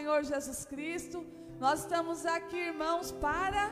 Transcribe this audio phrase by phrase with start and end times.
[0.00, 1.26] Senhor Jesus Cristo.
[1.58, 3.70] Nós estamos aqui, irmãos, para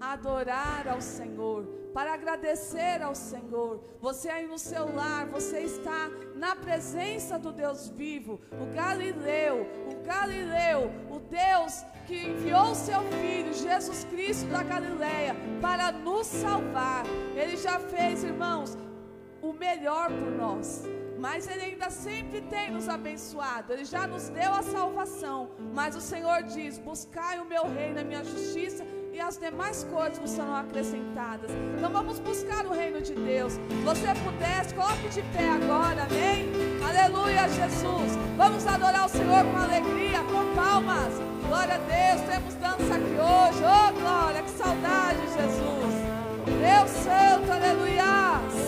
[0.00, 3.84] adorar ao Senhor, para agradecer ao Senhor.
[4.00, 10.04] Você aí no seu lar, você está na presença do Deus vivo, o Galileu, o
[10.04, 17.04] Galileu, o Deus que enviou seu filho, Jesus Cristo da Galileia, para nos salvar.
[17.36, 18.76] Ele já fez, irmãos,
[19.40, 20.82] o melhor por nós.
[21.18, 23.72] Mas Ele ainda sempre tem nos abençoado.
[23.72, 25.50] Ele já nos deu a salvação.
[25.74, 30.18] Mas o Senhor diz: Buscai o meu reino, a minha justiça, e as demais coisas
[30.18, 31.50] vos serão acrescentadas.
[31.76, 33.54] Então vamos buscar o reino de Deus.
[33.54, 36.52] Se você pudesse, coloque de pé agora, amém?
[36.88, 38.16] Aleluia, Jesus.
[38.36, 41.14] Vamos adorar o Senhor com alegria, com palmas.
[41.48, 43.62] Glória a Deus, temos dança aqui hoje.
[43.64, 45.78] Oh, glória, que saudade, Jesus.
[46.46, 48.67] Deus Santo, aleluia.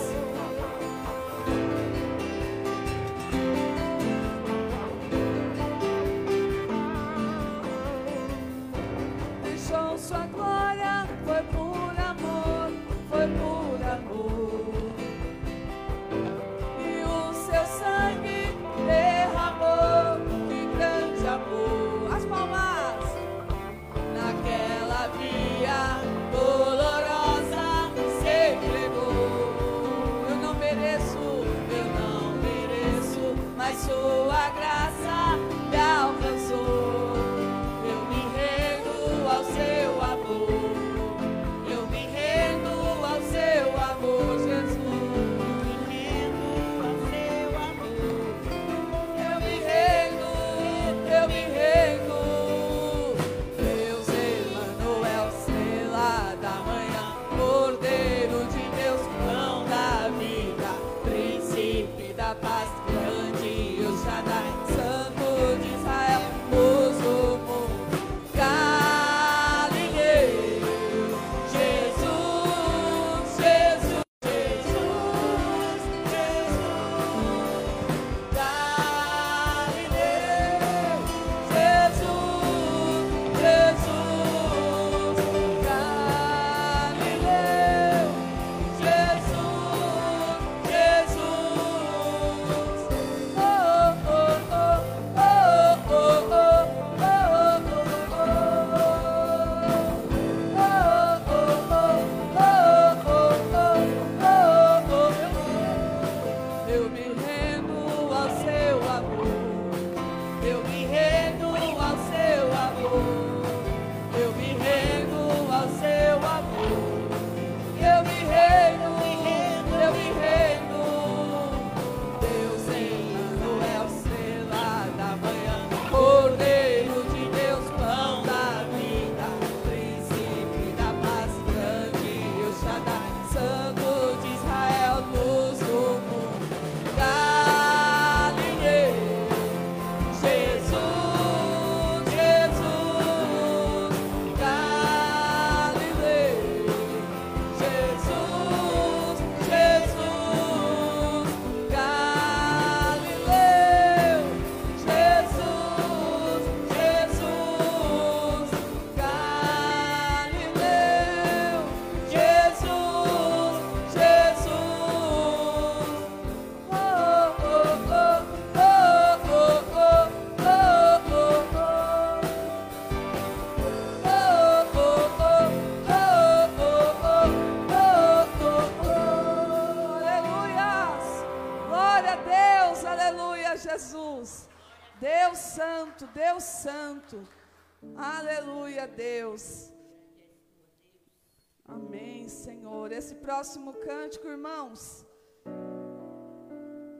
[193.40, 195.06] Próximo cântico, irmãos,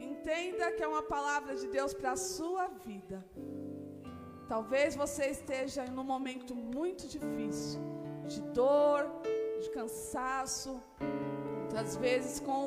[0.00, 3.18] entenda que é uma palavra de Deus para a sua vida.
[4.48, 7.80] Talvez você esteja em um momento muito difícil,
[8.26, 9.02] de dor,
[9.60, 10.82] de cansaço,
[11.76, 12.62] às vezes com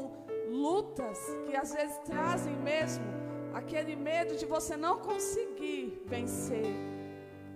[0.50, 3.06] lutas que às vezes trazem mesmo
[3.54, 6.93] aquele medo de você não conseguir vencer.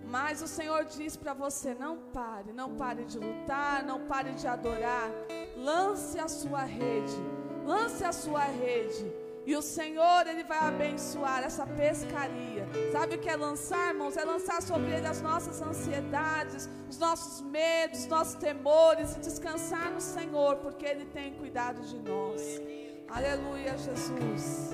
[0.09, 4.47] Mas o Senhor diz para você: não pare, não pare de lutar, não pare de
[4.47, 5.09] adorar.
[5.57, 7.17] Lance a sua rede,
[7.65, 9.11] lance a sua rede.
[9.45, 12.67] E o Senhor, Ele vai abençoar essa pescaria.
[12.91, 14.17] Sabe o que é lançar, irmãos?
[14.17, 19.89] É lançar sobre Ele as nossas ansiedades, os nossos medos, os nossos temores e descansar
[19.89, 22.61] no Senhor, porque Ele tem cuidado de nós.
[23.07, 24.71] Aleluia, Jesus.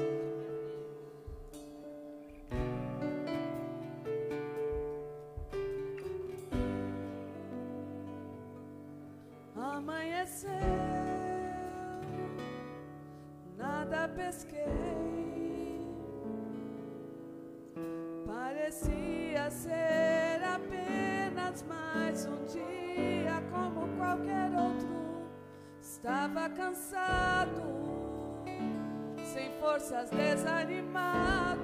[29.74, 31.60] Forças, desanimado,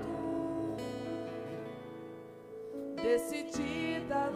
[2.95, 4.29] decidida a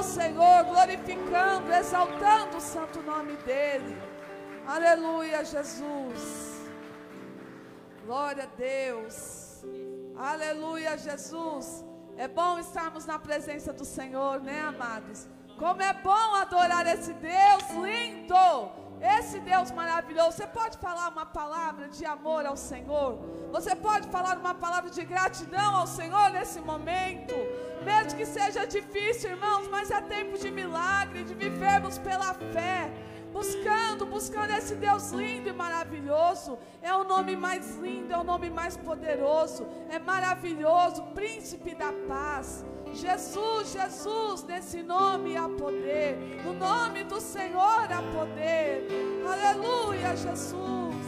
[0.00, 3.94] ao Senhor, glorificando, exaltando o santo nome dEle.
[4.66, 6.22] Aleluia, Jesus.
[8.06, 9.62] Glória a Deus.
[10.16, 11.84] Aleluia, Jesus.
[12.16, 15.28] É bom estarmos na presença do Senhor, né, amados?
[15.58, 21.88] Como é bom adorar esse Deus lindo esse Deus maravilhoso, você pode falar uma palavra
[21.88, 23.18] de amor ao Senhor?
[23.50, 27.34] Você pode falar uma palavra de gratidão ao Senhor nesse momento?
[27.82, 32.90] Mesmo que seja difícil, irmãos, mas é tempo de milagre, de vivermos pela fé
[33.32, 36.58] buscando, buscando esse Deus lindo e maravilhoso.
[36.82, 42.64] É o nome mais lindo, é o nome mais poderoso, é maravilhoso, príncipe da paz.
[42.92, 48.86] Jesus, Jesus, nesse nome há poder, no nome do Senhor há poder.
[49.24, 50.99] Aleluia, Jesus.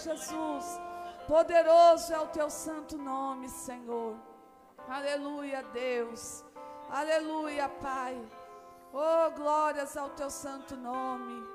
[0.00, 0.66] Jesus.
[1.26, 4.16] Poderoso é o teu santo nome, Senhor.
[4.88, 6.44] Aleluia, Deus.
[6.88, 8.14] Aleluia, Pai.
[8.92, 11.46] Oh, glórias ao teu santo nome.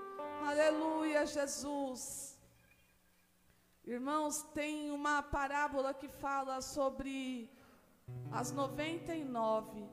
[0.48, 2.40] Aleluia, Jesus.
[3.84, 7.52] Irmãos, tem uma parábola que fala sobre
[8.32, 9.88] as 99.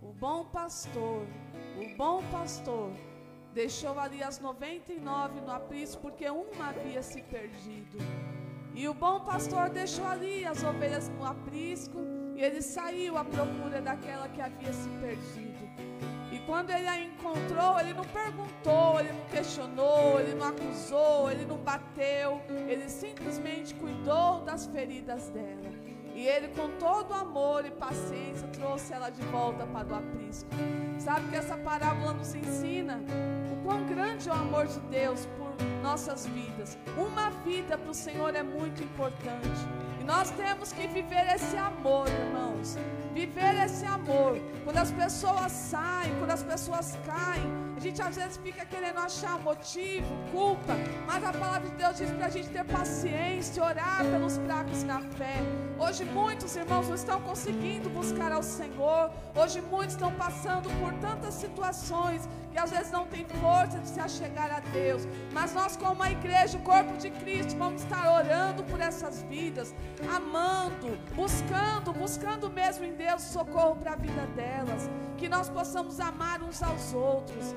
[0.00, 1.26] O bom pastor,
[1.82, 2.92] o bom pastor,
[3.58, 7.98] deixou ali as 99 no aprisco porque uma havia se perdido.
[8.72, 11.98] E o bom pastor deixou ali as ovelhas no aprisco
[12.36, 15.58] e ele saiu à procura daquela que havia se perdido.
[16.30, 21.44] E quando ele a encontrou, ele não perguntou, ele não questionou, ele não acusou, ele
[21.44, 25.77] não bateu, ele simplesmente cuidou das feridas dela.
[26.18, 30.50] E ele, com todo amor e paciência, trouxe ela de volta para o aprisco.
[30.98, 33.00] Sabe que essa parábola nos ensina
[33.52, 36.76] o quão grande é o amor de Deus por nossas vidas.
[36.96, 39.60] Uma vida para o Senhor é muito importante.
[40.00, 42.76] E nós temos que viver esse amor, irmãos.
[43.18, 44.38] Viver esse amor.
[44.62, 49.40] Quando as pessoas saem, quando as pessoas caem, a gente às vezes fica querendo achar
[49.40, 54.36] motivo, culpa, mas a palavra de Deus diz para a gente ter paciência, orar pelos
[54.38, 55.36] fracos na fé.
[55.80, 59.10] Hoje muitos irmãos não estão conseguindo buscar ao Senhor.
[59.34, 64.00] Hoje muitos estão passando por tantas situações que às vezes não tem força de se
[64.00, 65.06] achegar a Deus.
[65.32, 69.74] Mas nós, como a igreja, o corpo de Cristo, vamos estar orando por essas vidas,
[70.16, 74.90] amando, buscando, buscando mesmo em Deus socorro para a vida delas.
[75.16, 77.54] Que nós possamos amar uns aos outros.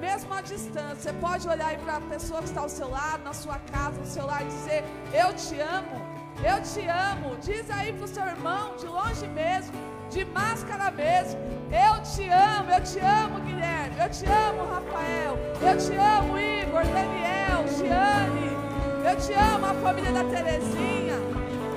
[0.00, 3.32] Mesmo à distância, você pode olhar para a pessoa que está ao seu lado, na
[3.32, 6.12] sua casa, no seu lar, e dizer: Eu te amo.
[6.44, 7.36] Eu te amo.
[7.36, 9.72] Diz aí pro seu irmão, de longe mesmo,
[10.10, 11.40] de máscara mesmo.
[11.70, 13.96] Eu te amo, eu te amo, Guilherme.
[13.98, 15.38] Eu te amo, Rafael.
[15.60, 18.52] Eu te amo, Igor, Daniel, Giane.
[19.08, 21.31] Eu te amo, a família da Terezinha.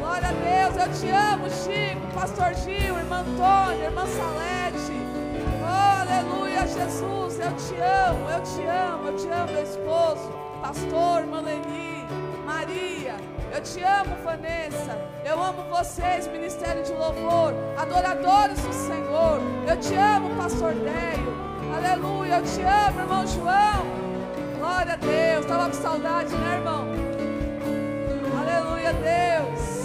[0.05, 0.77] Glória a Deus.
[0.77, 4.93] Eu te amo, Chico, Pastor Gil, irmã Antônia, irmã Salete.
[5.63, 7.39] Oh, aleluia, Jesus.
[7.39, 12.05] Eu te amo, eu te amo, eu te amo, meu esposo, pastor, irmã Leni,
[12.45, 13.15] Maria.
[13.51, 14.95] Eu te amo, Vanessa.
[15.23, 19.39] Eu amo vocês, Ministério de Louvor, adoradores do Senhor.
[19.67, 21.33] Eu te amo, Pastor Deio.
[21.75, 22.35] Aleluia.
[22.35, 23.85] Eu te amo, irmão João.
[24.59, 25.45] Glória a Deus.
[25.45, 26.85] Estava com saudade, né, irmão?
[28.39, 29.84] Aleluia, Deus.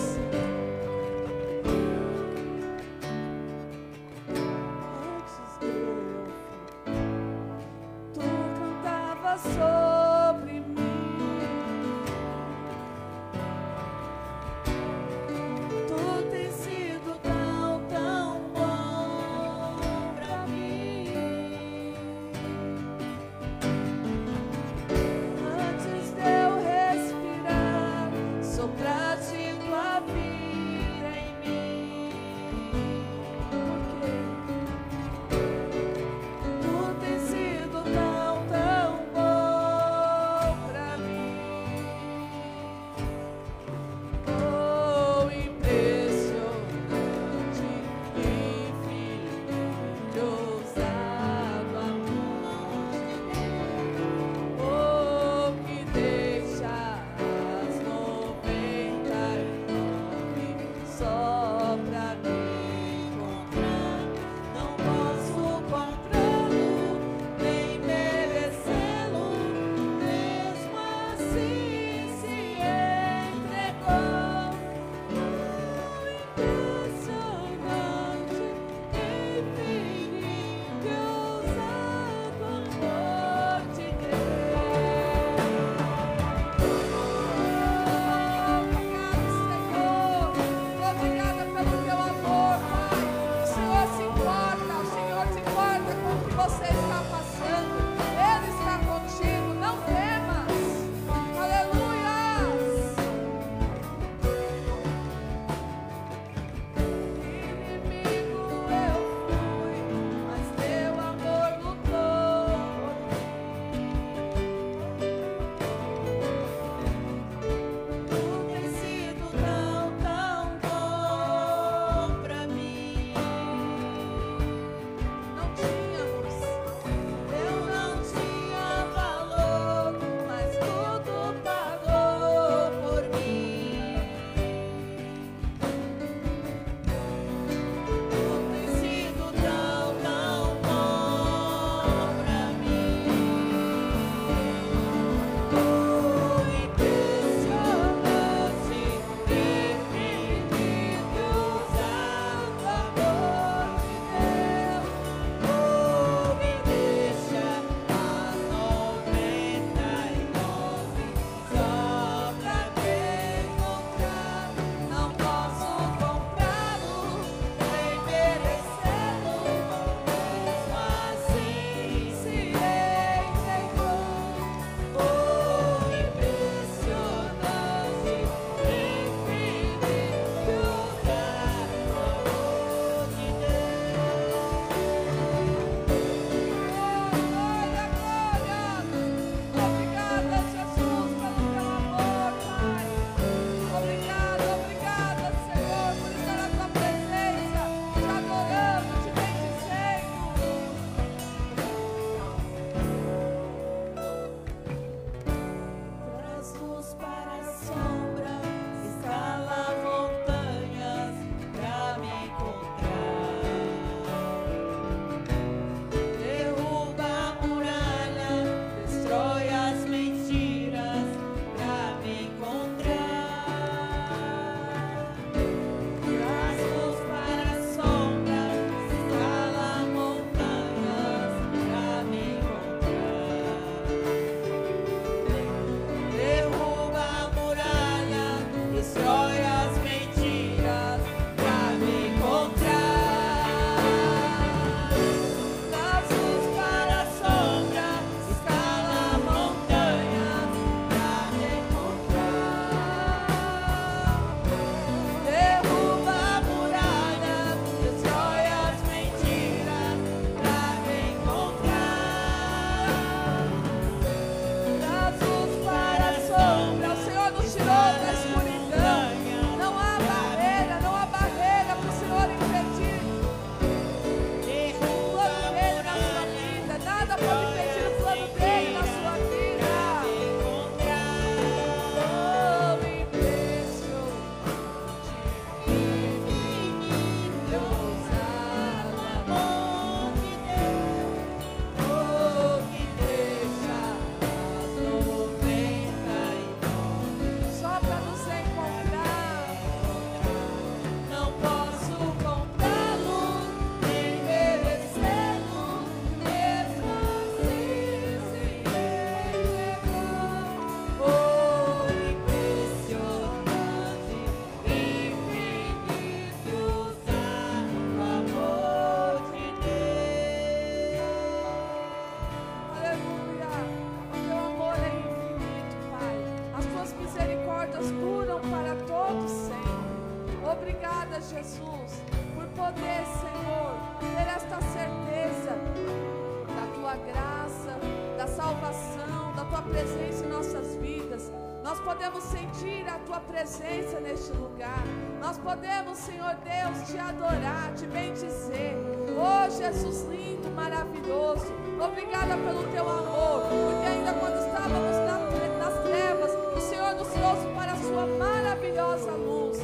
[344.21, 344.85] Neste lugar.
[345.21, 348.77] Nós podemos, Senhor Deus, te adorar, te bendizer.
[349.17, 351.47] Oh, Jesus lindo, maravilhoso.
[351.81, 357.47] Obrigada pelo teu amor, porque ainda quando estávamos na- nas trevas, o Senhor nos trouxe
[357.55, 359.59] para a sua maravilhosa luz.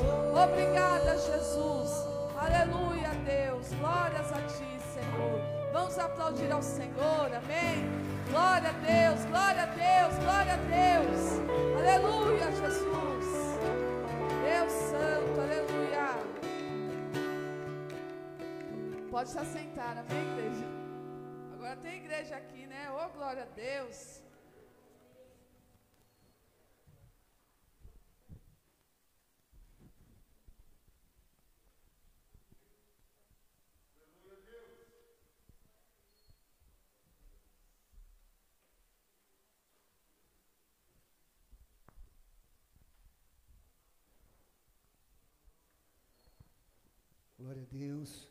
[0.45, 2.07] Obrigada, Jesus.
[2.39, 3.67] Aleluia, Deus.
[3.79, 5.41] Glórias a ti, Senhor.
[5.73, 7.85] Vamos aplaudir ao Senhor, amém?
[8.31, 11.41] Glória a Deus, glória a Deus, glória a Deus.
[11.79, 13.06] Aleluia, Jesus.
[14.57, 16.07] Deus Santo, aleluia.
[19.11, 20.67] Pode se assentar, amém, igreja?
[21.53, 22.91] Agora tem igreja aqui, né?
[22.91, 24.16] Ô, glória a Deus.
[47.47, 48.29] Glória a Deus.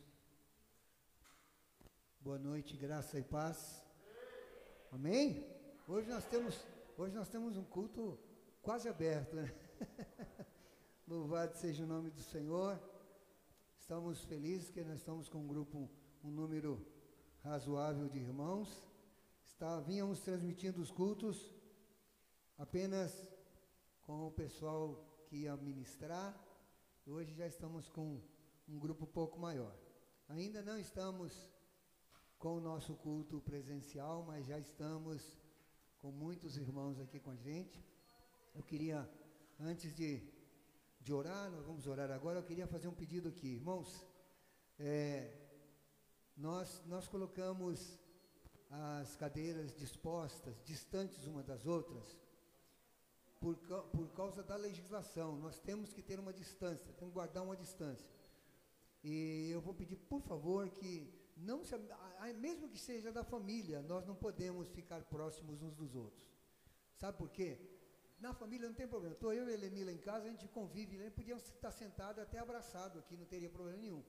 [2.20, 3.82] Boa noite, graça e paz.
[4.92, 5.42] Amém?
[5.88, 6.54] Hoje nós temos,
[6.98, 8.18] hoje nós temos um culto
[8.60, 9.50] quase aberto, né?
[11.08, 12.78] Louvado seja o nome do Senhor.
[13.78, 15.88] Estamos felizes que nós estamos com um grupo,
[16.22, 16.86] um número
[17.42, 18.86] razoável de irmãos.
[19.46, 21.54] Está, vínhamos transmitindo os cultos
[22.58, 23.26] apenas
[24.02, 26.38] com o pessoal que ia ministrar.
[27.06, 28.20] Hoje já estamos com
[28.68, 29.74] um grupo pouco maior.
[30.28, 31.50] Ainda não estamos
[32.38, 35.36] com o nosso culto presencial, mas já estamos
[35.98, 37.84] com muitos irmãos aqui com a gente.
[38.54, 39.08] Eu queria,
[39.58, 40.22] antes de,
[41.00, 43.54] de orar, nós vamos orar agora, eu queria fazer um pedido aqui.
[43.54, 44.06] Irmãos,
[44.78, 45.32] é,
[46.36, 47.98] nós, nós colocamos
[48.70, 52.18] as cadeiras dispostas, distantes uma das outras,
[53.40, 55.36] por, por causa da legislação.
[55.36, 58.15] Nós temos que ter uma distância, temos que guardar uma distância.
[59.08, 60.92] E eu vou pedir, por favor, que
[61.48, 61.74] não se,
[62.46, 66.26] mesmo que seja da família, nós não podemos ficar próximos uns dos outros.
[67.00, 67.50] Sabe por quê?
[68.18, 69.14] Na família não tem problema.
[69.14, 71.08] Estou eu e a Eleni lá em casa, a gente convive, né?
[71.10, 74.02] podíamos estar sentados até abraçado aqui, não teria problema nenhum.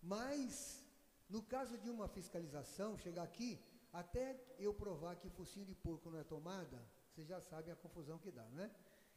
[0.00, 0.84] Mas,
[1.28, 3.58] no caso de uma fiscalização, chegar aqui,
[3.92, 4.24] até
[4.60, 8.30] eu provar que focinho de porco não é tomada, vocês já sabem a confusão que
[8.30, 8.70] dá, não é?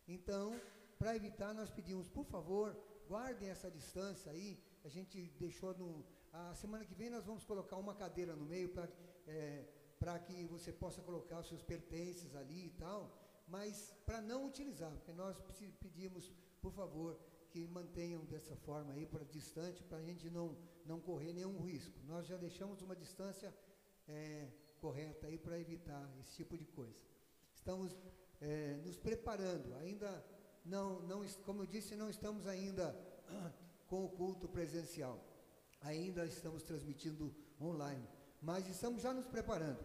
[0.07, 0.59] Então,
[0.97, 2.75] para evitar, nós pedimos, por favor,
[3.07, 4.57] guardem essa distância aí.
[4.83, 6.05] A gente deixou no.
[6.31, 8.87] A semana que vem nós vamos colocar uma cadeira no meio para
[9.99, 13.15] para que você possa colocar os seus pertences ali e tal,
[13.47, 17.19] mas para não utilizar, porque nós pedi- pedimos, por favor,
[17.51, 21.99] que mantenham dessa forma aí, para distante, para a gente não, não correr nenhum risco.
[22.05, 23.53] Nós já deixamos uma distância
[24.07, 24.47] eh,
[24.79, 26.95] correta aí para evitar esse tipo de coisa.
[27.53, 27.93] Estamos
[28.39, 30.25] eh, nos preparando, ainda
[30.63, 32.95] não, não, como eu disse, não estamos ainda
[33.89, 35.19] com o culto presencial.
[35.81, 38.07] Ainda estamos transmitindo online,
[38.41, 39.79] mas estamos já nos preparando.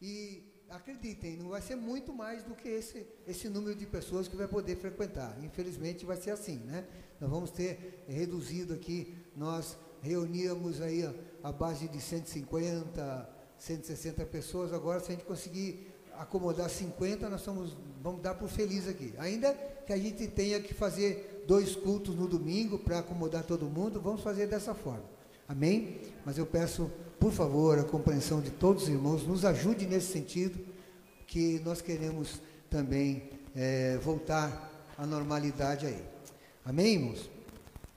[0.00, 4.36] E acreditem, não vai ser muito mais do que esse, esse número de pessoas que
[4.36, 5.36] vai poder frequentar.
[5.42, 6.86] Infelizmente vai ser assim, né?
[7.20, 14.72] Nós vamos ter reduzido aqui, nós reuníamos aí a, a base de 150, 160 pessoas,
[14.72, 19.12] agora se a gente conseguir acomodar 50, nós somos, vamos dar por feliz aqui.
[19.18, 19.52] Ainda
[19.86, 24.22] que a gente tenha que fazer dois cultos no domingo para acomodar todo mundo, vamos
[24.22, 25.04] fazer dessa forma.
[25.48, 26.00] Amém?
[26.24, 30.58] Mas eu peço, por favor, a compreensão de todos os irmãos, nos ajude nesse sentido,
[31.26, 36.02] que nós queremos também eh, voltar à normalidade aí.
[36.64, 37.30] Amém, irmãos?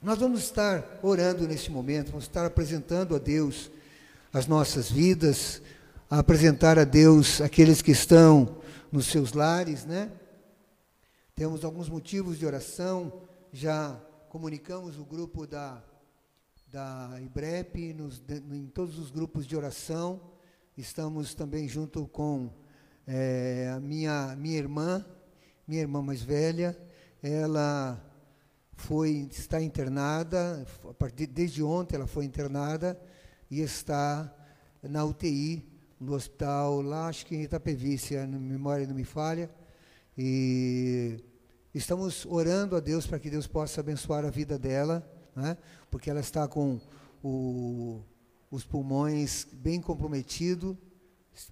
[0.02, 3.70] Nós vamos estar orando neste momento, vamos estar apresentando a Deus
[4.32, 5.62] as nossas vidas,
[6.10, 8.58] a apresentar a Deus aqueles que estão
[8.90, 10.10] nos seus lares, né?
[11.34, 13.12] Temos alguns motivos de oração,
[13.54, 13.94] já
[14.28, 15.80] comunicamos o grupo da,
[16.72, 20.20] da IBREP, nos, de- em todos os grupos de oração,
[20.76, 22.50] estamos também junto com
[23.06, 25.06] eh, a minha, minha irmã,
[25.68, 26.76] minha irmã mais velha,
[27.22, 28.04] ela
[28.72, 33.00] foi, está internada, a partir, desde ontem ela foi internada
[33.48, 34.34] e está
[34.82, 35.64] na UTI,
[36.00, 39.48] no hospital lá, acho que em Itapevi, se a memória não me falha,
[40.18, 41.22] e
[41.78, 45.56] estamos orando a Deus para que Deus possa abençoar a vida dela, né?
[45.90, 46.80] porque ela está com
[47.22, 48.00] o-
[48.50, 50.76] os pulmões bem comprometidos,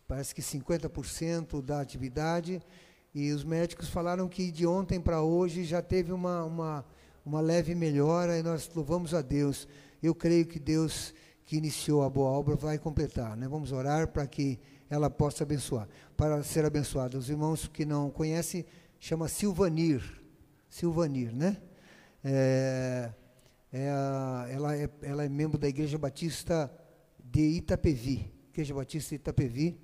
[0.06, 2.62] parece que 50% da atividade,
[3.14, 6.84] e os médicos falaram que de ontem para hoje já teve uma, uma,
[7.24, 9.68] uma leve melhora e nós louvamos a Deus.
[10.02, 11.12] Eu creio que Deus
[11.44, 13.36] que iniciou a boa obra vai completar.
[13.36, 13.48] Né?
[13.48, 14.58] Vamos orar para que
[14.88, 17.18] ela possa abençoar, para ser abençoada.
[17.18, 18.64] Os irmãos que não conhecem,
[19.02, 20.00] chama Silvanir.
[20.70, 21.60] Silvanir, né?
[22.22, 23.12] É,
[23.72, 26.72] é a, ela, é, ela é membro da Igreja Batista
[27.18, 28.32] de Itapevi.
[28.50, 29.76] Igreja Batista de Itapevi.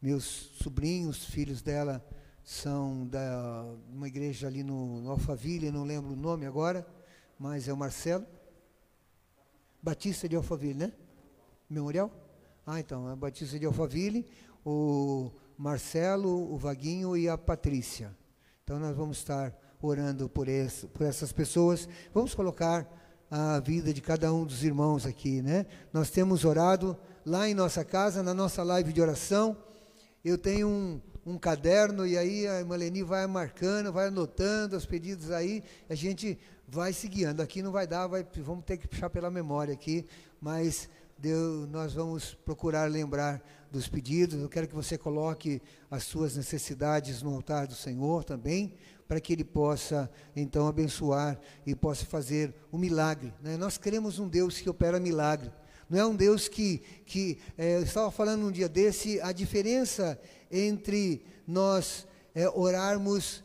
[0.00, 0.24] Meus
[0.62, 2.06] sobrinhos, filhos dela,
[2.44, 6.86] são da uma igreja ali no, no Alphaville, não lembro o nome agora,
[7.38, 8.26] mas é o Marcelo.
[9.82, 10.92] Batista de Alphaville, né?
[11.68, 12.10] Memorial?
[12.66, 14.26] Ah, então, é Batista de Alphaville,
[14.66, 18.19] o Marcelo, o Vaguinho e a Patrícia.
[18.70, 19.52] Então nós vamos estar
[19.82, 21.88] orando por, esse, por essas pessoas.
[22.14, 22.88] Vamos colocar
[23.28, 25.66] a vida de cada um dos irmãos aqui, né?
[25.92, 26.96] Nós temos orado
[27.26, 29.56] lá em nossa casa, na nossa live de oração.
[30.24, 34.86] Eu tenho um, um caderno e aí a irmã Leni vai marcando, vai anotando os
[34.86, 37.42] pedidos aí, a gente vai se guiando.
[37.42, 40.06] Aqui não vai dar, vai, vamos ter que puxar pela memória aqui,
[40.40, 40.88] mas
[41.20, 44.40] Deus, nós vamos procurar lembrar dos pedidos.
[44.40, 45.60] Eu quero que você coloque
[45.90, 48.74] as suas necessidades no altar do Senhor também,
[49.06, 53.34] para que Ele possa então abençoar e possa fazer um milagre.
[53.42, 53.58] Né?
[53.58, 55.52] Nós queremos um Deus que opera milagre.
[55.90, 60.18] Não é um Deus que, que é, eu estava falando um dia desse, a diferença
[60.50, 63.44] entre nós é, orarmos,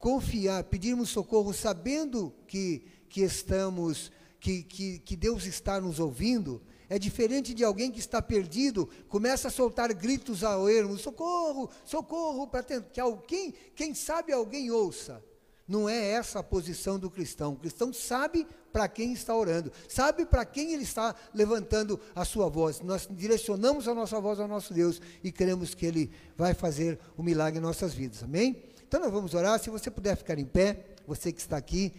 [0.00, 4.10] confiar, pedirmos socorro, sabendo que, que estamos,
[4.40, 6.60] que, que, que Deus está nos ouvindo,
[6.94, 12.46] é diferente de alguém que está perdido, começa a soltar gritos ao ermo, socorro, socorro,
[12.46, 15.20] para que alguém, quem sabe alguém ouça.
[15.66, 17.54] Não é essa a posição do cristão.
[17.54, 22.48] O cristão sabe para quem está orando, sabe para quem ele está levantando a sua
[22.48, 22.80] voz.
[22.80, 27.22] Nós direcionamos a nossa voz ao nosso Deus e queremos que ele vai fazer o
[27.22, 28.22] um milagre em nossas vidas.
[28.22, 28.62] Amém?
[28.86, 29.58] Então nós vamos orar.
[29.58, 31.92] Se você puder ficar em pé, você que está aqui,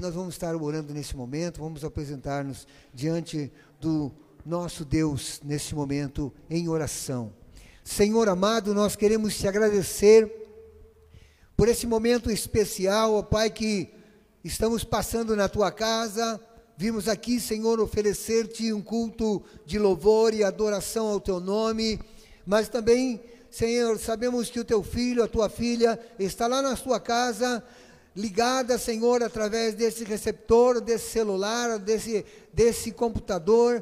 [0.00, 4.12] nós vamos estar orando nesse momento, vamos apresentar-nos diante do
[4.44, 7.32] nosso Deus nesse momento em oração.
[7.84, 10.30] Senhor amado, nós queremos te agradecer
[11.56, 13.88] por esse momento especial, ó Pai, que
[14.44, 16.40] estamos passando na tua casa.
[16.76, 22.00] Vimos aqui, Senhor, oferecer-te um culto de louvor e adoração ao teu nome,
[22.46, 23.20] mas também,
[23.50, 27.64] Senhor, sabemos que o teu filho, a tua filha, está lá na tua casa,
[28.18, 33.80] ligada, Senhor, através desse receptor, desse celular, desse, desse computador,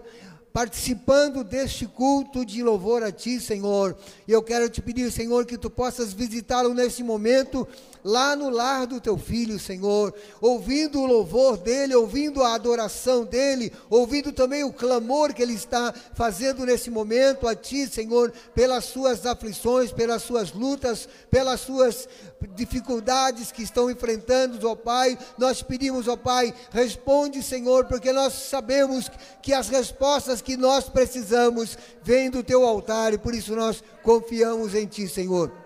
[0.53, 3.97] participando deste culto de louvor a Ti, Senhor.
[4.29, 7.67] E eu quero te pedir, Senhor, que Tu possas visitá-lo nesse momento
[8.07, 13.73] lá no lar do teu filho, Senhor, ouvindo o louvor dele, ouvindo a adoração dele,
[13.91, 19.27] ouvindo também o clamor que ele está fazendo nesse momento a ti, Senhor, pelas suas
[19.27, 22.09] aflições, pelas suas lutas, pelas suas
[22.55, 25.19] dificuldades que estão enfrentando, ó Pai.
[25.37, 29.11] Nós pedimos, ó Pai, responde, Senhor, porque nós sabemos
[29.43, 34.77] que as respostas que nós precisamos vêm do teu altar e por isso nós confiamos
[34.77, 35.66] em ti, Senhor.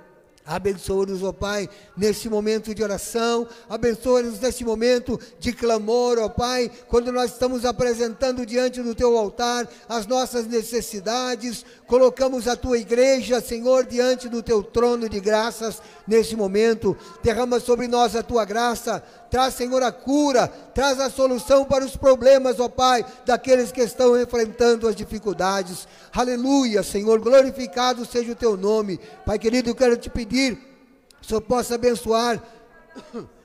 [0.51, 7.13] Abençoa-nos, ó Pai, nesse momento de oração, abençoa-nos nesse momento de clamor, ó Pai, quando
[7.13, 13.87] nós estamos apresentando diante do Teu altar as nossas necessidades, colocamos a Tua igreja, Senhor,
[13.87, 19.55] diante do Teu trono de graças nesse momento, derrama sobre nós a Tua graça, traz,
[19.55, 24.89] Senhor, a cura, traz a solução para os problemas, ó Pai, daqueles que estão enfrentando
[24.89, 25.87] as dificuldades.
[26.12, 28.99] Aleluia, Senhor, glorificado seja o Teu nome.
[29.24, 32.43] Pai querido, eu quero te pedir, que o Senhor possa abençoar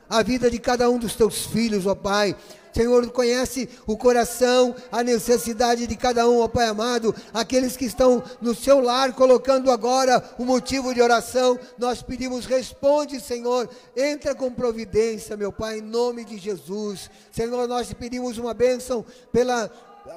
[0.10, 2.36] a vida de cada um dos Teus filhos, ó Pai.
[2.76, 8.22] Senhor, conhece o coração, a necessidade de cada um, ó Pai amado, aqueles que estão
[8.42, 14.52] no seu lar colocando agora o motivo de oração, nós pedimos, responde, Senhor, entra com
[14.52, 17.10] providência, meu Pai, em nome de Jesus.
[17.32, 19.72] Senhor, nós te pedimos uma bênção pela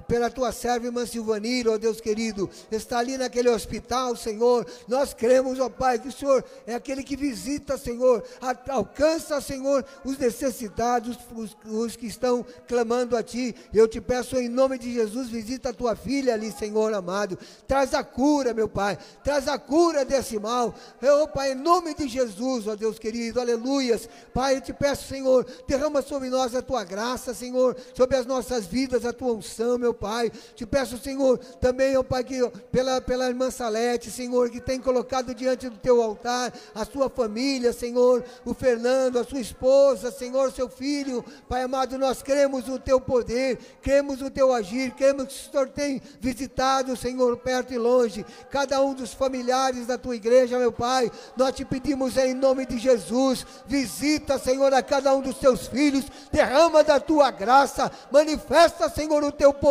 [0.06, 4.66] pela tua serva irmã Silvanira, ó Deus querido, está ali naquele hospital, Senhor.
[4.86, 8.22] Nós cremos, ó Pai, que o Senhor é aquele que visita, Senhor,
[8.68, 13.54] alcança, Senhor, os necessitados, os, os que estão clamando a Ti.
[13.72, 17.38] Eu te peço em nome de Jesus, visita a tua filha ali, Senhor amado.
[17.66, 20.74] Traz a cura, meu Pai, traz a cura desse mal.
[21.00, 24.08] Eu, Pai, em nome de Jesus, ó Deus querido, aleluias.
[24.34, 28.66] Pai, eu te peço, Senhor, derrama sobre nós a tua graça, Senhor, sobre as nossas
[28.66, 30.30] vidas, a tua unção Senhor, meu Pai.
[30.54, 35.34] Te peço, Senhor, também, ó Pai, que pela, pela irmã Salete, Senhor, que tem colocado
[35.34, 40.68] diante do teu altar a sua família, Senhor, o Fernando, a sua esposa, Senhor, seu
[40.68, 41.24] filho.
[41.48, 45.68] Pai amado, nós cremos no teu poder, cremos no teu agir, cremos que o Senhor
[45.68, 51.10] tem visitado, Senhor, perto e longe, cada um dos familiares da tua igreja, meu Pai.
[51.36, 56.04] Nós te pedimos em nome de Jesus, visita, Senhor, a cada um dos teus filhos,
[56.32, 59.67] derrama da tua graça, manifesta, Senhor, o teu poder,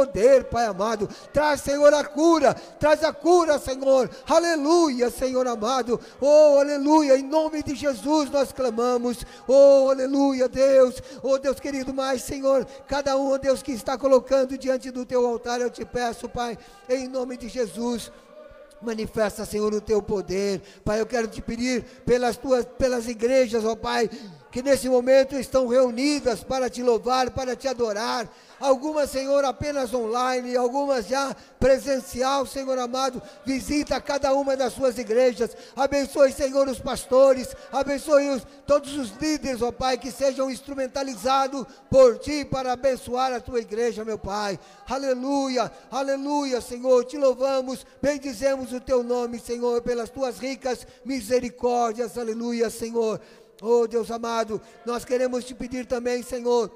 [0.51, 1.09] Pai amado.
[1.33, 4.09] Traz, Senhor, a cura, traz a cura, Senhor.
[4.27, 5.99] Aleluia, Senhor amado.
[6.21, 9.25] Oh, aleluia, em nome de Jesus nós clamamos.
[9.47, 11.01] Oh, aleluia, Deus.
[11.23, 15.25] Oh, Deus querido, mas, Senhor, cada um, oh Deus, que está colocando diante do teu
[15.25, 16.57] altar, eu te peço, Pai,
[16.89, 18.11] em nome de Jesus.
[18.81, 20.61] Manifesta, Senhor, o teu poder.
[20.85, 24.09] Pai, eu quero te pedir pelas tuas pelas igrejas, ó Pai,
[24.51, 28.29] que nesse momento estão reunidas para te louvar, para te adorar.
[28.59, 33.21] Algumas, Senhor, apenas online, algumas já presencial, Senhor amado.
[33.45, 35.55] Visita cada uma das suas igrejas.
[35.75, 37.55] Abençoe, Senhor, os pastores.
[37.71, 43.39] Abençoe os, todos os líderes, ó Pai, que sejam instrumentalizados por Ti para abençoar a
[43.39, 44.59] Tua igreja, meu Pai.
[44.89, 47.05] Aleluia, aleluia, Senhor.
[47.05, 52.17] Te louvamos, bendizemos o Teu nome, Senhor, pelas Tuas ricas misericórdias.
[52.17, 53.21] Aleluia, Senhor.
[53.61, 56.71] Oh Deus amado, nós queremos te pedir também, Senhor,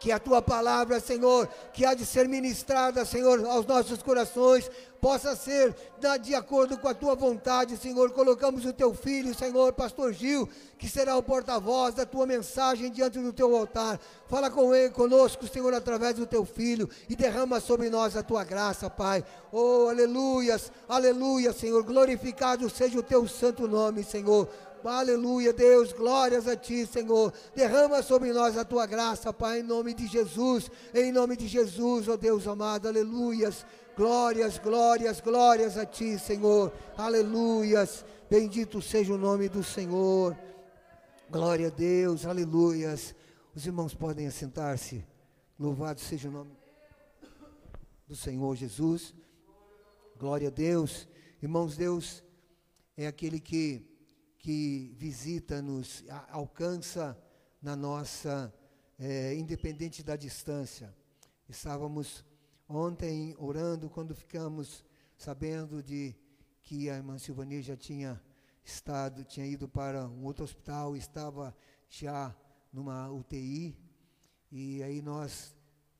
[0.00, 5.36] que a tua palavra, Senhor, que há de ser ministrada, Senhor, aos nossos corações, possa
[5.36, 5.74] ser
[6.22, 8.10] de acordo com a tua vontade, Senhor.
[8.10, 10.48] Colocamos o teu filho, Senhor, pastor Gil,
[10.78, 14.00] que será o porta-voz da tua mensagem diante do teu altar.
[14.26, 18.42] Fala com ele, conosco, Senhor, através do teu filho e derrama sobre nós a tua
[18.42, 19.22] graça, Pai.
[19.52, 21.82] Oh, aleluias, aleluia, Senhor.
[21.82, 24.48] Glorificado seja o teu santo nome, Senhor.
[24.84, 27.32] Aleluia, Deus, glórias a Ti, Senhor.
[27.54, 30.70] Derrama sobre nós a Tua graça, Pai, em nome de Jesus.
[30.94, 33.66] Em nome de Jesus, ó Deus amado, aleluias.
[33.96, 36.72] Glórias, glórias, glórias a Ti, Senhor.
[36.96, 38.04] Aleluias.
[38.30, 40.36] Bendito seja o nome do Senhor.
[41.28, 43.14] Glória a Deus, aleluias.
[43.54, 45.04] Os irmãos podem assentar-se.
[45.58, 46.56] Louvado seja o nome
[48.08, 49.14] do Senhor Jesus.
[50.18, 51.08] Glória a Deus.
[51.42, 52.22] Irmãos, Deus
[52.96, 53.89] é aquele que
[54.40, 57.16] que visita-nos, alcança
[57.60, 58.52] na nossa,
[58.98, 60.94] é, independente da distância.
[61.46, 62.24] Estávamos
[62.66, 64.82] ontem orando quando ficamos
[65.16, 66.16] sabendo de
[66.62, 68.18] que a irmã Silvania já tinha
[68.64, 71.54] estado, tinha ido para um outro hospital, estava
[71.86, 72.34] já
[72.72, 73.76] numa UTI,
[74.50, 75.54] e aí nós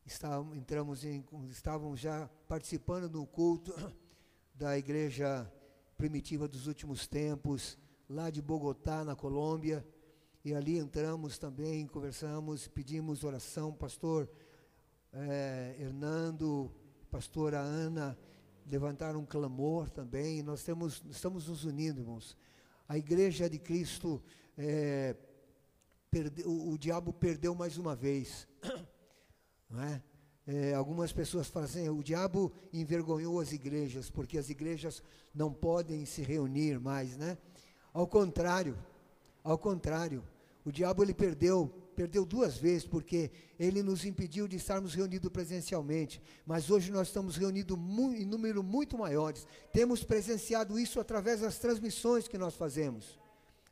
[0.06, 3.74] estávamos, entramos em, estávamos já participando do culto
[4.54, 5.50] da igreja
[5.98, 7.76] primitiva dos últimos tempos,
[8.10, 9.86] lá de Bogotá, na Colômbia,
[10.44, 14.28] e ali entramos também, conversamos, pedimos oração, pastor
[15.12, 16.72] é, Hernando,
[17.08, 18.18] pastora Ana,
[18.66, 22.36] levantaram um clamor também, nós temos, estamos nos unindo, irmãos.
[22.88, 24.20] A igreja de Cristo,
[24.58, 25.14] é,
[26.10, 28.48] perde, o, o, diabo perdeu mais uma vez,
[29.70, 30.02] não é?
[30.48, 35.00] É, algumas pessoas falam assim, o diabo envergonhou as igrejas, porque as igrejas
[35.32, 37.38] não podem se reunir mais, né?
[37.92, 38.78] Ao contrário,
[39.42, 40.22] ao contrário,
[40.64, 46.22] o diabo ele perdeu, perdeu duas vezes, porque ele nos impediu de estarmos reunidos presencialmente.
[46.46, 47.76] Mas hoje nós estamos reunidos
[48.16, 49.46] em número muito maiores.
[49.72, 53.18] Temos presenciado isso através das transmissões que nós fazemos.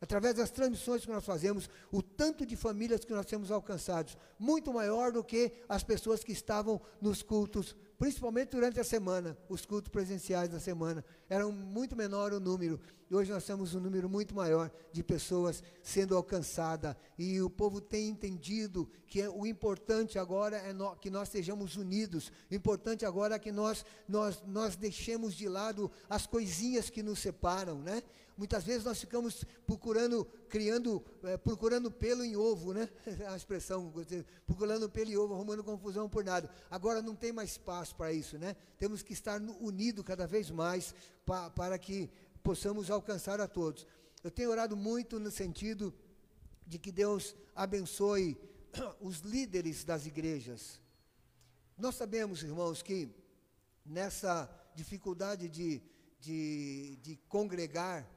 [0.00, 4.72] Através das transmissões que nós fazemos, o tanto de famílias que nós temos alcançados, muito
[4.72, 9.90] maior do que as pessoas que estavam nos cultos principalmente durante a semana, os cultos
[9.90, 12.80] presenciais da semana, eram muito menor o número.
[13.10, 16.96] E hoje nós temos um número muito maior de pessoas sendo alcançada.
[17.18, 21.76] E o povo tem entendido que é, o importante agora é no, que nós sejamos
[21.76, 22.30] unidos.
[22.50, 27.18] O importante agora é que nós, nós, nós deixemos de lado as coisinhas que nos
[27.18, 28.02] separam, né?
[28.38, 32.88] Muitas vezes nós ficamos procurando, criando, é, procurando pelo em ovo, né?
[33.28, 33.92] A expressão,
[34.46, 36.48] procurando pelo em ovo, arrumando confusão por nada.
[36.70, 38.54] Agora não tem mais espaço para isso, né?
[38.78, 40.94] Temos que estar unidos cada vez mais
[41.26, 42.08] pa, para que
[42.40, 43.84] possamos alcançar a todos.
[44.22, 45.92] Eu tenho orado muito no sentido
[46.64, 48.38] de que Deus abençoe
[49.00, 50.80] os líderes das igrejas.
[51.76, 53.12] Nós sabemos, irmãos, que
[53.84, 55.82] nessa dificuldade de,
[56.20, 58.08] de, de congregar,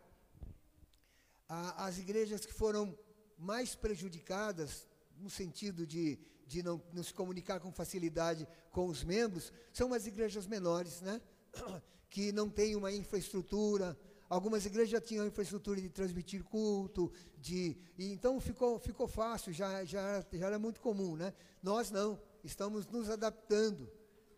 [1.51, 2.97] a, as igrejas que foram
[3.37, 4.87] mais prejudicadas,
[5.17, 10.07] no sentido de, de não, não se comunicar com facilidade com os membros, são as
[10.07, 11.19] igrejas menores, né?
[12.09, 13.97] que não têm uma infraestrutura.
[14.29, 19.83] Algumas igrejas já tinham infraestrutura de transmitir culto, de, e então ficou, ficou fácil, já,
[19.83, 21.17] já, já era muito comum.
[21.17, 21.33] Né?
[21.61, 23.91] Nós não, estamos nos adaptando.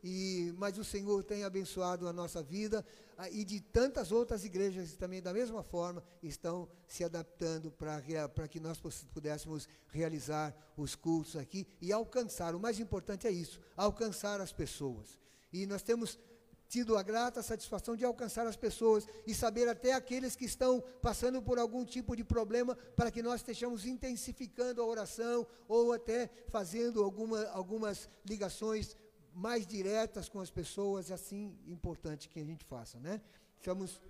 [0.03, 2.85] E, mas o Senhor tem abençoado a nossa vida
[3.17, 8.59] ah, e de tantas outras igrejas também, da mesma forma, estão se adaptando para que
[8.59, 8.81] nós
[9.13, 12.53] pudéssemos realizar os cultos aqui e alcançar.
[12.53, 15.17] O mais importante é isso: alcançar as pessoas.
[15.53, 16.19] E nós temos
[16.67, 21.41] tido a grata satisfação de alcançar as pessoas e saber até aqueles que estão passando
[21.41, 27.03] por algum tipo de problema, para que nós estejamos intensificando a oração ou até fazendo
[27.03, 28.97] alguma, algumas ligações
[29.35, 33.21] mais diretas com as pessoas, é assim importante que a gente faça, né?
[33.57, 34.01] Estamos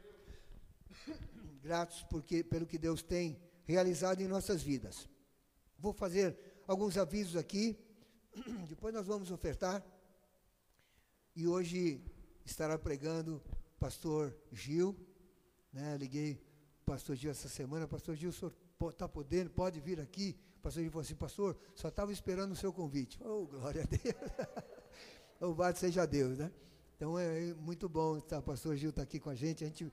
[1.62, 5.08] gratos porque, pelo que Deus tem realizado em nossas vidas.
[5.78, 7.78] Vou fazer alguns avisos aqui,
[8.68, 9.84] depois nós vamos ofertar.
[11.36, 12.02] E hoje
[12.46, 14.96] estará pregando o pastor Gil,
[15.72, 15.98] né?
[15.98, 16.42] Liguei
[16.82, 18.54] o pastor Gil essa semana, pastor Gil, o senhor
[18.90, 20.38] está podendo, pode vir aqui?
[20.58, 23.18] O pastor Gil falou assim, pastor, só estava esperando o seu convite.
[23.24, 24.74] Oh, glória a Deus.
[25.40, 26.52] Louvado seja Deus, né?
[26.96, 29.64] Então é muito bom estar, o pastor Gil está aqui com a gente.
[29.64, 29.92] A gente,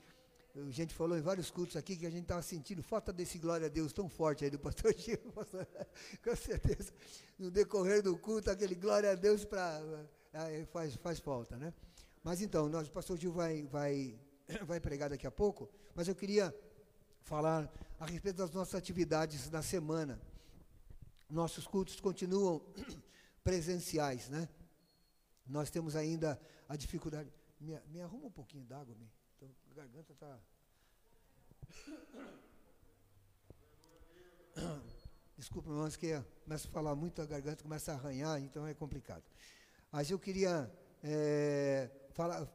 [0.54, 3.66] a gente falou em vários cultos aqui que a gente estava sentindo falta desse glória
[3.66, 5.18] a Deus tão forte aí do pastor Gil.
[5.34, 5.66] Pastor,
[6.22, 6.92] com certeza,
[7.38, 9.82] no decorrer do culto, aquele glória a Deus pra,
[10.32, 11.74] é, faz, faz falta, né?
[12.22, 14.18] Mas então, nós, o pastor Gil vai, vai,
[14.66, 16.54] vai pregar daqui a pouco, mas eu queria
[17.22, 20.20] falar a respeito das nossas atividades da semana.
[21.28, 22.60] Nossos cultos continuam
[23.42, 24.48] presenciais, né?
[25.50, 27.28] Nós temos ainda a dificuldade.
[27.60, 29.10] Me, me arruma um pouquinho d'água, me.
[29.70, 30.38] A garganta está.
[35.36, 39.24] Desculpa, irmãos, que começa a falar muito, a garganta começa a arranhar, então é complicado.
[39.90, 40.70] Mas eu queria
[41.02, 42.46] é, falar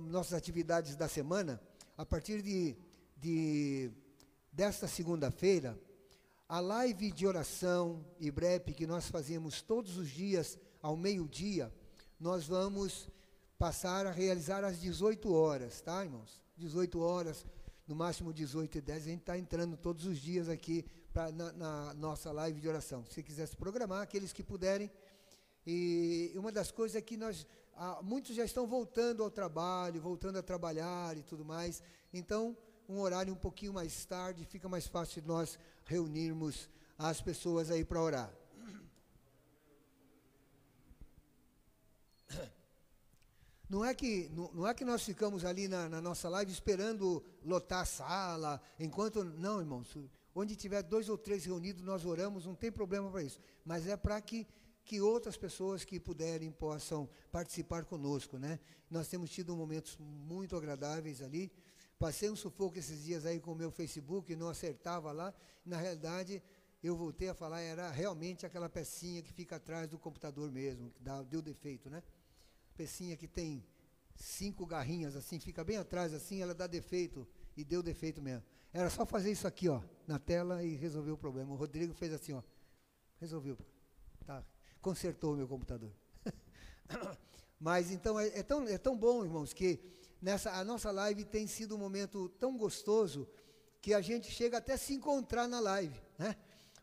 [0.00, 1.60] nossas atividades da semana.
[1.96, 2.76] A partir de,
[3.16, 3.90] de
[4.52, 5.76] desta segunda-feira,
[6.48, 11.72] a live de oração e breve que nós fazemos todos os dias ao meio-dia
[12.18, 13.08] nós vamos
[13.58, 16.40] passar a realizar às 18 horas, tá, irmãos?
[16.56, 17.44] 18 horas,
[17.86, 21.52] no máximo 18 e 10, a gente está entrando todos os dias aqui pra, na,
[21.52, 23.04] na, nossa live de oração.
[23.06, 24.90] Se quiser se programar, aqueles que puderem.
[25.66, 30.38] E uma das coisas é que nós, ah, muitos já estão voltando ao trabalho, voltando
[30.38, 31.82] a trabalhar e tudo mais.
[32.12, 32.56] Então,
[32.88, 37.84] um horário um pouquinho mais tarde, fica mais fácil de nós reunirmos as pessoas aí
[37.84, 38.32] para orar.
[43.68, 47.22] Não é que, não, não é que nós ficamos ali na, na, nossa live esperando
[47.44, 49.24] lotar a sala, enquanto.
[49.24, 49.96] Não, irmãos.
[50.34, 53.40] Onde tiver dois ou três reunidos, nós oramos, não tem problema para isso.
[53.64, 54.46] Mas é para que,
[54.84, 58.60] que outras pessoas que puderem possam participar conosco, né?
[58.88, 61.50] Nós temos tido momentos muito agradáveis ali.
[61.98, 65.34] Passei um sufoco esses dias aí com o meu Facebook, não acertava lá.
[65.64, 66.42] Na realidade,
[66.82, 71.02] eu voltei a falar, era realmente aquela pecinha que fica atrás do computador mesmo, que
[71.02, 72.02] dá, deu defeito, né?
[72.76, 73.64] Pecinha que tem
[74.14, 78.44] cinco garrinhas assim, fica bem atrás assim, ela dá defeito e deu defeito mesmo.
[78.72, 81.52] Era só fazer isso aqui, ó, na tela e resolveu o problema.
[81.52, 82.42] O Rodrigo fez assim, ó,
[83.18, 83.56] resolveu,
[84.26, 84.44] tá,
[84.80, 85.92] consertou o meu computador.
[87.58, 89.80] Mas então é, é, tão, é tão bom, irmãos, que
[90.20, 93.26] nessa a nossa live tem sido um momento tão gostoso
[93.80, 96.36] que a gente chega até a se encontrar na live, né?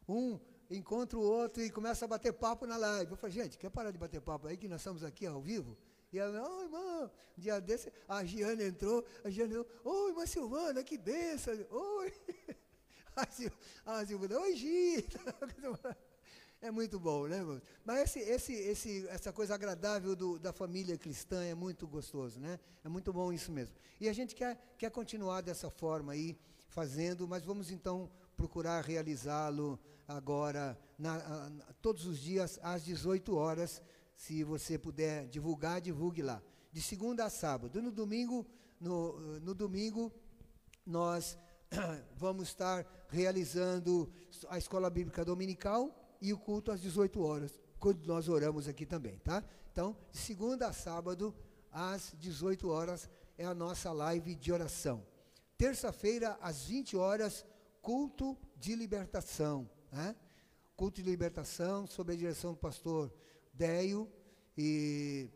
[0.08, 0.40] Um
[0.78, 3.12] encontra o outro e começa a bater papo na live.
[3.12, 5.78] Eu falei, gente, quer parar de bater papo aí que nós estamos aqui ao vivo?
[6.12, 10.26] E ela, oh, irmão, um dia desse, a Giana entrou, a Giana entrou, oi, irmã
[10.26, 12.14] Silvana, que benção, oi.
[13.86, 15.20] A Silvana, oi, Gita.
[16.64, 17.62] É muito bom, né, irmão?
[17.84, 22.58] Mas esse, esse, esse, essa coisa agradável do, da família cristã é muito gostoso, né?
[22.86, 23.76] É muito bom isso mesmo.
[24.00, 26.38] E a gente quer, quer continuar dessa forma aí,
[26.70, 29.78] fazendo, mas vamos então procurar realizá-lo
[30.08, 31.20] agora, na,
[31.82, 33.82] todos os dias, às 18 horas.
[34.16, 36.42] Se você puder divulgar, divulgue lá.
[36.72, 37.82] De segunda a sábado.
[37.82, 38.46] No domingo,
[38.80, 40.12] no, no domingo,
[40.86, 41.38] nós
[42.16, 44.12] vamos estar realizando
[44.50, 49.20] a escola bíblica dominical e o culto às 18 horas, quando nós oramos aqui também,
[49.20, 49.44] tá?
[49.72, 51.36] Então, de segunda a sábado,
[51.72, 55.06] às 18 horas, é a nossa live de oração.
[55.58, 57.46] Terça-feira, às 20 horas,
[57.82, 59.70] culto de libertação.
[59.94, 60.16] Né?
[60.76, 63.14] Culto de libertação, sob a direção do pastor
[63.54, 64.12] Deio.
[64.58, 65.30] E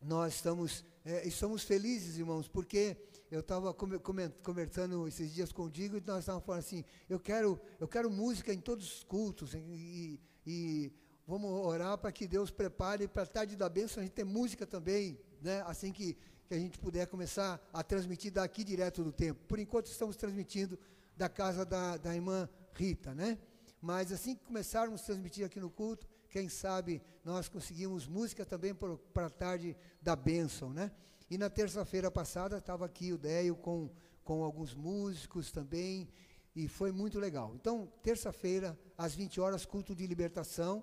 [0.00, 2.96] nós estamos, é, estamos felizes, irmãos, porque
[3.30, 7.60] eu estava conversando esses dias com o Digo e nós estávamos falando assim, eu quero,
[7.78, 10.92] eu quero música em todos os cultos e, e
[11.26, 14.66] vamos orar para que Deus prepare para a tarde da bênção a gente ter música
[14.66, 15.62] também, né?
[15.66, 16.16] assim que,
[16.46, 19.44] que a gente puder começar a transmitir daqui direto do tempo.
[19.46, 20.78] Por enquanto estamos transmitindo
[21.14, 23.38] da casa da, da irmã Rita, né?
[23.80, 28.74] Mas assim que começarmos a transmitir aqui no culto, quem sabe nós conseguimos música também
[28.74, 30.90] para a tarde da bênção, né?
[31.28, 33.90] E na terça-feira passada estava aqui o Déio com,
[34.22, 36.08] com alguns músicos também,
[36.56, 37.52] e foi muito legal.
[37.54, 40.82] Então, terça-feira, às 20 horas, culto de libertação.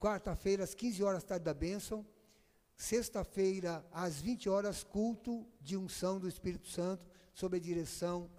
[0.00, 2.06] Quarta-feira, às 15 horas, tarde da bênção.
[2.74, 8.30] Sexta-feira, às 20 horas, culto de unção do Espírito Santo, sob a direção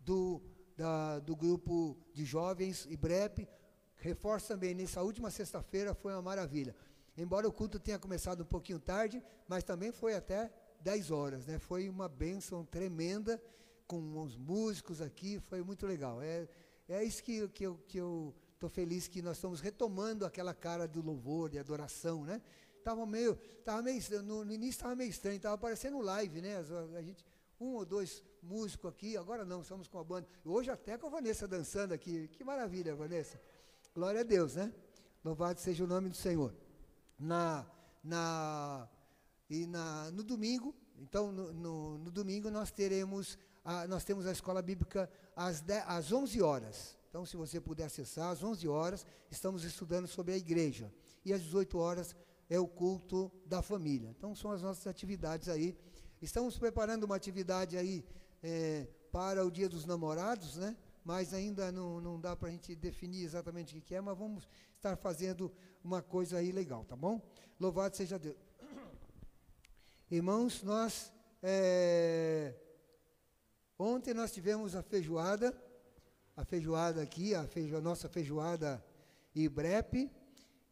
[0.00, 0.40] do,
[0.78, 3.48] da, do grupo de jovens IBREP.
[3.96, 6.74] Reforço também, nessa última sexta-feira foi uma maravilha.
[7.16, 11.58] Embora o culto tenha começado um pouquinho tarde, mas também foi até 10 horas, né?
[11.58, 13.42] Foi uma bênção tremenda
[13.88, 16.22] com os músicos aqui, foi muito legal.
[16.22, 16.48] É,
[16.88, 20.86] é isso que, que eu estou que eu feliz que nós estamos retomando aquela cara
[20.86, 22.40] do louvor, de adoração, né?
[22.84, 26.56] Tava meio, tava meio, no, no início estava meio estranho, estava parecendo live, né?
[26.96, 27.26] A gente,
[27.60, 30.26] um ou dois músicos aqui, agora não, estamos com a banda.
[30.44, 32.28] Hoje até com a Vanessa dançando aqui.
[32.28, 33.40] Que maravilha, Vanessa.
[33.94, 34.72] Glória a Deus, né?
[35.24, 36.54] Louvado seja o nome do Senhor.
[37.18, 37.66] Na,
[38.02, 38.88] na,
[39.50, 44.32] e na, no domingo, então, no, no, no domingo nós teremos, a, nós temos a
[44.32, 46.96] escola bíblica às, 10, às 11 horas.
[47.08, 50.92] Então, se você puder acessar, às 11 horas, estamos estudando sobre a igreja.
[51.24, 52.14] E às 18 horas
[52.48, 54.14] é o culto da família.
[54.16, 55.76] Então, são as nossas atividades aí.
[56.20, 58.04] Estamos preparando uma atividade aí
[58.42, 60.76] é, para o Dia dos Namorados, né?
[61.04, 64.48] Mas ainda não, não dá para a gente definir exatamente o que é, mas vamos
[64.76, 65.50] estar fazendo
[65.82, 67.20] uma coisa aí legal, tá bom?
[67.58, 68.36] Louvado seja Deus.
[70.10, 71.12] Irmãos, nós
[71.42, 72.54] é,
[73.78, 75.56] ontem nós tivemos a feijoada,
[76.36, 78.84] a feijoada aqui, a, feijo, a nossa feijoada
[79.34, 80.10] Ibrepe,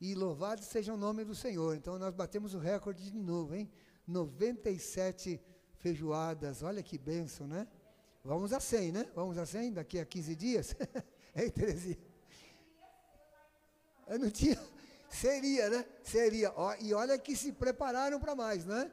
[0.00, 1.74] e louvado seja o nome do Senhor.
[1.76, 3.70] Então nós batemos o recorde de novo, hein?
[4.06, 5.40] 97
[5.86, 7.64] feijoadas, olha que bênção, né?
[8.24, 9.08] Vamos a 100, né?
[9.14, 10.74] Vamos a 100 daqui a 15 dias?
[11.32, 11.98] Ei, Terezinha?
[14.08, 14.58] Eu não tinha.
[15.08, 15.86] Seria, né?
[16.02, 16.52] Seria.
[16.80, 18.90] E olha que se prepararam para mais, né?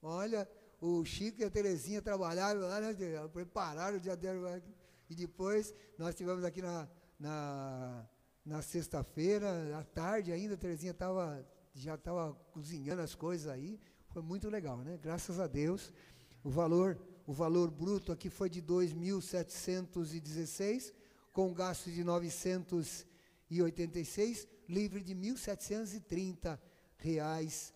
[0.00, 0.48] Olha,
[0.80, 2.94] o Chico e a Terezinha trabalharam lá, né?
[3.32, 4.62] Prepararam o dia dele.
[5.10, 6.88] E depois nós tivemos aqui na,
[7.18, 8.06] na,
[8.44, 11.44] na sexta-feira, à tarde ainda, a Terezinha tava,
[11.74, 13.80] já estava cozinhando as coisas aí.
[14.16, 14.98] Foi muito legal, né?
[15.02, 15.92] Graças a Deus.
[16.42, 20.94] O valor, o valor bruto aqui foi de 2.716,
[21.34, 26.58] com gasto de 986, livre de 1.730
[26.96, 27.74] reais.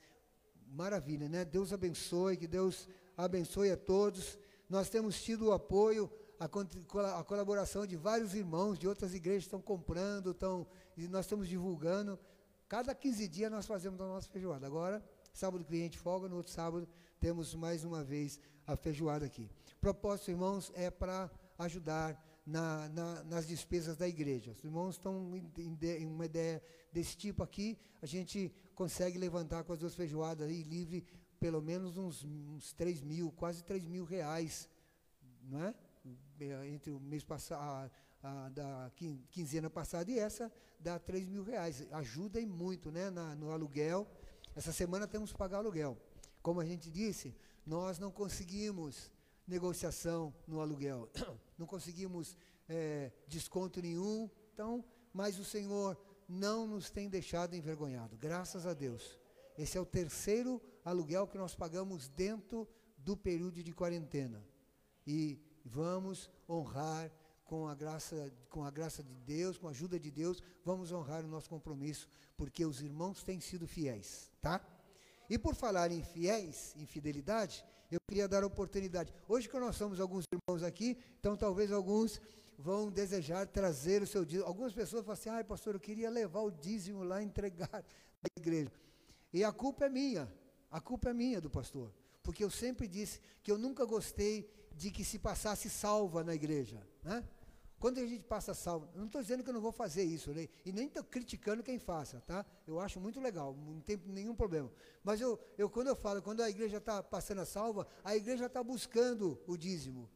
[0.66, 1.45] Maravilha, né?
[1.45, 2.88] Deus abençoe, que Deus
[3.18, 4.38] abençoe a todos.
[4.66, 6.47] Nós temos tido o apoio, a,
[7.18, 10.66] a colaboração de vários irmãos de outras igrejas estão comprando, estão,
[10.97, 12.18] e nós estamos divulgando.
[12.66, 14.66] Cada 15 dias nós fazemos a nossa feijoada.
[14.66, 15.05] Agora,
[15.41, 16.86] Sábado cliente folga, no outro sábado
[17.18, 19.49] temos mais uma vez a feijoada aqui.
[19.80, 24.53] Propósito, irmãos, é para ajudar na, na, nas despesas da igreja.
[24.53, 26.62] Os irmãos estão em, em, uma ideia
[26.93, 31.07] desse tipo aqui, a gente consegue levantar com as duas feijoadas aí livre
[31.38, 34.68] pelo menos uns, uns 3 mil, quase 3 mil reais,
[35.43, 35.74] não é?
[36.66, 37.91] Entre o mês passado,
[38.22, 38.93] a, da
[39.30, 41.86] quinzena passada e essa dá 3 mil reais.
[41.93, 44.07] Ajuda e muito né, na, no aluguel
[44.55, 45.96] essa semana temos que pagar aluguel.
[46.42, 47.34] Como a gente disse,
[47.66, 49.11] nós não conseguimos
[49.46, 51.11] negociação no aluguel,
[51.59, 52.36] não conseguimos
[52.68, 54.30] é, desconto nenhum.
[54.53, 55.98] Então, mas o Senhor
[56.28, 59.18] não nos tem deixado envergonhado, graças a Deus.
[59.59, 64.44] Esse é o terceiro aluguel que nós pagamos dentro do período de quarentena.
[65.07, 67.11] E vamos honrar
[67.44, 71.24] com a graça, com a graça de Deus, com a ajuda de Deus, vamos honrar
[71.24, 74.61] o nosso compromisso, porque os irmãos têm sido fiéis, tá?
[75.28, 79.12] E por falar em fiéis, em fidelidade, eu queria dar oportunidade.
[79.28, 82.20] Hoje que nós somos alguns irmãos aqui, então talvez alguns
[82.59, 84.47] vão desejar trazer o seu dízimo.
[84.47, 88.72] Algumas pessoas falam assim: "Ai, pastor, eu queria levar o dízimo lá entregar na igreja".
[89.32, 90.32] E a culpa é minha.
[90.70, 94.91] A culpa é minha do pastor, porque eu sempre disse que eu nunca gostei de
[94.91, 97.24] que se passasse salva na igreja, né?
[97.81, 100.49] Quando a gente passa salvo, não estou dizendo que eu não vou fazer isso, né?
[100.66, 102.45] e nem estou criticando quem faça, tá?
[102.66, 104.70] Eu acho muito legal, não tem nenhum problema.
[105.03, 108.45] Mas eu, eu quando eu falo, quando a igreja está passando a salva, a igreja
[108.45, 110.11] está buscando o dízimo.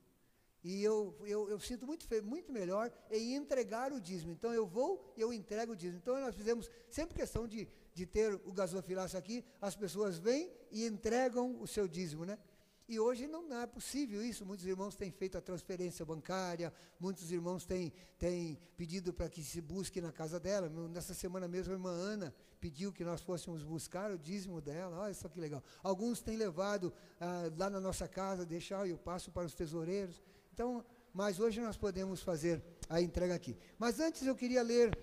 [0.62, 4.32] E eu, eu, eu sinto muito, muito melhor em entregar o dízimo.
[4.32, 6.00] Então eu vou e eu entrego o dízimo.
[6.02, 10.86] Então nós fizemos sempre questão de, de ter o gasofilaço aqui, as pessoas vêm e
[10.86, 12.38] entregam o seu dízimo, né?
[12.86, 14.44] E hoje não é possível isso.
[14.44, 19.60] Muitos irmãos têm feito a transferência bancária, muitos irmãos têm, têm pedido para que se
[19.60, 20.68] busque na casa dela.
[20.68, 24.98] Nessa semana mesmo, a irmã Ana pediu que nós fôssemos buscar o dízimo dela.
[24.98, 25.62] Olha só que legal.
[25.82, 30.22] Alguns têm levado ah, lá na nossa casa, deixar, eu passo para os tesoureiros.
[30.52, 33.56] Então, mas hoje nós podemos fazer a entrega aqui.
[33.78, 34.96] Mas antes eu queria ler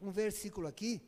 [0.00, 1.00] um versículo aqui,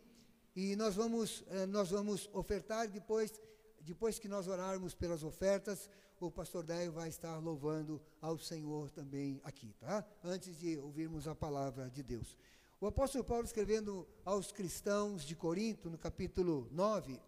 [0.54, 3.40] e nós vamos, eh, nós vamos ofertar depois,
[3.80, 5.88] depois que nós orarmos pelas ofertas,
[6.20, 10.04] o pastor Daio vai estar louvando ao Senhor também aqui, tá?
[10.22, 12.36] Antes de ouvirmos a palavra de Deus.
[12.80, 17.20] O apóstolo Paulo escrevendo aos cristãos de Corinto, no capítulo 9,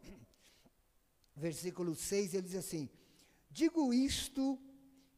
[1.36, 2.88] versículo 6, ele diz assim:
[3.50, 4.58] Digo isto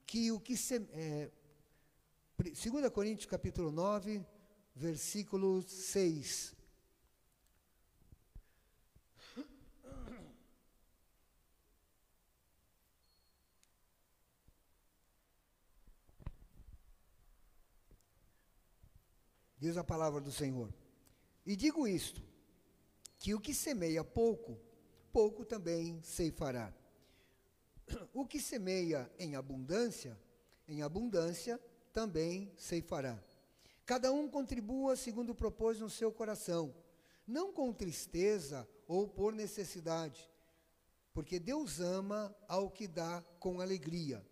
[0.06, 1.30] que o que se, é,
[2.38, 4.24] 2 Coríntios capítulo 9,
[4.74, 6.53] versículo 6.
[19.64, 20.70] Diz a palavra do Senhor.
[21.46, 22.22] E digo isto:
[23.18, 24.60] que o que semeia pouco,
[25.10, 26.70] pouco também ceifará.
[28.12, 30.20] O que semeia em abundância,
[30.68, 31.58] em abundância
[31.94, 33.18] também ceifará.
[33.86, 36.74] Cada um contribua segundo propôs no seu coração,
[37.26, 40.30] não com tristeza ou por necessidade,
[41.14, 44.22] porque Deus ama ao que dá com alegria.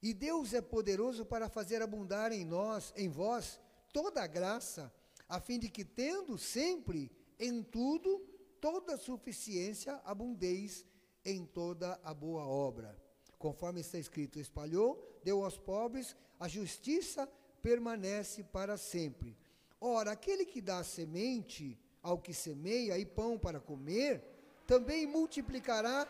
[0.00, 3.60] E Deus é poderoso para fazer abundar em nós, em vós,
[3.92, 4.92] toda a graça,
[5.28, 8.18] a fim de que, tendo sempre em tudo
[8.60, 10.84] toda suficiência, abundeis
[11.24, 12.96] em toda a boa obra.
[13.38, 17.28] Conforme está escrito: espalhou, deu aos pobres, a justiça
[17.62, 19.36] permanece para sempre.
[19.80, 24.22] Ora, aquele que dá semente ao que semeia e pão para comer,
[24.66, 26.08] também multiplicará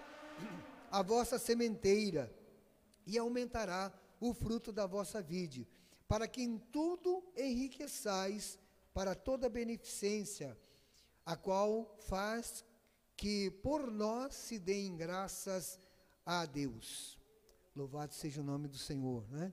[0.90, 2.32] a vossa sementeira
[3.06, 5.66] e aumentará o fruto da vossa vide
[6.08, 8.58] para que em tudo enriqueçais
[8.92, 10.56] para toda beneficência,
[11.24, 12.64] a qual faz
[13.16, 15.78] que por nós se deem graças
[16.24, 17.18] a Deus.
[17.74, 19.52] Louvado seja o nome do Senhor, né?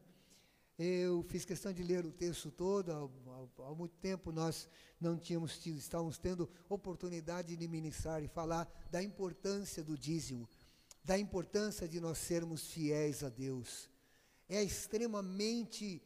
[0.77, 4.67] Eu fiz questão de ler o texto todo, há, há muito tempo nós
[4.99, 10.49] não tínhamos tido, estávamos tendo oportunidade de ministrar e falar da importância do dízimo,
[11.03, 13.89] da importância de nós sermos fiéis a Deus.
[14.49, 16.01] É extremamente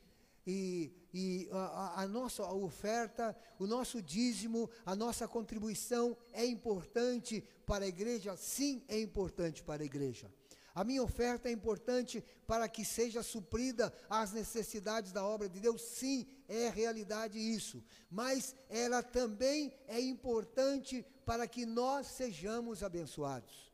[0.47, 7.83] e, e a, a, nossa oferta, o nosso dízimo, a nossa contribuição é importante para
[7.83, 8.37] a igreja?
[8.37, 10.31] Sim, é importante para a igreja.
[10.73, 15.81] A minha oferta é importante para que seja suprida as necessidades da obra de Deus?
[15.81, 17.83] Sim, é realidade isso.
[18.09, 23.66] Mas ela também é importante para que nós sejamos abençoados.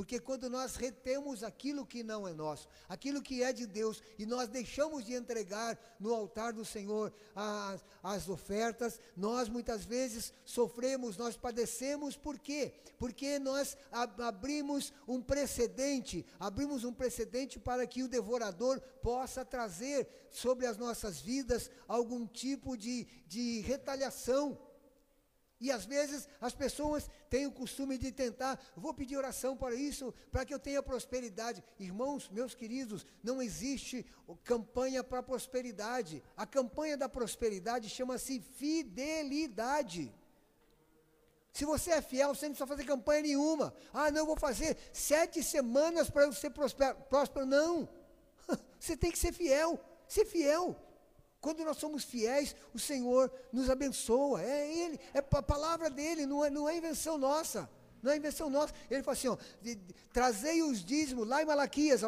[0.00, 4.24] Porque quando nós retemos aquilo que não é nosso, aquilo que é de Deus, e
[4.24, 11.18] nós deixamos de entregar no altar do Senhor as, as ofertas, nós muitas vezes sofremos,
[11.18, 12.72] nós padecemos, por quê?
[12.98, 20.08] Porque nós ab abrimos um precedente, abrimos um precedente para que o devorador possa trazer
[20.30, 24.58] sobre as nossas vidas algum tipo de, de retaliação.
[25.60, 30.14] E às vezes as pessoas têm o costume de tentar, vou pedir oração para isso,
[30.32, 31.62] para que eu tenha prosperidade.
[31.78, 34.06] Irmãos, meus queridos, não existe
[34.42, 36.22] campanha para prosperidade.
[36.34, 40.12] A campanha da prosperidade chama-se fidelidade.
[41.52, 43.74] Se você é fiel, você não precisa fazer campanha nenhuma.
[43.92, 47.44] Ah, não, eu vou fazer sete semanas para eu ser próspero.
[47.44, 47.88] Não.
[48.78, 49.78] Você tem que ser fiel.
[50.06, 50.76] Ser fiel.
[51.40, 54.42] Quando nós somos fiéis, o Senhor nos abençoa.
[54.42, 57.68] É Ele, é a palavra dele, não é, não é invenção nossa.
[58.02, 58.74] Não é invenção nossa.
[58.90, 59.36] Ele fala assim: ó,
[60.12, 62.00] trazei os dízimos, lá em Malaquias,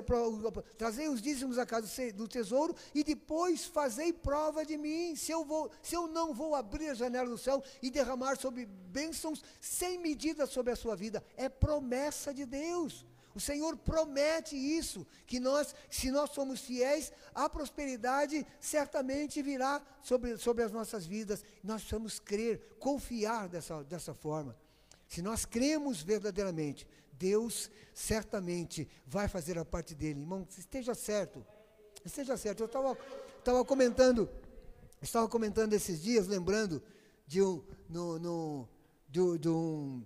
[0.76, 5.14] trazei os dízimos à casa do tesouro e depois fazei prova de mim.
[5.16, 8.66] Se eu, vou, se eu não vou abrir a janela do céu e derramar sobre
[8.66, 13.06] bênçãos sem medida sobre a sua vida, é promessa de Deus.
[13.34, 20.36] O Senhor promete isso, que nós, se nós somos fiéis, a prosperidade certamente virá sobre,
[20.36, 21.44] sobre as nossas vidas.
[21.62, 24.56] Nós precisamos crer, confiar dessa, dessa forma.
[25.08, 30.20] Se nós cremos verdadeiramente, Deus certamente vai fazer a parte dele.
[30.20, 31.44] Irmão, esteja certo.
[32.04, 32.62] Esteja certo.
[32.62, 32.96] Eu
[33.38, 34.28] estava comentando,
[35.00, 36.82] estava comentando esses dias, lembrando
[37.26, 38.68] de um, no, no,
[39.08, 40.02] de, de um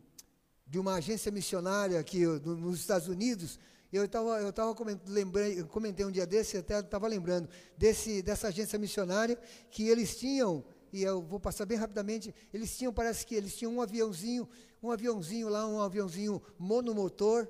[0.67, 3.59] de uma agência missionária aqui nos Estados Unidos.
[3.93, 4.75] Eu estava eu tava
[5.07, 7.49] lembrei, comentei um dia desse, até estava lembrando,
[7.79, 9.39] desse, dessa agência missionária,
[9.71, 13.73] que eles tinham, e eu vou passar bem rapidamente, eles tinham, parece que eles tinham
[13.73, 14.49] um aviãozinho,
[14.83, 17.47] um aviãozinho lá, um aviãozinho monomotor,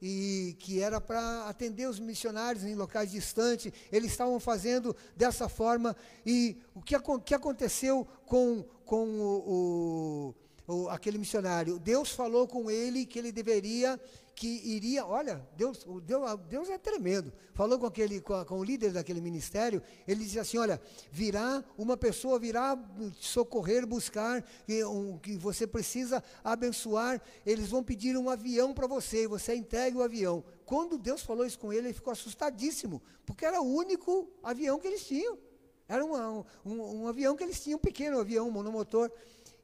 [0.00, 5.94] e que era para atender os missionários em locais distantes, eles estavam fazendo dessa forma,
[6.24, 10.34] e o que, que aconteceu com, com o, o
[10.66, 14.00] o, aquele missionário, Deus falou com ele que ele deveria,
[14.34, 17.32] que iria, olha, Deus, o Deus, Deus é tremendo.
[17.52, 20.80] Falou com aquele, com, a- com o líder daquele ministério, ele dizia assim, olha,
[21.12, 22.76] virá uma pessoa virá
[23.20, 27.20] socorrer, buscar que, um, que você precisa abençoar.
[27.46, 30.42] Eles vão pedir um avião para você, e você entregue o avião.
[30.64, 34.88] Quando Deus falou isso com ele, ele ficou assustadíssimo, porque era o único avião que
[34.88, 35.38] eles tinham.
[35.86, 39.10] Era um, um, um avião que eles tinham, um pequeno avião, um monomotor.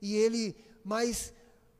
[0.02, 0.54] E ele,
[0.84, 1.32] mas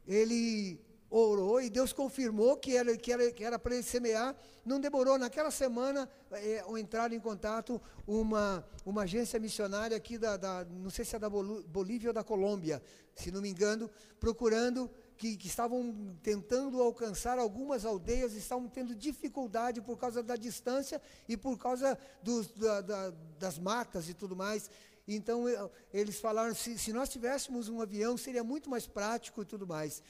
[0.07, 4.37] ele orou e Deus confirmou que era que era que era para ele semear.
[4.65, 10.65] Não demorou naquela semana é, entrar em contato uma uma agência missionária aqui da, da
[10.65, 12.81] não sei se é da Bolívia ou da Colômbia,
[13.15, 13.91] se não me engano,
[14.21, 21.01] procurando que, que estavam tentando alcançar algumas aldeias, estavam tendo dificuldade por causa da distância
[21.29, 24.71] e por causa dos, da- da- das matas e tudo mais.
[25.15, 29.45] Então, eu- eles falaram, se, se nós tivéssemos um avião, seria muito mais prático e
[29.45, 30.03] tudo mais.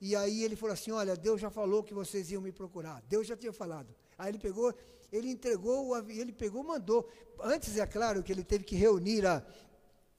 [0.00, 3.02] E aí ele falou assim, olha, Deus já falou que vocês iam me procurar.
[3.08, 3.94] Deus já tinha falado.
[4.18, 4.74] Aí ele pegou,
[5.10, 7.08] ele entregou o avião, ele pegou, mandou.
[7.40, 9.42] Antes, é claro, que ele teve que reunir a,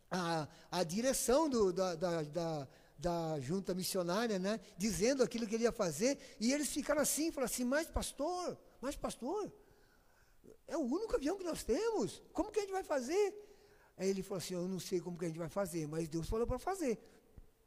[0.09, 2.67] a, a direção do, da, da, da,
[2.97, 7.51] da junta missionária, né, dizendo aquilo que ele ia fazer, e eles ficaram assim, falaram
[7.51, 9.51] assim, mas pastor, mas pastor,
[10.67, 13.33] é o único avião que nós temos, como que a gente vai fazer?
[13.97, 16.29] Aí ele falou assim, eu não sei como que a gente vai fazer, mas Deus
[16.29, 16.99] falou para fazer.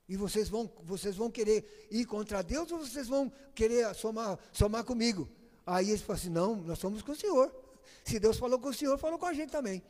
[0.09, 4.85] E vocês vão, vocês vão querer ir contra Deus ou vocês vão querer somar, somar
[4.85, 5.29] comigo?
[5.67, 7.55] Aí eles falaram assim, não, nós somos com o Senhor.
[8.05, 9.83] Se Deus falou com o Senhor, falou com a gente também.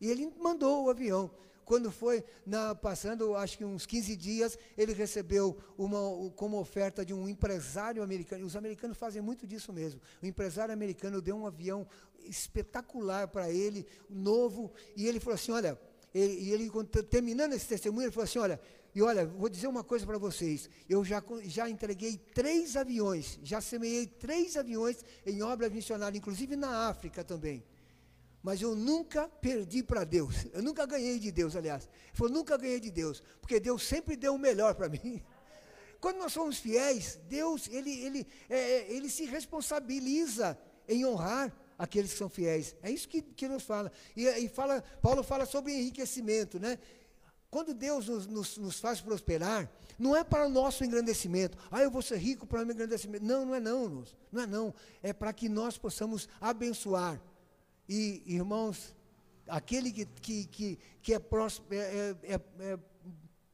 [0.00, 1.30] E ele mandou o avião.
[1.64, 7.14] Quando foi na, passando, acho que uns 15 dias, ele recebeu uma, como oferta de
[7.14, 8.44] um empresário americano.
[8.44, 10.00] Os americanos fazem muito disso mesmo.
[10.22, 11.86] O empresário americano deu um avião
[12.26, 15.78] espetacular para ele, novo, e ele falou assim: olha,
[16.14, 16.70] ele- e ele,
[17.10, 18.60] terminando esse testemunho, ele falou assim: olha,
[18.94, 20.70] e olha, vou dizer uma coisa para vocês.
[20.88, 26.88] Eu já, já entreguei três aviões, já semeei três aviões em obras missionárias, inclusive na
[26.88, 27.64] África também.
[28.40, 30.46] Mas eu nunca perdi para Deus.
[30.52, 31.88] Eu nunca ganhei de Deus, aliás.
[32.12, 35.20] Falou, nunca ganhei de Deus, porque Deus sempre deu o melhor para mim.
[35.98, 40.56] Quando nós somos fiéis, Deus, ele, ele, é, é, ele se responsabiliza
[40.86, 42.74] em honrar aqueles que são fiéis.
[42.82, 43.90] É isso que, que nos fala.
[44.16, 44.82] E, e fala.
[45.02, 46.78] Paulo fala sobre enriquecimento, né?
[47.50, 51.56] Quando Deus nos, nos, nos faz prosperar, não é para o nosso engrandecimento.
[51.70, 53.24] Ah, eu vou ser rico para o meu engrandecimento.
[53.24, 54.04] Não, não é não.
[54.32, 54.74] Não é não.
[55.02, 57.20] É para que nós possamos abençoar.
[57.88, 58.94] E, irmãos,
[59.46, 62.78] aquele que, que, que, que é, próspero, é, é, é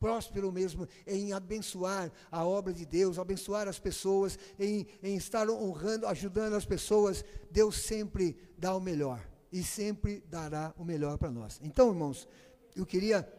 [0.00, 6.06] próspero mesmo em abençoar a obra de Deus, abençoar as pessoas, em, em estar honrando,
[6.06, 9.20] ajudando as pessoas, Deus sempre dá o melhor
[9.52, 11.60] e sempre dará o melhor para nós.
[11.62, 12.26] Então, irmãos,
[12.74, 13.30] eu queria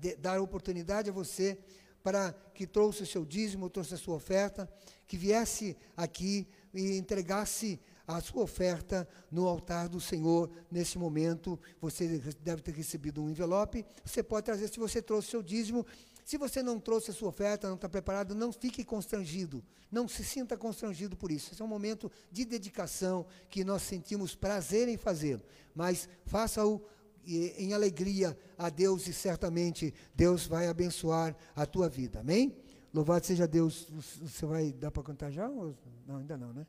[0.00, 1.58] de- dar oportunidade a você
[2.02, 4.68] para que trouxe o seu dízimo, trouxe a sua oferta,
[5.06, 11.58] que viesse aqui e entregasse a sua oferta no altar do Senhor nesse momento.
[11.80, 13.84] Você deve ter recebido um envelope.
[14.04, 15.86] Você pode trazer, se você trouxe o seu dízimo.
[16.24, 19.62] Se você não trouxe a sua oferta, não está preparado, não fique constrangido.
[19.90, 21.52] Não se sinta constrangido por isso.
[21.52, 25.42] Esse é um momento de dedicação que nós sentimos prazer em fazê-lo.
[25.74, 26.82] Mas faça-o
[27.26, 32.20] em alegria a Deus e certamente Deus vai abençoar a tua vida.
[32.20, 32.56] Amém?
[32.92, 33.88] Louvado seja Deus.
[34.22, 35.48] Você vai dar para cantar já?
[35.48, 36.66] Não, ainda não, né?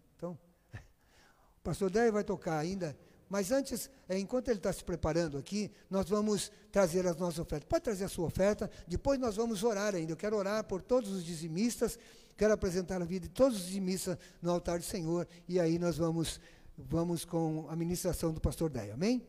[1.66, 2.95] Pastor Déio vai tocar ainda.
[3.28, 7.68] Mas antes, eh, enquanto ele está se preparando aqui, nós vamos trazer as nossas ofertas.
[7.68, 10.11] Pode trazer a sua oferta, depois nós vamos orar ainda.
[10.11, 11.97] Eu quero orar por todos os dizimistas,
[12.38, 15.97] quero apresentar a vida de todos os dizimistas no altar do Senhor, e aí nós
[15.97, 16.39] vamos,
[16.78, 18.93] vamos com a ministração do pastor Déio.
[18.93, 19.26] Amém?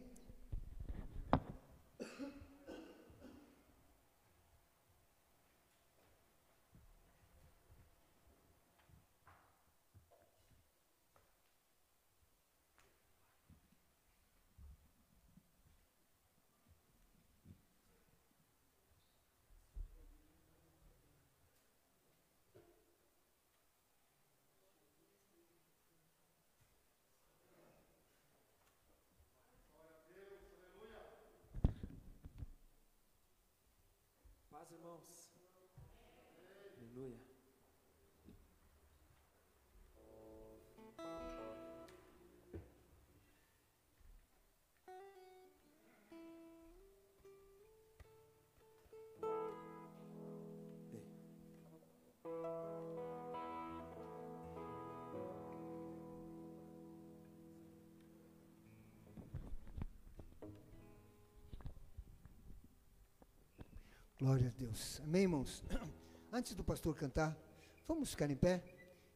[64.26, 65.00] Glória a Deus.
[65.04, 65.62] Amém, irmãos?
[66.32, 67.38] Antes do pastor cantar,
[67.86, 68.60] vamos ficar em pé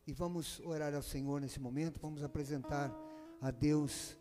[0.07, 1.99] e vamos orar ao Senhor nesse momento.
[2.01, 2.97] Vamos apresentar
[3.41, 4.17] a Deus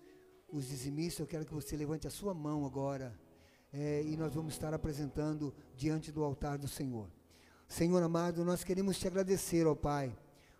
[0.51, 1.19] os dizimistas.
[1.19, 3.13] Eu quero que você levante a sua mão agora
[3.71, 7.07] é, e nós vamos estar apresentando diante do altar do Senhor.
[7.67, 10.17] Senhor amado, nós queremos te agradecer, ó Pai,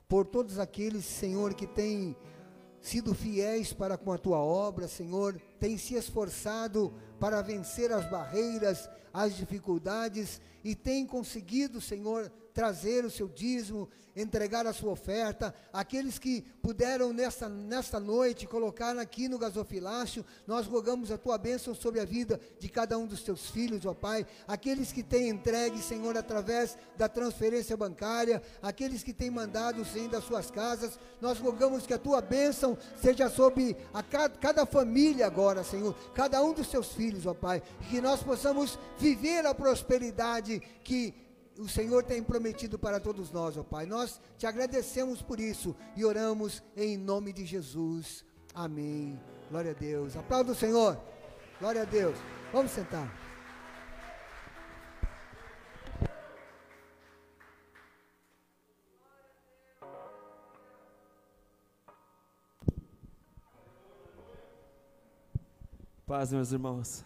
[0.08, 2.16] por todos aqueles, Senhor, que têm
[2.80, 8.90] sido fiéis para com a tua obra, Senhor, têm se esforçado para vencer as barreiras,
[9.14, 13.88] as dificuldades e têm conseguido, Senhor, trazer o seu dízimo,
[14.22, 15.54] entregar a sua oferta.
[15.72, 21.74] Aqueles que puderam nesta, nesta noite colocar aqui no gasofilácio, nós rogamos a tua bênção
[21.74, 24.26] sobre a vida de cada um dos teus filhos, ó Pai.
[24.48, 30.26] Aqueles que têm entregue, Senhor, através da transferência bancária, aqueles que têm mandado, Senhor, das
[30.26, 35.49] suas casas, nós rogamos que a tua bênção seja sobre a cada, cada família agora,
[35.64, 41.14] Senhor, cada um dos teus filhos, ó Pai, que nós possamos viver a prosperidade que
[41.58, 43.86] o Senhor tem prometido para todos nós, ó Pai.
[43.86, 48.24] Nós te agradecemos por isso e oramos em nome de Jesus.
[48.54, 49.20] Amém.
[49.50, 50.16] Glória a Deus.
[50.16, 51.00] Aplauda o Senhor.
[51.60, 52.16] Glória a Deus.
[52.54, 53.29] Vamos sentar.
[66.10, 67.06] Paz, meus irmãos.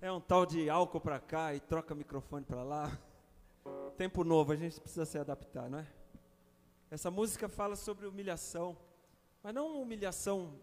[0.00, 2.98] É um tal de álcool para cá e troca microfone para lá.
[3.98, 5.86] Tempo novo, a gente precisa se adaptar, não é?
[6.90, 8.78] Essa música fala sobre humilhação,
[9.42, 10.58] mas não humilhação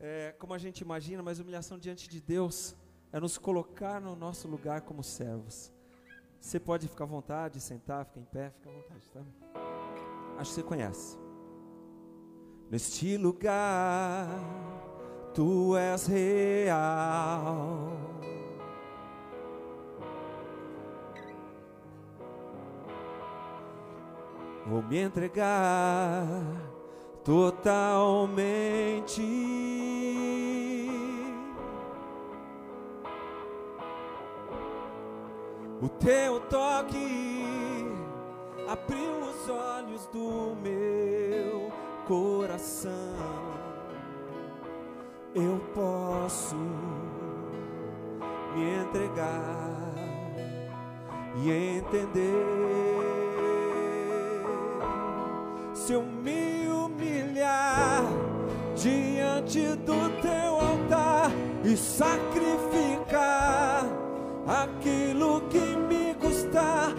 [0.00, 2.74] é, como a gente imagina, mas humilhação diante de Deus.
[3.12, 5.72] É nos colocar no nosso lugar como servos.
[6.40, 9.20] Você pode ficar à vontade, sentar, ficar em pé, fica à vontade, tá?
[10.38, 11.16] Acho que você conhece.
[12.68, 14.26] Neste lugar,
[15.34, 17.92] tu és real.
[24.66, 26.26] Vou me entregar
[27.24, 29.22] totalmente.
[35.80, 37.86] O teu toque
[38.68, 41.72] abriu os olhos do meu
[42.06, 43.47] coração.
[45.40, 46.56] Eu posso
[48.56, 49.94] me entregar
[51.36, 52.44] e entender.
[55.72, 58.02] Se eu me humilhar
[58.74, 61.30] diante do teu altar
[61.64, 63.86] e sacrificar
[64.44, 66.96] aquilo que me custar,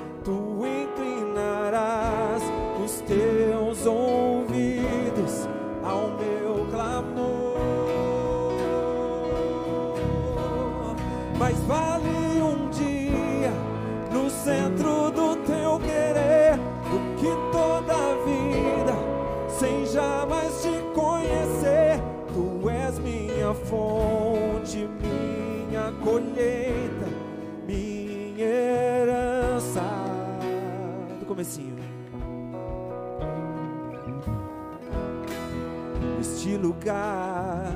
[36.60, 37.74] lugar,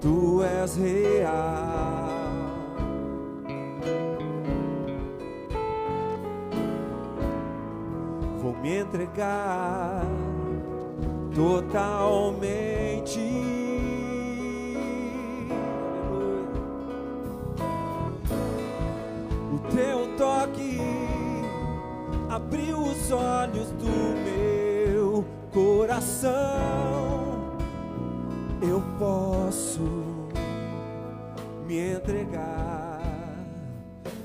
[0.00, 2.12] tu és real.
[8.40, 10.04] Vou me entregar
[11.34, 13.20] totalmente.
[19.52, 20.80] O teu toque
[22.28, 27.21] abriu os olhos do meu coração.
[28.64, 29.82] Eu posso
[31.66, 33.02] me entregar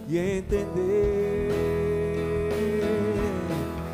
[0.07, 1.49] e entender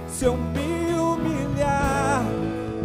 [0.10, 2.26] se eu me humilhar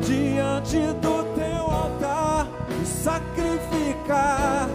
[0.01, 2.47] diante do teu altar
[2.81, 4.69] e sacrificar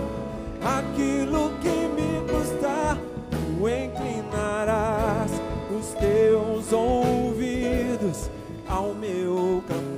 [0.62, 2.98] aquilo que me custar,
[3.32, 5.32] tu inclinarás
[5.72, 8.30] os teus ouvidos
[8.68, 9.93] ao meu clamor.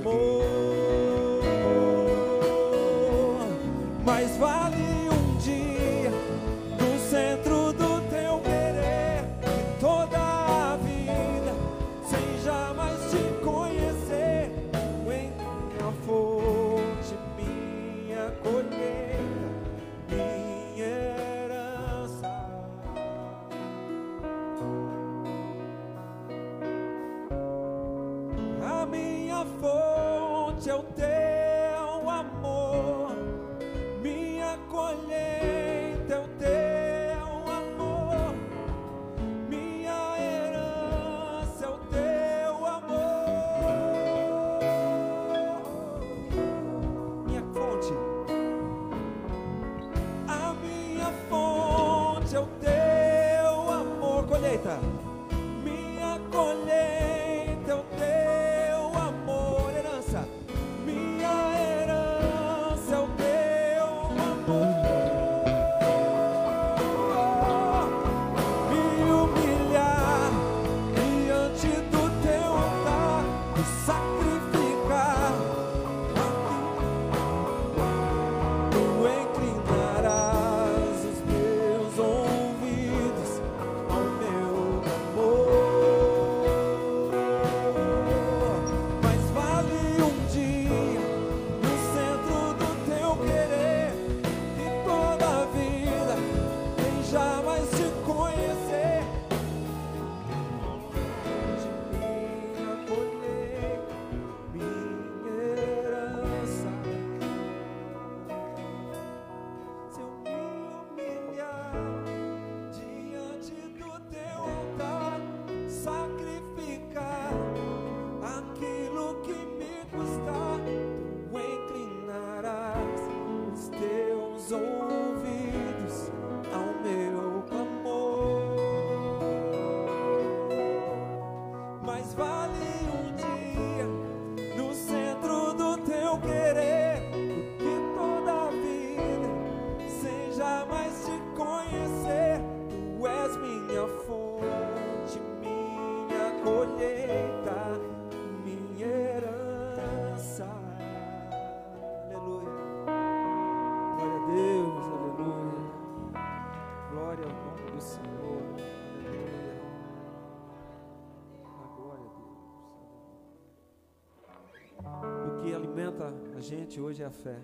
[166.86, 167.36] hoje é a fé.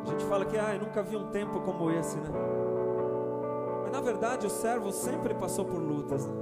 [0.00, 2.30] A gente fala que ah, eu nunca vi um tempo como esse, né?
[3.82, 6.39] Mas na verdade o servo sempre passou por lutas, né?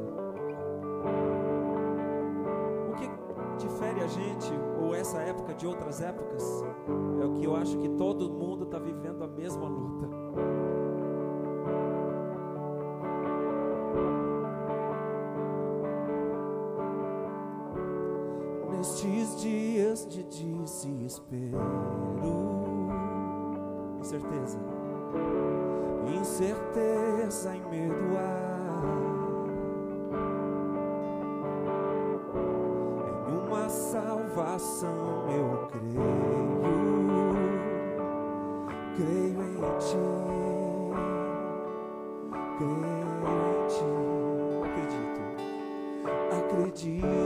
[20.78, 21.58] se espero.
[23.98, 24.58] Incerteza,
[26.20, 28.78] incerteza e medo há.
[33.28, 36.04] Em uma salvação eu creio,
[38.94, 39.98] creio em ti,
[42.56, 43.88] creio em ti.
[44.62, 45.20] Acredito,
[46.38, 47.17] acredito.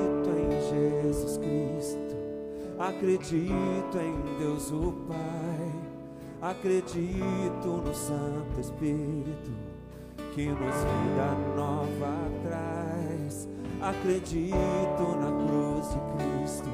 [2.83, 9.53] Acredito em Deus o Pai, acredito no Santo Espírito
[10.35, 13.49] que nos vida nova traz.
[13.81, 14.57] Acredito
[15.21, 16.71] na cruz de Cristo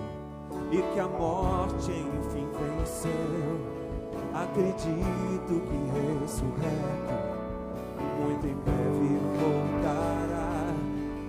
[0.72, 3.60] e que a morte enfim venceu.
[4.32, 7.18] Acredito que ressurreto
[8.18, 10.74] muito em breve voltará.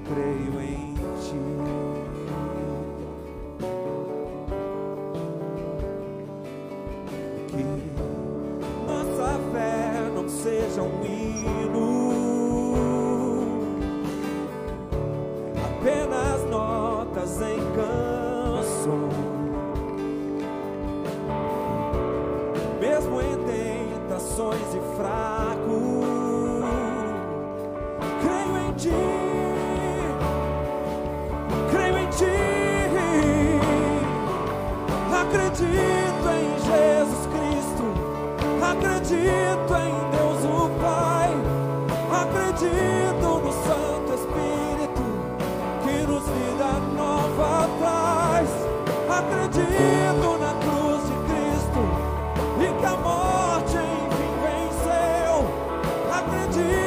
[0.05, 1.88] Creio em Ti.
[56.51, 56.78] do.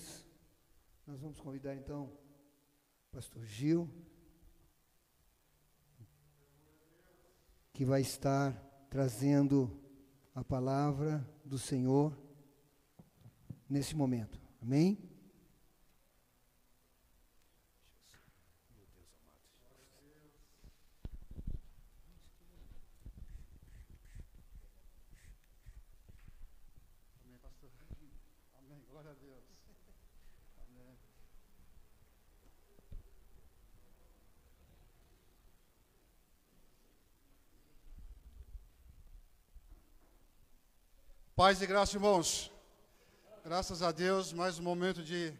[0.00, 0.26] Deus.
[1.06, 3.88] Nós vamos convidar então o pastor Gil,
[7.72, 8.52] que vai estar
[8.88, 9.78] trazendo
[10.34, 12.16] a palavra do Senhor
[13.68, 14.40] nesse momento.
[14.62, 14.98] Amém?
[27.22, 27.70] Amém, pastor.
[28.54, 28.84] Amém.
[28.90, 29.50] Glória a Deus.
[30.68, 30.96] Amém.
[41.40, 42.52] Paz e graça, irmãos.
[43.42, 45.32] Graças a Deus, mais um momento de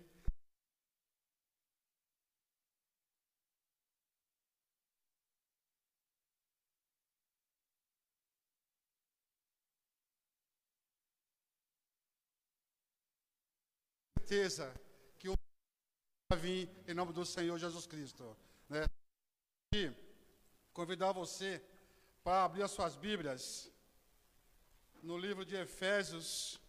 [14.17, 14.73] certeza
[15.19, 15.35] que o
[16.31, 18.35] vai vir em nome do Senhor Jesus Cristo.
[18.71, 18.87] Né?
[19.75, 19.93] E
[20.73, 21.63] convidar você
[22.25, 23.71] para abrir as suas Bíblias
[25.03, 26.61] no livro de Efésios.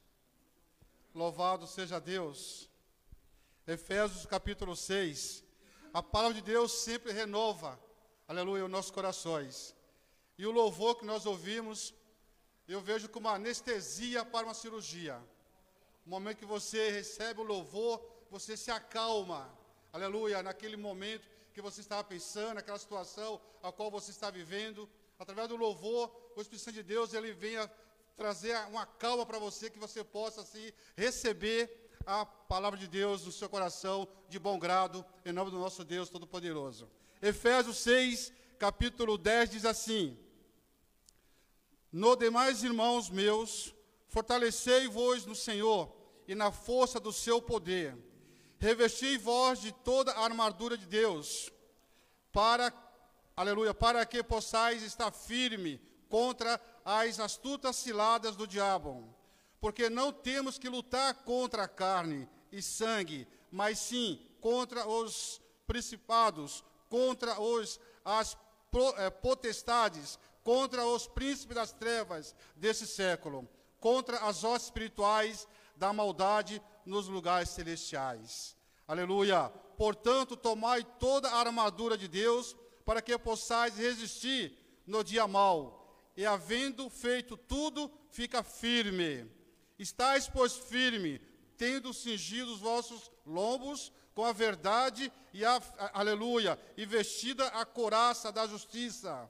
[1.13, 2.69] Louvado seja Deus.
[3.67, 5.43] Efésios capítulo 6.
[5.93, 7.77] A palavra de Deus sempre renova,
[8.27, 9.75] aleluia, os nossos corações.
[10.37, 11.93] E o louvor que nós ouvimos,
[12.67, 15.21] eu vejo como uma anestesia para uma cirurgia.
[16.05, 19.53] O momento que você recebe o louvor, você se acalma.
[19.91, 24.89] Aleluia, naquele momento que você estava pensando, naquela situação a qual você está vivendo.
[25.19, 27.69] Através do louvor, o Espírito Santo de Deus, ele vem a
[28.17, 33.31] trazer uma calma para você, que você possa assim, receber a palavra de Deus no
[33.31, 36.89] seu coração de bom grado, em nome do nosso Deus Todo-Poderoso.
[37.21, 40.17] Efésios 6, capítulo 10 diz assim:
[41.91, 43.73] No demais, irmãos meus,
[44.11, 45.89] Fortalecei-vos no Senhor
[46.27, 47.97] e na força do seu poder.
[48.59, 51.49] Revesti vós de toda a armadura de Deus,
[52.29, 52.73] para,
[53.37, 55.79] aleluia, para que possais estar firme
[56.11, 59.03] contra as astutas ciladas do diabo.
[59.59, 66.63] Porque não temos que lutar contra a carne e sangue, mas sim contra os principados,
[66.87, 68.37] contra os, as
[68.97, 73.49] eh, potestades, contra os príncipes das trevas desse século
[73.81, 78.55] contra as hostes espirituais da maldade nos lugares celestiais.
[78.87, 79.49] Aleluia.
[79.75, 82.55] Portanto, tomai toda a armadura de Deus,
[82.85, 84.55] para que possais resistir
[84.85, 85.80] no dia mau.
[86.15, 89.29] E havendo feito tudo, fica firme.
[89.79, 91.19] Estais, pois, firme,
[91.57, 97.65] tendo cingido os vossos lombos com a verdade e a, a- aleluia, e vestida a
[97.65, 99.29] coraça da justiça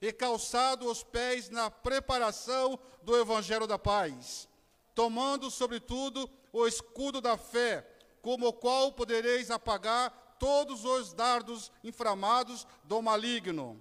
[0.00, 4.48] e calçado os pés na preparação do evangelho da paz,
[4.94, 7.86] tomando sobretudo o escudo da fé,
[8.20, 13.80] como o qual podereis apagar todos os dardos inflamados do maligno.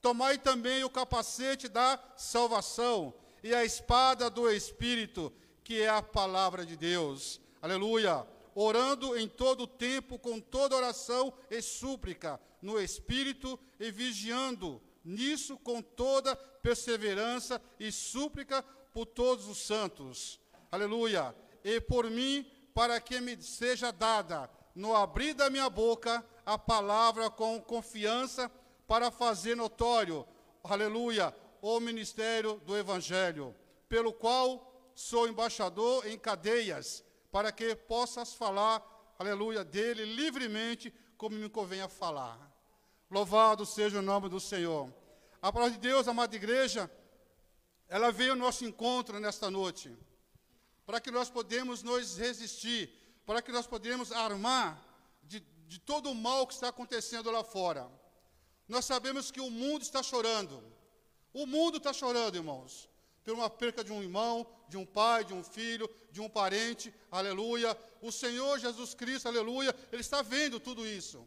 [0.00, 3.12] Tomai também o capacete da salvação
[3.42, 5.32] e a espada do espírito,
[5.64, 7.40] que é a palavra de Deus.
[7.60, 8.26] Aleluia.
[8.54, 15.56] Orando em todo o tempo com toda oração e súplica no espírito e vigiando nisso
[15.58, 18.62] com toda perseverança e súplica
[18.92, 20.40] por todos os santos.
[20.70, 21.34] Aleluia.
[21.64, 27.30] E por mim, para que me seja dada, no abrir da minha boca, a palavra
[27.30, 28.50] com confiança,
[28.88, 30.26] para fazer notório,
[30.64, 33.54] aleluia, o ministério do Evangelho,
[33.86, 38.82] pelo qual sou embaixador em cadeias, para que possas falar,
[39.18, 42.50] aleluia, dele livremente, como me convém a falar.
[43.10, 44.90] Louvado seja o nome do Senhor.
[45.42, 46.90] A palavra de Deus, amada igreja,
[47.88, 49.94] ela veio ao nosso encontro nesta noite,
[50.86, 52.90] para que nós podemos nos resistir,
[53.26, 54.82] para que nós podemos armar
[55.22, 57.97] de, de todo o mal que está acontecendo lá fora.
[58.68, 60.62] Nós sabemos que o mundo está chorando.
[61.32, 62.88] O mundo está chorando, irmãos,
[63.24, 66.92] por uma perca de um irmão, de um pai, de um filho, de um parente,
[67.10, 67.76] aleluia.
[68.00, 71.26] O Senhor Jesus Cristo, aleluia, Ele está vendo tudo isso.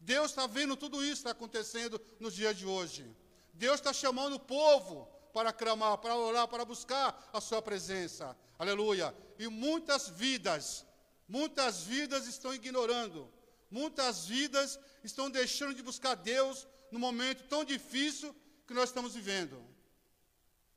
[0.00, 3.08] Deus está vendo tudo isso acontecendo nos dias de hoje.
[3.54, 8.36] Deus está chamando o povo para clamar, para orar, para buscar a sua presença.
[8.58, 9.14] Aleluia.
[9.38, 10.84] E muitas vidas,
[11.28, 13.32] muitas vidas estão ignorando.
[13.70, 18.34] Muitas vidas estão deixando de buscar Deus no momento tão difícil
[18.66, 19.62] que nós estamos vivendo.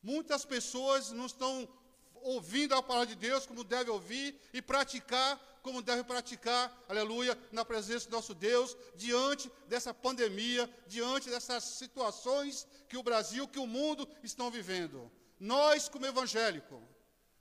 [0.02, 1.68] Muitas pessoas não estão
[2.16, 7.66] ouvindo a palavra de Deus como deve ouvir e praticar como deve praticar, aleluia, na
[7.66, 13.66] presença do nosso Deus, diante dessa pandemia, diante dessas situações que o Brasil, que o
[13.66, 15.12] mundo estão vivendo.
[15.40, 16.88] Nós, como evangélico,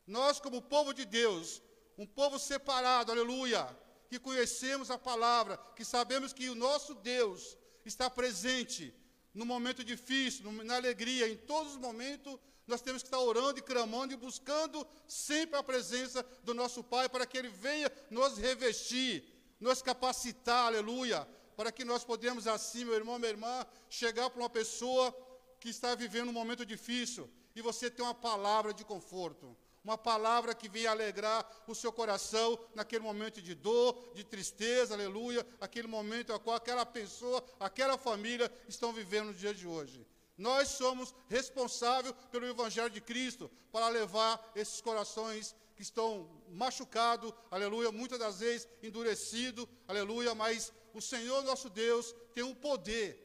[0.06, 1.61] nós, como povo de Deus,
[1.98, 3.69] um povo separado, aleluia,
[4.15, 8.95] que conhecemos a palavra, que sabemos que o nosso Deus está presente
[9.35, 13.62] no momento difícil, na alegria, em todos os momentos, nós temos que estar orando e
[13.62, 19.24] clamando e buscando sempre a presença do nosso Pai para que Ele venha nos revestir,
[19.59, 21.27] nos capacitar, aleluia,
[21.57, 25.12] para que nós podemos assim, meu irmão, minha irmã, chegar para uma pessoa
[25.59, 30.55] que está vivendo um momento difícil e você ter uma palavra de conforto, uma palavra
[30.55, 36.32] que venha alegrar o seu coração naquele momento de dor, de tristeza, aleluia, aquele momento
[36.32, 40.06] a qual aquela pessoa, aquela família estão vivendo no dia de hoje.
[40.39, 47.93] Nós somos responsáveis pelo Evangelho de Cristo para levar esses corações que estão machucados, aleluia,
[47.93, 53.20] muitas das vezes endurecidos, aleluia, mas o Senhor nosso Deus tem o poder,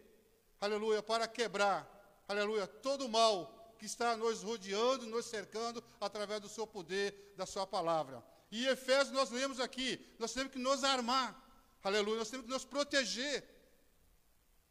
[0.60, 1.88] aleluia, para quebrar,
[2.28, 7.46] aleluia, todo o mal que está nos rodeando, nos cercando, através do seu poder, da
[7.46, 8.22] sua palavra.
[8.52, 11.36] E em Efésios nós lemos aqui, nós temos que nos armar,
[11.82, 13.44] aleluia, nós temos que nos proteger,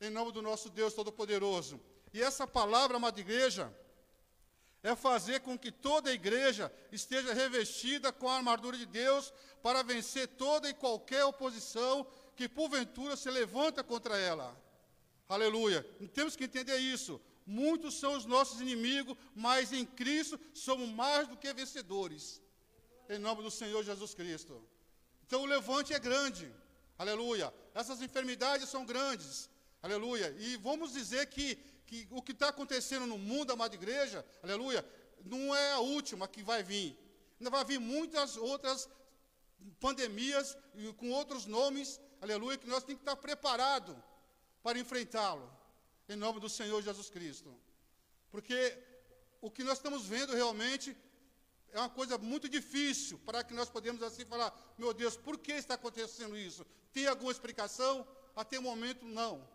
[0.00, 1.80] em nome do nosso Deus Todo-Poderoso.
[2.12, 3.74] E essa palavra, amada igreja,
[4.82, 9.32] é fazer com que toda a igreja esteja revestida com a armadura de Deus
[9.62, 12.06] para vencer toda e qualquer oposição
[12.36, 14.56] que porventura se levanta contra ela.
[15.28, 15.82] Aleluia.
[16.14, 17.20] Temos que entender isso.
[17.50, 22.42] Muitos são os nossos inimigos, mas em Cristo somos mais do que vencedores.
[23.08, 24.62] Em nome do Senhor Jesus Cristo.
[25.26, 26.52] Então o levante é grande.
[26.98, 27.52] Aleluia.
[27.74, 29.48] Essas enfermidades são grandes.
[29.82, 30.36] Aleluia.
[30.38, 31.56] E vamos dizer que,
[31.86, 34.84] que o que está acontecendo no mundo, amada igreja, aleluia,
[35.24, 36.98] não é a última que vai vir.
[37.40, 38.90] Ainda vai vir muitas outras
[39.80, 40.54] pandemias
[40.98, 43.96] com outros nomes, aleluia, que nós temos que estar preparados
[44.62, 45.57] para enfrentá-lo.
[46.08, 47.54] Em nome do Senhor Jesus Cristo.
[48.30, 48.76] Porque
[49.40, 50.96] o que nós estamos vendo realmente
[51.70, 55.52] é uma coisa muito difícil para que nós podemos assim falar, meu Deus, por que
[55.52, 56.64] está acontecendo isso?
[56.92, 58.06] Tem alguma explicação?
[58.34, 59.46] Até o momento, não.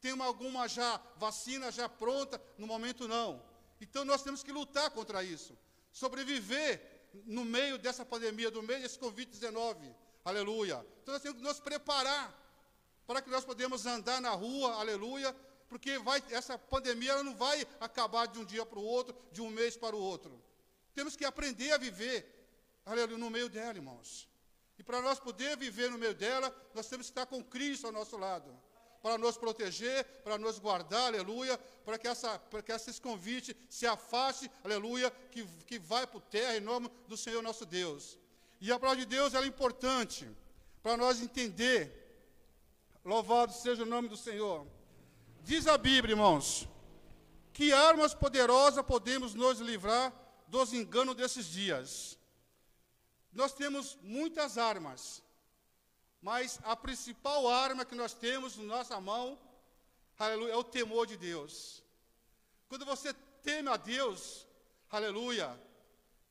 [0.00, 2.40] Tem uma- alguma já vacina já pronta?
[2.58, 3.42] No momento, não.
[3.80, 5.56] Então nós temos que lutar contra isso.
[5.90, 9.94] Sobreviver no meio dessa pandemia, no meio desse Covid-19.
[10.24, 10.84] Aleluia.
[11.02, 12.34] Então nós temos que nos preparar
[13.06, 15.34] para que nós podemos andar na rua, aleluia,
[15.68, 19.40] porque vai, essa pandemia ela não vai acabar de um dia para o outro, de
[19.42, 20.42] um mês para o outro.
[20.94, 22.18] Temos que aprender a viver,
[22.84, 24.28] aleluia, no meio dela, irmãos.
[24.78, 27.92] E para nós poder viver no meio dela, nós temos que estar com Cristo ao
[27.92, 28.56] nosso lado,
[29.02, 33.86] para nos proteger, para nos guardar, aleluia, para que, essa, para que esses convites se
[33.86, 38.18] afaste, aleluia, que, que vai para o terra em nome do Senhor nosso Deus.
[38.60, 40.28] E a palavra de Deus é importante
[40.82, 42.06] para nós entender
[43.06, 44.66] Louvado seja o nome do Senhor.
[45.46, 46.68] Diz a Bíblia, irmãos,
[47.52, 50.12] que armas poderosas podemos nos livrar
[50.48, 52.18] dos enganos desses dias.
[53.32, 55.22] Nós temos muitas armas,
[56.20, 59.38] mas a principal arma que nós temos na nossa mão,
[60.18, 61.80] aleluia, é o temor de Deus.
[62.68, 63.14] Quando você
[63.44, 64.44] teme a Deus,
[64.90, 65.56] aleluia,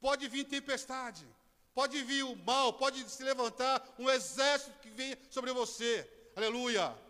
[0.02, 1.26] pode vir tempestade,
[1.74, 6.06] pode vir o mal, pode se levantar um exército que vem sobre você,
[6.36, 7.05] aleluia.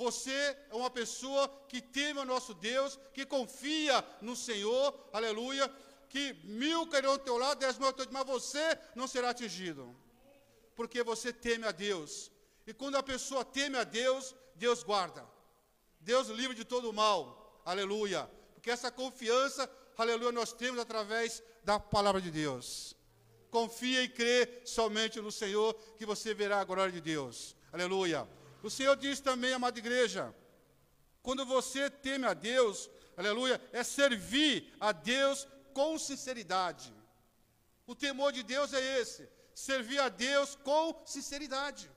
[0.00, 5.70] Você é uma pessoa que teme o nosso Deus, que confia no Senhor, aleluia,
[6.08, 9.28] que mil cairão ao teu lado, dez mil ao teu lado, mas você não será
[9.28, 9.94] atingido,
[10.74, 12.30] porque você teme a Deus.
[12.66, 15.22] E quando a pessoa teme a Deus, Deus guarda.
[16.00, 18.26] Deus livre de todo o mal, aleluia.
[18.54, 22.96] Porque essa confiança, aleluia, nós temos através da palavra de Deus.
[23.50, 28.39] Confia e crê somente no Senhor, que você verá a glória de Deus, aleluia.
[28.62, 30.34] O Senhor diz também, amada igreja,
[31.22, 36.92] quando você teme a Deus, aleluia, é servir a Deus com sinceridade.
[37.86, 41.90] O temor de Deus é esse, servir a Deus com sinceridade.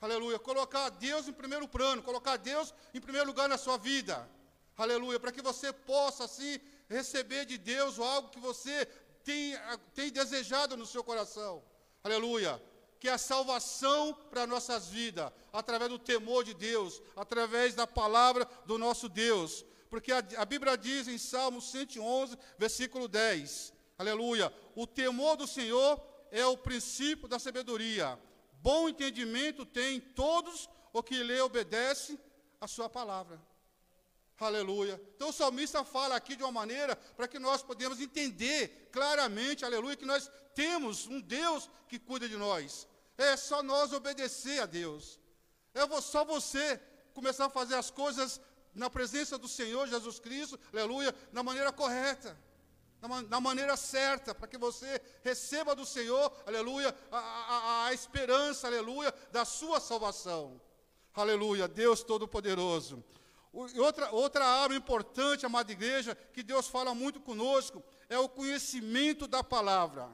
[0.00, 4.28] Aleluia, colocar Deus em primeiro plano, colocar Deus em primeiro lugar na sua vida.
[4.76, 6.58] Aleluia, para que você possa assim
[6.88, 8.86] receber de Deus algo que você
[9.24, 9.54] tem,
[9.94, 11.62] tem desejado no seu coração.
[12.02, 12.60] Aleluia
[13.00, 18.46] que é a salvação para nossas vidas, através do temor de Deus, através da palavra
[18.66, 19.64] do nosso Deus.
[19.88, 26.00] Porque a, a, Bíblia diz em Salmo 111, versículo 10, aleluia, o temor do Senhor
[26.30, 28.18] é o princípio da sabedoria.
[28.62, 32.20] Bom entendimento tem todos o que lhe obedece
[32.60, 33.40] a sua palavra.
[34.38, 35.00] Aleluia.
[35.16, 39.96] Então o salmista fala aqui de uma maneira para que nós podemos entender claramente, aleluia,
[39.96, 42.86] que nós temos um Deus que cuida de nós.
[43.28, 45.20] É só nós obedecer a Deus.
[45.74, 46.80] É só você
[47.14, 48.40] começar a fazer as coisas
[48.74, 52.36] na presença do Senhor Jesus Cristo, aleluia, da maneira correta.
[53.02, 58.66] na, na maneira certa, para que você receba do Senhor, aleluia, a, a- a esperança,
[58.66, 60.60] aleluia, da sua salvação.
[61.14, 63.02] Aleluia, Deus Todo-Poderoso.
[63.52, 69.42] Outra, outra arma importante, amada igreja, que Deus fala muito conosco, é o conhecimento da
[69.42, 70.08] palavra.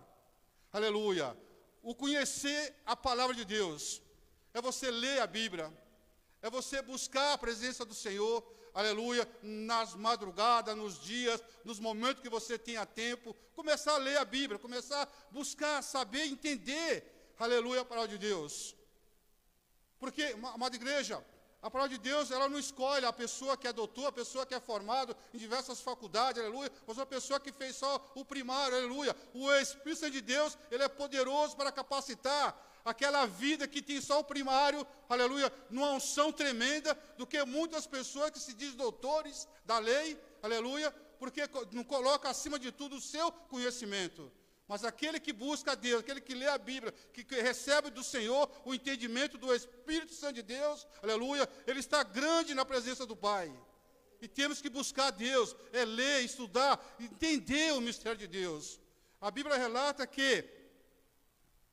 [0.72, 1.36] Aleluia.
[1.90, 4.02] O conhecer a palavra de Deus.
[4.52, 5.66] É você ler a Bíblia.
[6.42, 8.36] É você buscar a presença do Senhor.
[8.74, 9.24] Aleluia.
[9.40, 13.34] Nas madrugadas, nos dias, nos momentos que você tenha tempo.
[13.54, 14.58] Começar a ler a Bíblia.
[14.58, 16.92] Começar a buscar, saber, entender.
[17.38, 18.74] Aleluia, a palavra de Deus.
[20.00, 21.24] Porque, ma- amada igreja,
[21.66, 24.54] a palavra de Deus, ela não escolhe a pessoa que é doutor, a pessoa que
[24.54, 29.16] é formado em diversas faculdades, aleluia, mas uma pessoa que fez só o primário, aleluia.
[29.34, 34.24] O Espírito de Deus, ele é poderoso para capacitar aquela vida que tem só o
[34.24, 40.16] primário, aleluia, numa unção tremenda, do que muitas pessoas que se dizem doutores da lei,
[40.44, 44.30] aleluia, porque não coloca acima de tudo o seu conhecimento.
[44.68, 48.02] Mas aquele que busca a Deus, aquele que lê a Bíblia, que, que recebe do
[48.02, 53.14] Senhor o entendimento do Espírito Santo de Deus, aleluia, ele está grande na presença do
[53.14, 53.52] Pai.
[54.20, 58.80] E temos que buscar a Deus, é ler, estudar, entender o mistério de Deus.
[59.20, 60.44] A Bíblia relata que,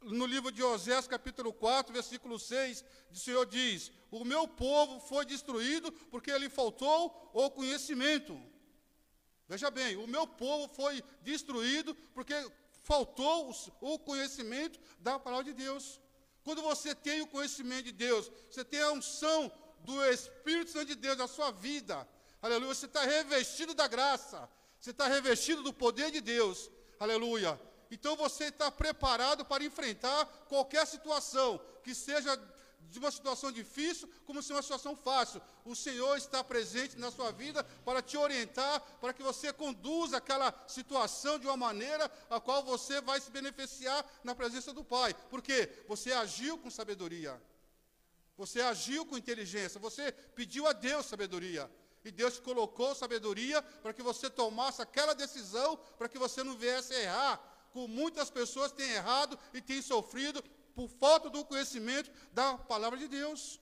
[0.01, 5.25] no livro de Osés, capítulo 4, versículo 6, o Senhor diz: O meu povo foi
[5.25, 8.39] destruído porque lhe faltou o conhecimento.
[9.47, 12.33] Veja bem, o meu povo foi destruído porque
[12.83, 13.51] faltou
[13.81, 15.99] o conhecimento da palavra de Deus.
[16.43, 20.95] Quando você tem o conhecimento de Deus, você tem a unção do Espírito Santo de
[20.95, 22.07] Deus na sua vida,
[22.41, 24.49] aleluia, você está revestido da graça,
[24.79, 26.69] você está revestido do poder de Deus,
[26.99, 27.59] aleluia.
[27.89, 32.35] Então você está preparado para enfrentar qualquer situação, que seja
[32.89, 35.41] de uma situação difícil, como se uma situação fácil.
[35.65, 40.53] O Senhor está presente na sua vida para te orientar, para que você conduza aquela
[40.67, 45.13] situação de uma maneira a qual você vai se beneficiar na presença do Pai.
[45.29, 47.41] Porque você agiu com sabedoria.
[48.37, 51.69] Você agiu com inteligência, você pediu a Deus sabedoria.
[52.03, 56.93] E Deus colocou sabedoria para que você tomasse aquela decisão, para que você não viesse
[56.93, 57.69] a errar.
[57.71, 60.43] Como muitas pessoas têm errado e têm sofrido
[60.75, 63.59] por falta do conhecimento da palavra de Deus.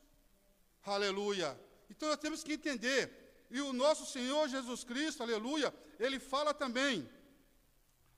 [0.84, 1.60] Aleluia.
[1.90, 3.20] Então nós temos que entender.
[3.50, 7.10] E o nosso Senhor Jesus Cristo, aleluia, ele fala também: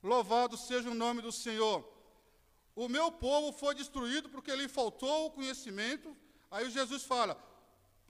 [0.02, 1.78] Louvado seja o nome do Senhor.
[2.76, 6.16] O meu povo foi destruído porque lhe faltou o conhecimento.
[6.50, 7.36] Aí Jesus fala: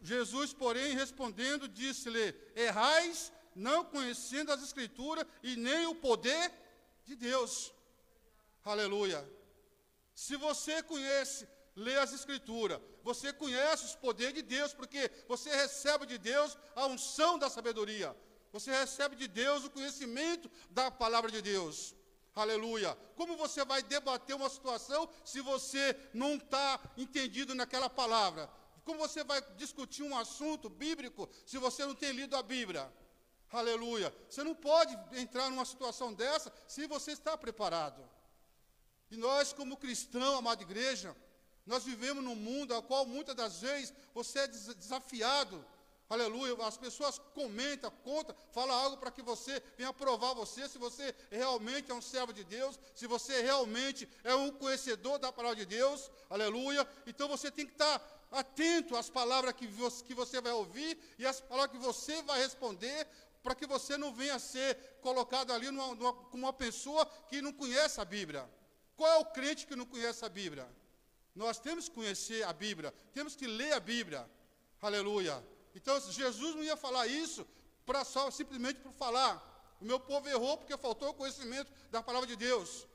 [0.03, 6.53] Jesus, porém, respondendo, disse-lhe: Errais, não conhecendo as Escrituras e nem o poder
[7.05, 7.73] de Deus.
[8.65, 9.27] Aleluia.
[10.15, 16.07] Se você conhece, lê as Escrituras, você conhece os poderes de Deus, porque você recebe
[16.07, 18.17] de Deus a unção da sabedoria.
[18.53, 21.95] Você recebe de Deus o conhecimento da palavra de Deus.
[22.35, 22.97] Aleluia.
[23.17, 28.49] Como você vai debater uma situação se você não está entendido naquela palavra?
[28.85, 32.93] Como você vai discutir um assunto bíblico se você não tem lido a Bíblia?
[33.53, 34.15] Aleluia.
[34.29, 38.03] Você não pode entrar numa situação dessa se você está preparado.
[39.15, 41.15] E nós, como cristão, amada igreja,
[41.65, 45.65] nós vivemos num mundo ao qual muitas das vezes você é des- desafiado.
[46.11, 46.55] Aleluia.
[46.67, 51.93] As pessoas comentam, contam, falam algo para que você venha provar você se você realmente
[51.93, 56.11] é um servo de Deus, se você realmente é um conhecedor da palavra de Deus.
[56.29, 56.87] Aleluia.
[57.07, 61.25] Então você tem que estar atento às palavras que você, que você vai ouvir e
[61.25, 63.07] às palavras que você vai responder,
[63.45, 67.53] para que você não venha ser colocado ali numa, numa, como uma pessoa que não
[67.53, 68.45] conhece a Bíblia.
[68.97, 70.69] Qual é o crente que não conhece a Bíblia?
[71.35, 74.29] Nós temos que conhecer a Bíblia, temos que ler a Bíblia.
[74.81, 75.45] Aleluia.
[75.75, 77.47] Então Jesus não ia falar isso
[77.85, 79.53] para só simplesmente por falar.
[79.81, 82.87] O meu povo errou porque faltou o conhecimento da palavra de Deus.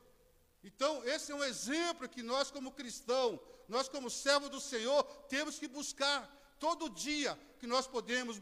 [0.62, 5.58] Então, esse é um exemplo que nós, como cristão, nós, como servo do Senhor, temos
[5.58, 6.28] que buscar
[6.58, 8.38] todo dia que nós podemos,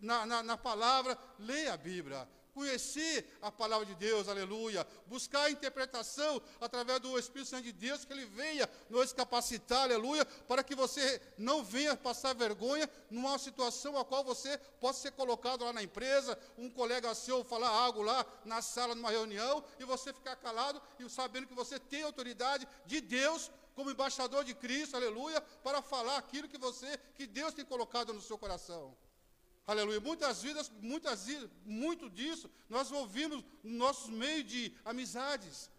[0.00, 5.50] na, na, na palavra, ler a Bíblia, conhecer a palavra de Deus, aleluia, buscar a
[5.50, 10.74] interpretação através do Espírito Santo de Deus, que ele venha nos capacitar, aleluia, para que
[10.74, 15.82] você não venha passar vergonha numa situação a qual você possa ser colocado lá na
[15.82, 20.80] empresa, um colega seu falar algo lá na sala, numa reunião, e você ficar calado
[20.98, 26.18] e sabendo que você tem autoridade de Deus como embaixador de Cristo, aleluia, para falar
[26.18, 28.94] aquilo que você, que Deus tem colocado no seu coração.
[29.70, 30.00] Aleluia.
[30.00, 31.26] Muitas vidas, muitas
[31.64, 35.70] muito disso nós ouvimos nos nossos meios de amizades,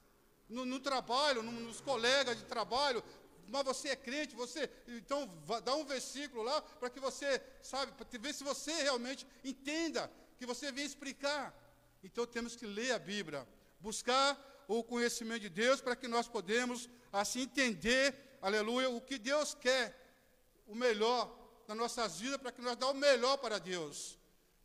[0.48, 3.04] no, no trabalho, no- nos colegas de trabalho.
[3.50, 4.70] Mas você é crente, você.
[4.88, 5.20] Então,
[5.66, 10.46] dá um versículo lá para que você, sabe, para ver se você realmente entenda, que
[10.46, 11.54] você venha explicar.
[12.02, 13.46] Então temos que ler a Bíblia,
[13.82, 14.40] buscar
[14.70, 19.86] o conhecimento de Deus para que nós podemos assim entender, aleluia, o que Deus quer,
[20.66, 21.41] o melhor
[21.72, 24.18] nas nossas vidas, para que nós dá o melhor para Deus.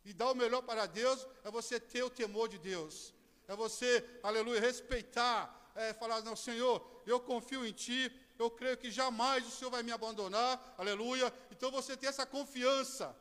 [0.03, 3.13] E dar o melhor para Deus é você ter o temor de Deus.
[3.47, 8.91] É você, aleluia, respeitar, é, falar, não, Senhor, eu confio em Ti, eu creio que
[8.91, 11.33] jamais o Senhor vai me abandonar, aleluia.
[11.51, 13.15] Então você tem essa confiança,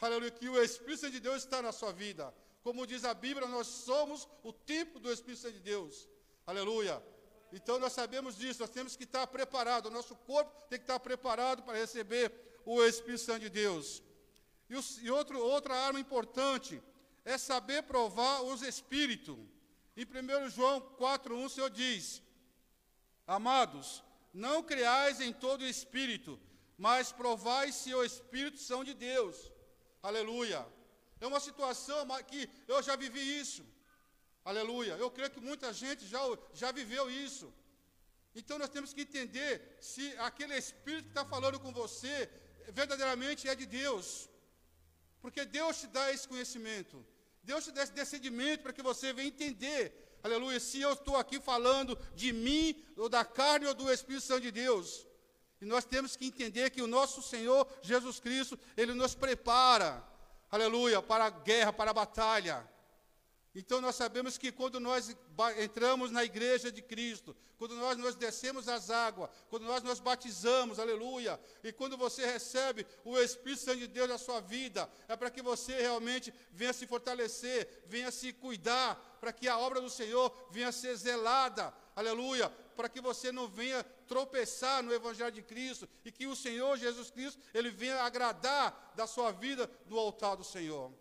[0.00, 2.32] aleluia, que o Espírito Santo de Deus está na sua vida.
[2.62, 6.08] Como diz a Bíblia, nós somos o tipo do Espírito Santo de Deus,
[6.46, 7.02] aleluia.
[7.52, 11.00] Então nós sabemos disso, nós temos que estar preparados, o nosso corpo tem que estar
[11.00, 14.02] preparado para receber o Espírito Santo de Deus.
[14.68, 16.82] E, o, e outro, outra arma importante
[17.24, 19.38] é saber provar os espíritos.
[19.96, 22.22] Em 1 João 4,1 o Senhor diz:
[23.26, 24.04] Amados,
[24.46, 26.38] não creais em todo espírito,
[26.76, 29.36] mas provai se o espírito são de Deus.
[30.02, 30.60] Aleluia.
[31.22, 33.64] É uma situação que eu já vivi isso.
[34.44, 34.92] Aleluia.
[35.04, 36.20] Eu creio que muita gente já,
[36.52, 37.52] já viveu isso.
[38.34, 42.14] Então nós temos que entender se aquele espírito que está falando com você
[42.72, 44.28] verdadeiramente é de Deus.
[45.20, 47.04] Porque Deus te dá esse conhecimento.
[47.42, 51.40] Deus te dá esse discernimento para que você venha entender aleluia, se eu estou aqui
[51.40, 55.06] falando de mim, ou da carne, ou do Espírito Santo de Deus.
[55.60, 60.04] E nós temos que entender que o nosso Senhor Jesus Cristo, Ele nos prepara,
[60.50, 62.68] aleluia, para a guerra, para a batalha.
[63.58, 65.16] Então nós sabemos que quando nós
[65.58, 70.78] entramos na igreja de Cristo, quando nós, nós descemos as águas, quando nós nos batizamos,
[70.78, 75.28] aleluia, e quando você recebe o Espírito Santo de Deus na sua vida, é para
[75.28, 80.32] que você realmente venha se fortalecer, venha se cuidar, para que a obra do Senhor
[80.52, 86.12] venha ser zelada, aleluia, para que você não venha tropeçar no Evangelho de Cristo e
[86.12, 90.92] que o Senhor Jesus Cristo, ele venha agradar da sua vida no altar do Senhor.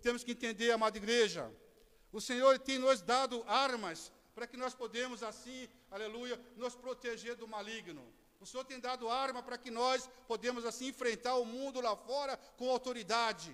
[0.00, 1.52] Temos que entender, amada igreja,
[2.16, 7.46] o Senhor tem nos dado armas para que nós podemos assim, aleluia, nos proteger do
[7.46, 8.02] maligno.
[8.40, 12.38] O Senhor tem dado arma para que nós podemos assim enfrentar o mundo lá fora
[12.56, 13.52] com autoridade,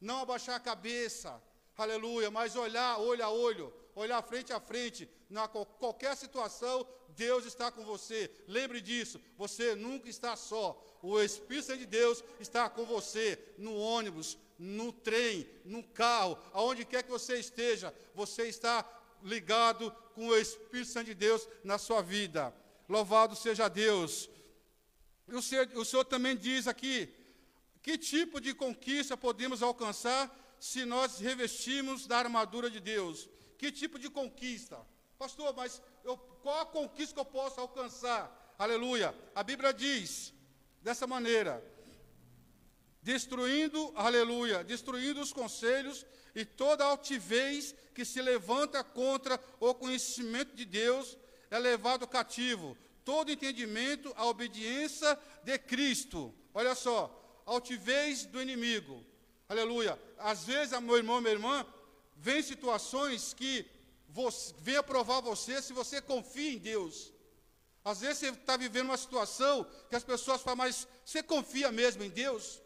[0.00, 1.38] não abaixar a cabeça,
[1.76, 7.70] aleluia, mas olhar olho a olho, olhar frente a frente, na qualquer situação, Deus está
[7.70, 8.30] com você.
[8.46, 10.82] Lembre disso, você nunca está só.
[11.02, 17.02] O Espírito de Deus está com você no ônibus, no trem, no carro, aonde quer
[17.02, 18.84] que você esteja, você está
[19.22, 22.52] ligado com o Espírito Santo de Deus na sua vida.
[22.88, 24.28] Louvado seja Deus.
[25.28, 27.14] O Senhor, o Senhor também diz aqui:
[27.82, 33.28] que tipo de conquista podemos alcançar se nós revestimos da armadura de Deus?
[33.56, 34.78] Que tipo de conquista?
[35.18, 38.54] Pastor, mas eu, qual a conquista que eu posso alcançar?
[38.58, 39.14] Aleluia.
[39.34, 40.32] A Bíblia diz
[40.82, 41.62] dessa maneira:
[43.02, 46.04] destruindo, aleluia, destruindo os conselhos
[46.34, 51.16] e toda altivez que se levanta contra o conhecimento de Deus
[51.50, 52.76] é levado cativo.
[53.04, 56.34] Todo entendimento à obediência de Cristo.
[56.52, 59.04] Olha só, altivez do inimigo.
[59.48, 59.98] Aleluia.
[60.18, 61.66] Às vezes, meu irmão, minha irmã,
[62.16, 63.64] vem situações que
[64.08, 67.12] você, venha provar você se você confia em Deus.
[67.84, 72.02] Às vezes você está vivendo uma situação que as pessoas falam, mas você confia mesmo
[72.04, 72.60] em Deus?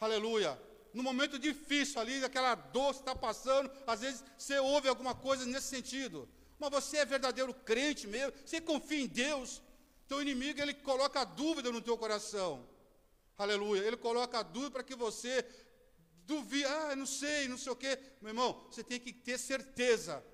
[0.00, 0.60] Aleluia.
[0.92, 5.44] No momento difícil ali, aquela dor que está passando, às vezes você ouve alguma coisa
[5.44, 6.28] nesse sentido.
[6.58, 9.60] Mas você é verdadeiro crente mesmo, você confia em Deus.
[10.06, 12.66] Teu inimigo, ele coloca dúvida no teu coração.
[13.36, 13.82] Aleluia.
[13.82, 15.44] Ele coloca dúvida para que você
[16.26, 17.98] duvide, ah, não sei, não sei o quê.
[18.20, 20.24] Meu irmão, você tem que ter certeza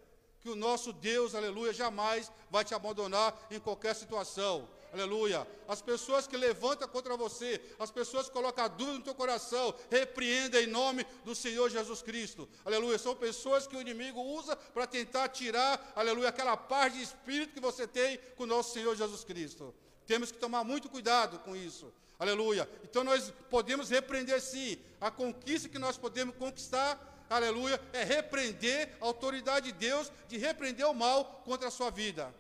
[0.41, 4.69] que o nosso Deus, aleluia, jamais vai te abandonar em qualquer situação.
[4.93, 5.47] Aleluia.
[5.69, 9.75] As pessoas que levantam contra você, as pessoas que colocam a dúvida no teu coração,
[9.91, 12.49] repreenda em nome do Senhor Jesus Cristo.
[12.65, 12.99] Aleluia.
[12.99, 17.61] São pessoas que o inimigo usa para tentar tirar, aleluia, aquela paz de espírito que
[17.61, 19.75] você tem com o nosso Senhor Jesus Cristo.
[20.07, 21.93] Temos que tomar muito cuidado com isso.
[22.19, 22.69] Aleluia.
[22.83, 29.07] Então nós podemos repreender sim a conquista que nós podemos conquistar aleluia, é repreender a
[29.07, 32.35] autoridade de Deus de repreender o mal contra a sua vida.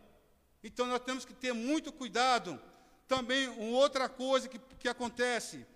[0.62, 2.60] Então nós temos que ter muito cuidado.
[3.08, 5.66] Também uma outra coisa que, que acontece,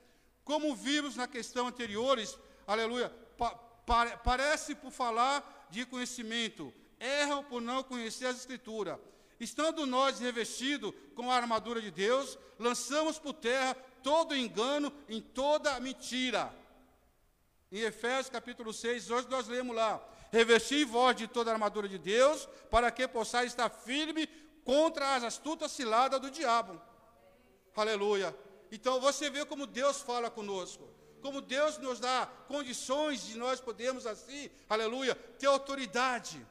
[0.45, 7.61] como vimos na questão anteriores, aleluia, pa, pa, parece por falar de conhecimento, erram por
[7.61, 8.99] não conhecer as Escrituras.
[9.41, 15.81] Estando nós revestidos com a armadura de Deus, lançamos por terra todo engano em toda
[15.81, 16.55] mentira.
[17.73, 20.01] Em Efésios capítulo 6, hoje nós lemos lá:
[20.31, 24.29] Revesti vós de toda a armadura de Deus, para que possais estar firme
[24.65, 26.81] contra as astutas ciladas do diabo.
[27.77, 28.37] Aleluia.
[28.71, 30.89] Então você vê como Deus fala conosco,
[31.21, 36.45] como Deus nos dá condições de nós podermos assim, aleluia, ter autoridade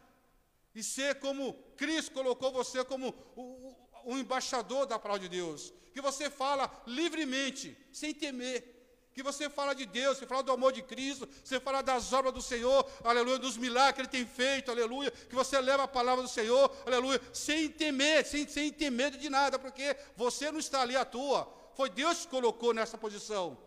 [0.73, 3.75] e ser como Cristo colocou você como o, o,
[4.05, 5.73] o embaixador da palavra de Deus.
[5.93, 8.72] Que você fala livremente, sem temer.
[9.13, 12.33] Que você fala de Deus, você fala do amor de Cristo, você fala das obras
[12.33, 15.11] do Senhor, aleluia, dos milagres que Ele tem feito, aleluia.
[15.11, 19.29] Que você leva a palavra do Senhor, aleluia, sem temer, sem, sem ter medo de
[19.29, 21.47] nada, porque você não está ali à toa.
[21.75, 23.57] Foi Deus que colocou nessa posição.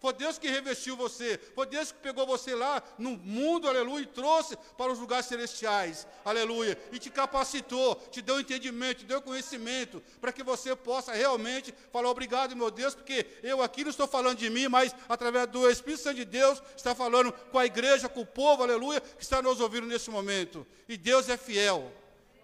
[0.00, 1.38] Foi Deus que revestiu você.
[1.54, 6.06] Foi Deus que pegou você lá no mundo, aleluia, e trouxe para os lugares celestiais,
[6.24, 6.78] aleluia.
[6.92, 12.10] E te capacitou, te deu entendimento, te deu conhecimento, para que você possa realmente falar
[12.10, 16.02] obrigado, meu Deus, porque eu aqui não estou falando de mim, mas através do Espírito
[16.02, 19.60] Santo de Deus, está falando com a igreja, com o povo, aleluia, que está nos
[19.60, 20.66] ouvindo nesse momento.
[20.88, 21.92] E Deus é fiel.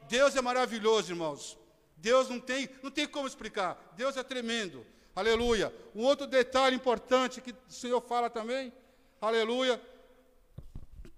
[0.09, 1.59] Deus é maravilhoso, irmãos.
[1.97, 3.93] Deus não tem, não tem como explicar.
[3.97, 4.85] Deus é tremendo.
[5.15, 5.73] Aleluia.
[5.95, 8.73] Um outro detalhe importante que o Senhor fala também.
[9.21, 9.81] Aleluia.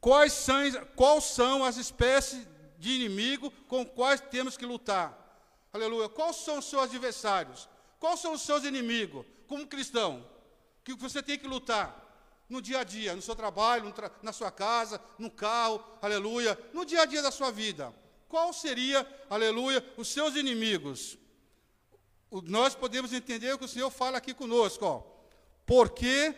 [0.00, 0.60] Quais são,
[0.96, 2.46] quais são as espécies
[2.78, 5.18] de inimigo com quais temos que lutar?
[5.72, 6.08] Aleluia.
[6.08, 7.68] Quais são os seus adversários?
[7.98, 10.26] Quais são os seus inimigos como cristão?
[10.84, 12.04] Que você tem que lutar
[12.48, 16.84] no dia a dia, no seu trabalho, tra na sua casa, no carro, aleluia, no
[16.84, 17.94] dia a dia da sua vida.
[18.28, 21.16] Qual seria, aleluia, os seus inimigos?
[22.30, 25.02] Nós podemos entender o que o Senhor fala aqui conosco, ó.
[25.64, 26.34] Porque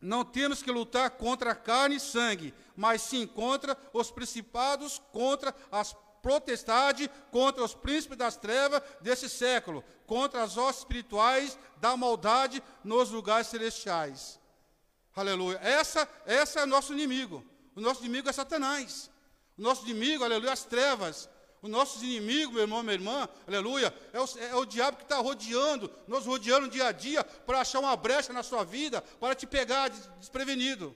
[0.00, 5.94] não temos que lutar contra carne e sangue, mas sim contra os principados, contra as
[6.26, 13.10] protestade contra os príncipes das trevas desse século, contra as hostes espirituais da maldade nos
[13.10, 14.40] lugares celestiais.
[15.14, 15.60] Aleluia.
[15.62, 17.44] Essa, essa é o nosso inimigo.
[17.76, 19.08] O nosso inimigo é Satanás.
[19.56, 21.30] O nosso inimigo, aleluia, as trevas.
[21.62, 25.16] Os nossos inimigos, meu irmão, minha irmã, aleluia, é o, é o diabo que está
[25.18, 29.46] rodeando, nos rodeando dia a dia para achar uma brecha na sua vida, para te
[29.46, 30.94] pegar desprevenido.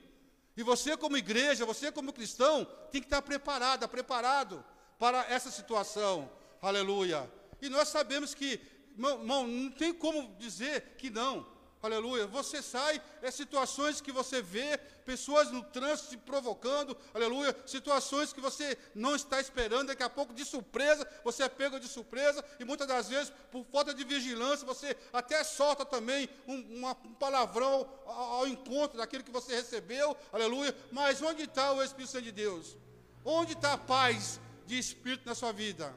[0.56, 4.62] E você, como igreja, você, como cristão, tem que estar preparada, preparado
[4.98, 6.30] para essa situação,
[6.60, 7.30] aleluia.
[7.62, 8.60] E nós sabemos que,
[8.96, 11.46] irmão não tem como dizer que não.
[11.82, 12.26] Aleluia.
[12.26, 14.76] Você sai, é situações que você vê,
[15.06, 17.56] pessoas no trânsito te provocando, aleluia.
[17.64, 21.88] Situações que você não está esperando, daqui a pouco de surpresa, você é pego de
[21.88, 26.92] surpresa, e muitas das vezes, por falta de vigilância, você até solta também um, uma,
[27.02, 30.76] um palavrão ao, ao encontro daquilo que você recebeu, aleluia.
[30.92, 32.76] Mas onde está o Espírito Santo de Deus?
[33.24, 35.94] Onde está a paz de espírito na sua vida?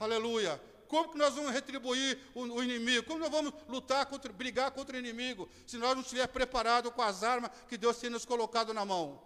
[0.00, 0.58] Aleluia.
[0.92, 3.06] Como que nós vamos retribuir o, o, inimigo?
[3.06, 7.00] Como nós vamos lutar, contra, brigar contra o inimigo, se nós não estivermos preparados com
[7.00, 9.22] as armas que Deus tem nos colocado na mão?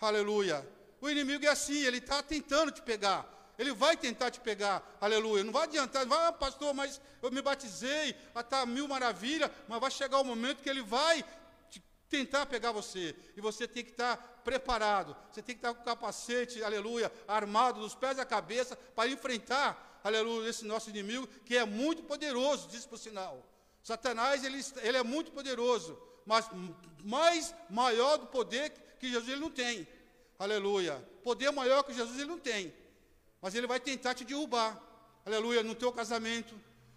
[0.00, 0.66] Aleluia.
[1.02, 3.28] O inimigo é assim, ele está tentando te pegar.
[3.58, 5.44] Ele vai tentar te pegar, aleluia.
[5.44, 9.90] Não vai adiantar, vai, ah, pastor, mas eu me batizei, está mil maravilha, mas vai
[9.90, 11.22] chegar o momento que ele vai
[12.08, 13.14] tentar pegar você.
[13.36, 15.14] E você tem que estar preparado.
[15.30, 19.90] Você tem que estar com o capacete, aleluia, armado dos pés à cabeça para enfrentar
[20.04, 23.44] aleluia, esse nosso inimigo, que é muito poderoso, diz por sinal.
[23.82, 26.48] Satanás, ele, ele é muito poderoso, mas
[27.02, 29.86] mais maior do poder que Jesus ele não tem.
[30.38, 30.96] Aleluia.
[31.22, 32.72] Poder maior que Jesus ele não tem.
[33.40, 34.80] Mas ele vai tentar te derrubar.
[35.24, 36.54] Aleluia, no teu casamento.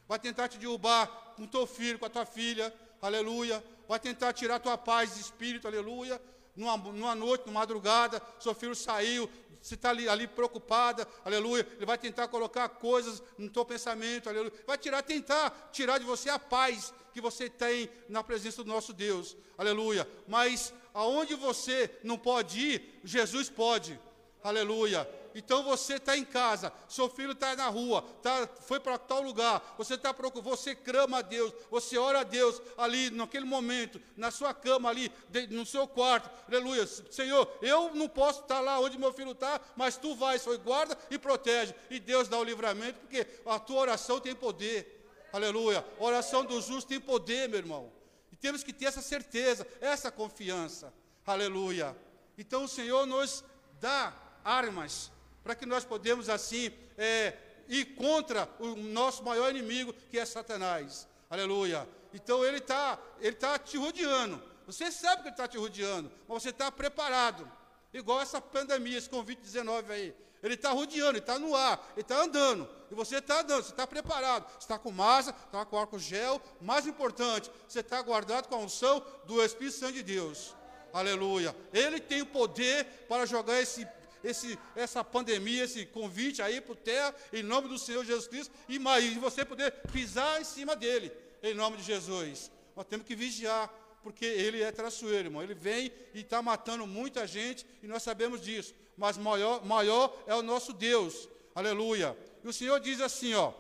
[0.08, 2.74] Vai tentar te derrubar com teu filho, com a tua filha.
[3.02, 3.64] Aleluia.
[3.88, 5.68] Vai tentar tirar tua paz de espírito.
[5.68, 6.22] Aleluia.
[6.58, 9.30] Numa, numa noite, numa madrugada, seu filho saiu,
[9.62, 14.54] você está ali, ali, preocupada, aleluia, ele vai tentar colocar coisas no teu pensamento, aleluia,
[14.66, 18.94] vai tirar, tentar tirar de você a paz que você tem na presença do nosso
[18.94, 24.00] Deus, aleluia, mas aonde você não pode ir, Jesus pode,
[24.44, 25.08] aleluia,
[25.38, 29.76] então você está em casa, seu filho está na rua, tá, foi para tal lugar,
[29.78, 30.12] você está
[30.42, 35.12] você clama a Deus, você ora a Deus ali, naquele momento, na sua cama ali,
[35.30, 36.88] de, no seu quarto, aleluia.
[36.88, 40.58] Senhor, eu não posso estar tá lá onde meu filho está, mas tu vais, Senhor,
[40.58, 41.76] guarda e protege.
[41.92, 45.08] E Deus dá o livramento, porque a tua oração tem poder.
[45.32, 45.86] Aleluia.
[46.00, 47.92] A oração do justo tem poder, meu irmão.
[48.32, 50.92] E temos que ter essa certeza, essa confiança.
[51.26, 51.96] Aleluia.
[52.38, 53.44] Então o Senhor nos
[53.80, 55.12] dá armas
[55.48, 57.34] para que nós podemos assim é,
[57.69, 61.07] ir contra o nosso maior inimigo, que é Satanás.
[61.30, 61.88] Aleluia.
[62.14, 64.44] Então ele está ele tá te rodeando.
[64.65, 67.49] Você sabe que ele está te rodeando, mas você está preparado.
[67.94, 70.14] Igual essa pandemia, esse Covid-19 aí.
[70.44, 72.68] Ele está rodeando, ele está no ar, ele está andando.
[72.91, 74.45] E você está andando, você está preparado.
[74.49, 76.41] Você está com massa, está com álcool gel.
[76.60, 80.53] Mais importante, você está guardado com a unção do Espírito Santo de Deus.
[80.91, 81.56] Aleluia.
[81.72, 83.88] Ele tem o poder para jogar esse
[84.30, 88.54] esse, essa pandemia, esse convite aí para o terra, em nome do Senhor Jesus Cristo,
[88.68, 92.52] e, e você poder pisar em cima dele, em nome de Jesus.
[92.76, 93.68] Nós temos que vigiar,
[94.04, 95.44] porque ele é traiçoeiro, irmão.
[95.44, 98.74] Ele vem e está matando muita gente, e nós sabemos disso.
[98.95, 101.28] Mas maior, maior é o nosso Deus.
[101.56, 102.18] Aleluia.
[102.44, 103.54] E o Senhor diz assim, ó.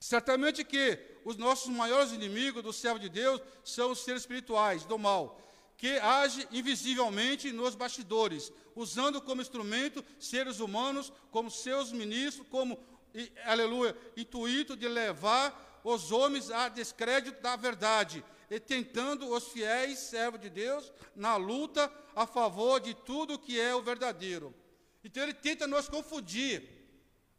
[0.00, 4.98] Certamente que os nossos maiores inimigos do servo de Deus são os seres espirituais do
[4.98, 5.40] mal,
[5.76, 12.78] que age invisivelmente nos bastidores, usando como instrumento seres humanos, como seus ministros, como,
[13.14, 19.98] e, aleluia, intuito de levar os homens a descrédito da verdade, e tentando os fiéis
[19.98, 24.54] servos de Deus na luta a favor de tudo que é o verdadeiro.
[25.02, 26.62] Então ele tenta nos confundir.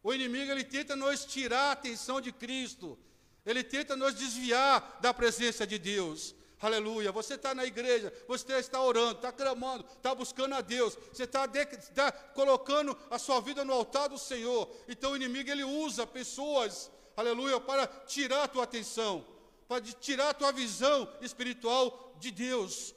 [0.03, 2.97] O inimigo ele tenta nos tirar a atenção de Cristo.
[3.45, 6.35] Ele tenta nos desviar da presença de Deus.
[6.61, 7.11] Aleluia.
[7.11, 11.45] Você está na igreja, você está orando, está clamando, está buscando a Deus, você está,
[11.45, 14.69] está colocando a sua vida no altar do Senhor.
[14.87, 19.25] Então o inimigo ele usa pessoas, aleluia, para tirar a tua atenção,
[19.67, 22.95] para tirar a tua visão espiritual de Deus,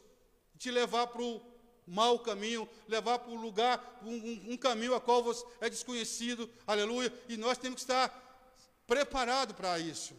[0.57, 1.43] te levar para o
[1.87, 7.13] mau caminho, levar para um lugar, um, um, caminho a qual você é desconhecido, aleluia,
[7.29, 8.29] e nós temos que estar
[8.87, 10.15] preparados para isso.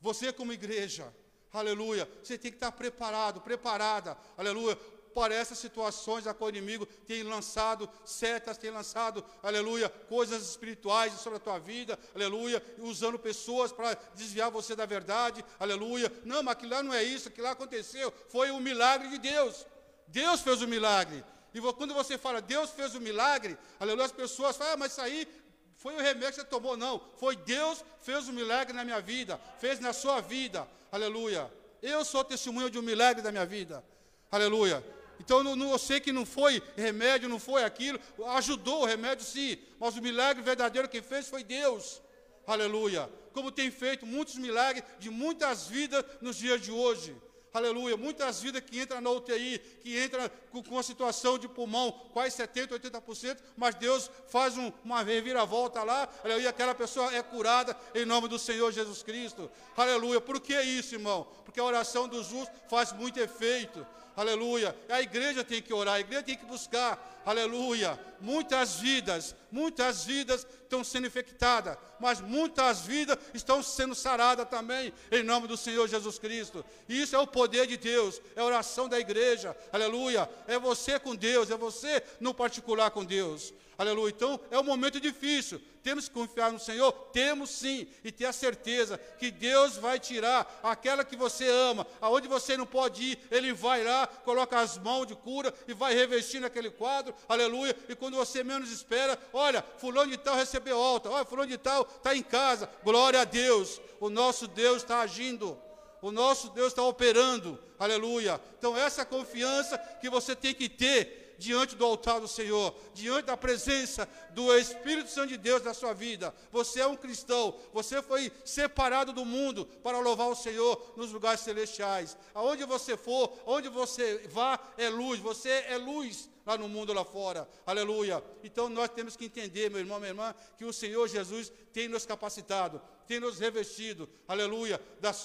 [0.00, 1.14] Você, como igreja,
[1.52, 4.76] aleluia, você tem que estar preparado, preparada, aleluia,
[5.14, 11.12] para essas situações a qual o inimigo tem lançado setas, tem lançado, aleluia, coisas espirituais
[11.14, 16.10] sobre a tua vida, aleluia, usando pessoas para desviar você da verdade, aleluia.
[16.24, 19.66] Não, mas aquilo lá não é isso, aquilo lá aconteceu, foi um milagre de Deus.
[20.08, 21.24] Deus fez o milagre.
[21.54, 25.00] E quando você fala, Deus fez o milagre, aleluia, as pessoas falam, ah, mas isso
[25.00, 25.28] aí
[25.76, 26.76] foi o remédio que você tomou.
[26.76, 31.50] Não, foi Deus fez o milagre na minha vida, fez na sua vida, aleluia.
[31.82, 33.82] Eu sou testemunho de um milagre da minha vida,
[34.30, 34.84] aleluia.
[35.18, 37.98] Então não, não, eu sei que não foi remédio, não foi aquilo,
[38.36, 42.02] ajudou o remédio sim, mas o milagre verdadeiro que fez foi Deus,
[42.46, 43.08] aleluia.
[43.32, 47.16] Como tem feito muitos milagres de muitas vidas nos dias de hoje
[47.52, 51.92] aleluia, muitas vidas que entram na UTI, que entram com, com a situação de pulmão,
[52.12, 57.76] quase 70%, 80%, mas Deus faz um, uma reviravolta lá, aleluia, aquela pessoa é curada
[57.94, 60.20] em nome do Senhor Jesus Cristo, aleluia.
[60.20, 61.26] Por que isso, irmão?
[61.44, 64.76] Porque a oração dos justos faz muito efeito, aleluia.
[64.88, 67.98] A igreja tem que orar, a igreja tem que buscar, aleluia.
[68.20, 75.22] Muitas vidas, muitas vidas estão sendo infectadas, mas muitas vidas estão sendo saradas também, em
[75.22, 76.64] nome do Senhor Jesus Cristo.
[76.88, 80.28] Isso é o poder de Deus, é a oração da igreja, aleluia.
[80.46, 83.52] É você com Deus, é você no particular com Deus.
[83.82, 84.12] Aleluia.
[84.14, 85.60] Então é um momento difícil.
[85.82, 86.92] Temos que confiar no Senhor?
[87.12, 87.88] Temos sim.
[88.04, 92.64] E ter a certeza que Deus vai tirar aquela que você ama, aonde você não
[92.64, 97.11] pode ir, Ele vai lá, coloca as mãos de cura e vai revestir naquele quadro.
[97.28, 97.76] Aleluia.
[97.88, 101.82] E quando você menos espera, olha, fulano de tal recebeu alta, olha, fulano de tal
[101.82, 102.68] está em casa.
[102.82, 103.80] Glória a Deus.
[104.00, 105.58] O nosso Deus está agindo.
[106.00, 107.58] O nosso Deus está operando.
[107.78, 108.40] Aleluia.
[108.58, 113.36] Então, essa confiança que você tem que ter diante do altar do Senhor, diante da
[113.36, 116.34] presença do Espírito Santo de Deus na sua vida.
[116.50, 121.40] Você é um cristão, você foi separado do mundo para louvar o Senhor nos lugares
[121.40, 122.16] celestiais.
[122.34, 127.04] Aonde você for, onde você vá, é luz, você é luz lá no mundo lá
[127.04, 127.48] fora.
[127.66, 128.22] Aleluia.
[128.42, 132.04] Então nós temos que entender, meu irmão, minha irmã, que o Senhor Jesus tem nos
[132.04, 134.80] capacitado, tem nos revestido, aleluia,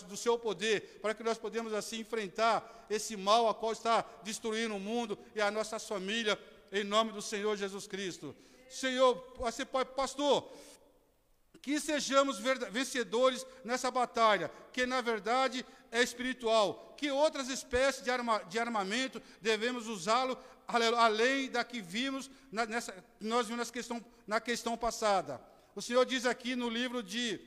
[0.08, 4.76] do seu poder, para que nós podemos assim enfrentar esse mal a qual está destruindo
[4.76, 6.40] o mundo e a nossa família,
[6.72, 8.36] em nome do Senhor Jesus Cristo.
[8.70, 10.52] Senhor, você pode, pastor,
[11.62, 12.40] que sejamos
[12.72, 16.96] vencedores nessa batalha, que na verdade é espiritual.
[16.98, 20.38] Que outras espécies de, arma, de armamento devemos usá-lo
[20.68, 25.42] além da que vimos na, nessa, nós vimos na questão, na questão passada.
[25.74, 27.40] O Senhor diz aqui no livro de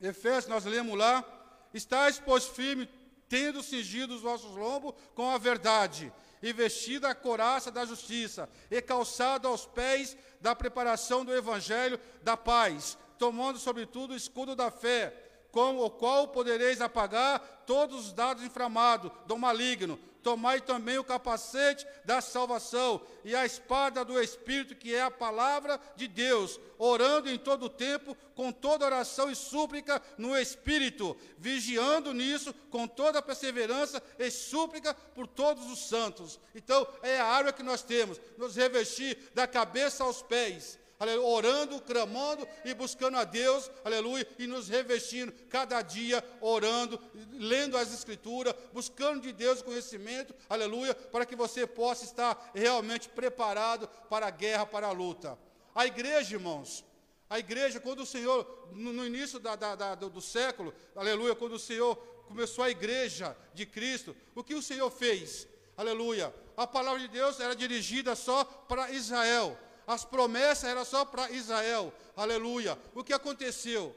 [0.00, 1.24] Efésios, nós lemos lá,
[1.72, 2.88] estáis, pois, firme,
[3.28, 6.12] tendo cingido os vossos lombos com a verdade,
[6.42, 12.36] e vestida a coraça da justiça, e calçado aos pés da preparação do evangelho da
[12.36, 15.25] paz, tomando sobretudo o escudo da fé,
[15.56, 19.98] com o qual podereis apagar todos os dados inflamados do maligno.
[20.22, 25.80] Tomai também o capacete da salvação e a espada do Espírito, que é a palavra
[25.96, 32.12] de Deus, orando em todo o tempo, com toda oração e súplica no Espírito, vigiando
[32.12, 36.38] nisso com toda perseverança e súplica por todos os santos.
[36.54, 41.80] Então, é a área que nós temos, nos revestir da cabeça aos pés aleluia, orando,
[41.80, 47.00] clamando e buscando a Deus, aleluia, e nos revestindo cada dia, orando,
[47.32, 53.88] lendo as Escrituras, buscando de Deus conhecimento, aleluia, para que você possa estar realmente preparado
[54.08, 55.38] para a guerra, para a luta.
[55.74, 56.84] A igreja, irmãos,
[57.28, 61.54] a igreja, quando o Senhor, no, início da, da, da, do, do século, aleluia, quando
[61.54, 61.96] o Senhor
[62.28, 65.48] começou a igreja de Cristo, o que o Senhor fez?
[65.76, 66.32] Aleluia.
[66.56, 69.58] A palavra de Deus era dirigida só para Israel.
[69.86, 71.92] As promessas eram só para Israel.
[72.16, 72.78] Aleluia.
[72.94, 73.94] O que aconteceu?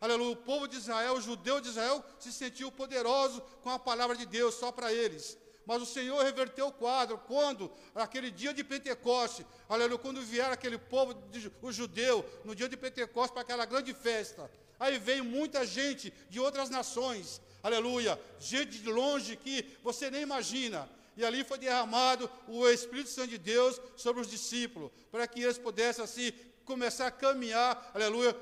[0.00, 0.32] Aleluia.
[0.32, 4.26] O povo de Israel, o judeu de Israel, se sentiu poderoso com a palavra de
[4.26, 5.36] Deus só para eles.
[5.64, 10.76] Mas o Senhor reverteu o quadro quando, aquele dia de Pentecoste, aleluia, quando vier aquele
[10.76, 11.14] povo,
[11.60, 14.50] o judeu, no dia de Pentecoste, para aquela grande festa.
[14.78, 20.88] Aí veio muita gente de outras nações, aleluia, gente de longe que você nem imagina.
[21.16, 25.58] E ali foi derramado o Espírito Santo de Deus sobre os discípulos, para que eles
[25.58, 26.32] pudessem assim
[26.64, 28.32] começar a caminhar, aleluia,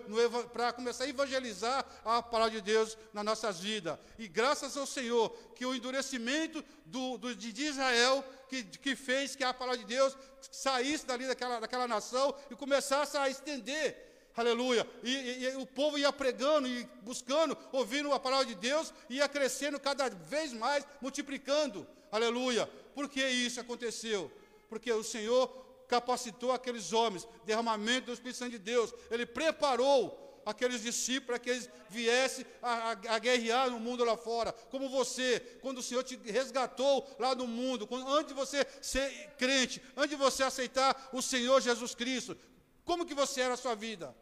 [0.52, 3.98] para começar a evangelizar a palavra de Deus nas nossas vidas.
[4.18, 9.44] E graças ao Senhor, que o endurecimento do, do, de Israel, que, que fez que
[9.44, 10.16] a palavra de Deus
[10.50, 14.08] saísse dali daquela, daquela nação e começasse a estender.
[14.36, 14.86] Aleluia.
[15.02, 19.28] E, e, e, o povo ia pregando e buscando, ouvindo a palavra de Deus, ia
[19.28, 21.86] crescendo cada vez mais, multiplicando.
[22.10, 22.66] Aleluia.
[22.94, 24.30] Por que isso aconteceu?
[24.68, 25.48] Porque o Senhor
[25.88, 28.94] capacitou aqueles homens, derramamento do Espírito Santo de Deus.
[29.10, 34.16] Ele preparou aqueles discípulos para que eles viessem a, a, a, guerrear no mundo lá
[34.16, 34.52] fora.
[34.52, 39.10] Como você, quando o Senhor te resgatou lá no mundo, quando, antes de você ser
[39.38, 42.36] crente, antes de você aceitar o Senhor Jesus Cristo,
[42.84, 44.14] como que você era a sua vida?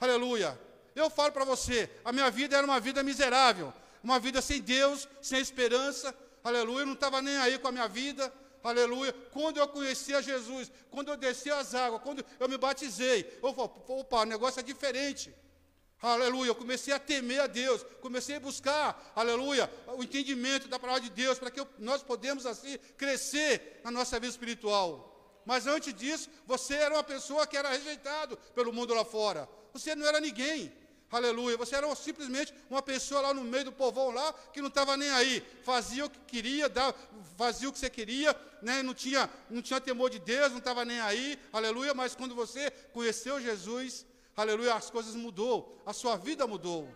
[0.00, 0.58] Aleluia.
[0.94, 5.08] Eu falo para você, a minha vida era uma vida miserável, uma vida sem Deus,
[5.20, 6.14] sem esperança.
[6.48, 8.32] Aleluia, não estava nem aí com a minha vida.
[8.64, 9.12] Aleluia.
[9.32, 13.52] Quando eu conheci a Jesus, quando eu desci as águas, quando eu me batizei, eu
[13.52, 15.34] falei, opa, o negócio é diferente.
[16.00, 16.48] Aleluia.
[16.48, 21.10] Eu comecei a temer a Deus, comecei a buscar, aleluia, o entendimento da palavra de
[21.10, 25.42] Deus, para que eu, nós podemos assim crescer na nossa vida espiritual.
[25.44, 29.46] Mas antes disso, você era uma pessoa que era rejeitado pelo mundo lá fora.
[29.74, 30.72] Você não era ninguém.
[31.10, 31.56] Aleluia.
[31.56, 35.10] Você era simplesmente uma pessoa lá no meio do povão lá que não estava nem
[35.10, 35.42] aí.
[35.62, 36.94] Fazia o que queria, dava,
[37.36, 38.82] fazia o que você queria, né?
[38.82, 41.38] não, tinha, não tinha temor de Deus, não estava nem aí.
[41.52, 41.94] Aleluia.
[41.94, 44.04] Mas quando você conheceu Jesus,
[44.36, 45.80] aleluia, as coisas mudou.
[45.86, 46.88] A sua vida mudou.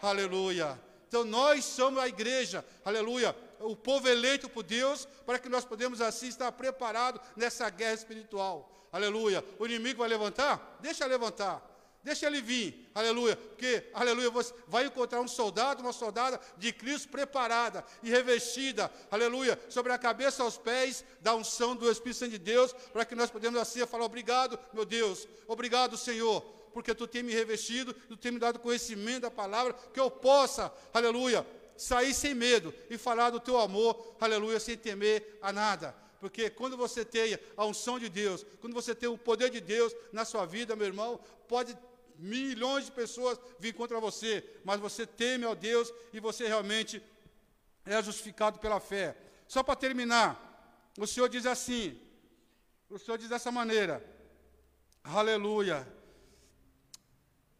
[0.00, 0.80] Aleluia.
[1.08, 6.00] Então nós somos a igreja, aleluia, o povo eleito por Deus, para que nós podemos
[6.00, 8.70] assim estar preparados nessa guerra espiritual.
[8.92, 9.44] Aleluia.
[9.58, 10.78] O inimigo vai levantar?
[10.80, 11.75] Deixa levantar.
[12.06, 17.08] Deixa ele vir, aleluia, porque, aleluia, você vai encontrar um soldado, uma soldada de Cristo
[17.08, 22.38] preparada e revestida, aleluia, sobre a cabeça aos pés da unção do Espírito Santo de
[22.38, 26.42] Deus, para que nós podemos assim falar: obrigado, meu Deus, obrigado, Senhor,
[26.72, 30.72] porque tu tem me revestido, tu tem me dado conhecimento da palavra, que eu possa,
[30.94, 31.44] aleluia,
[31.76, 35.92] sair sem medo e falar do teu amor, aleluia, sem temer a nada.
[36.20, 39.92] Porque quando você tem a unção de Deus, quando você tem o poder de Deus
[40.12, 41.76] na sua vida, meu irmão, pode
[42.18, 47.02] milhões de pessoas vir contra você, mas você teme ao Deus e você realmente
[47.84, 49.16] é justificado pela fé.
[49.46, 52.00] Só para terminar, o Senhor diz assim:
[52.88, 54.04] o Senhor diz dessa maneira,
[55.02, 55.86] aleluia.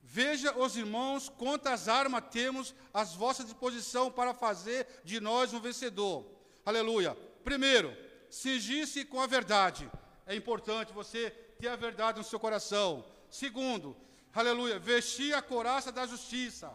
[0.03, 6.24] Veja, os irmãos, quantas armas temos à vossa disposição para fazer de nós um vencedor.
[6.65, 7.15] Aleluia.
[7.45, 7.95] Primeiro,
[8.31, 9.91] cingir-se com a verdade.
[10.24, 13.05] É importante você ter a verdade no seu coração.
[13.28, 13.97] Segundo,
[14.41, 16.73] aleluia, vestir a coraça da justiça.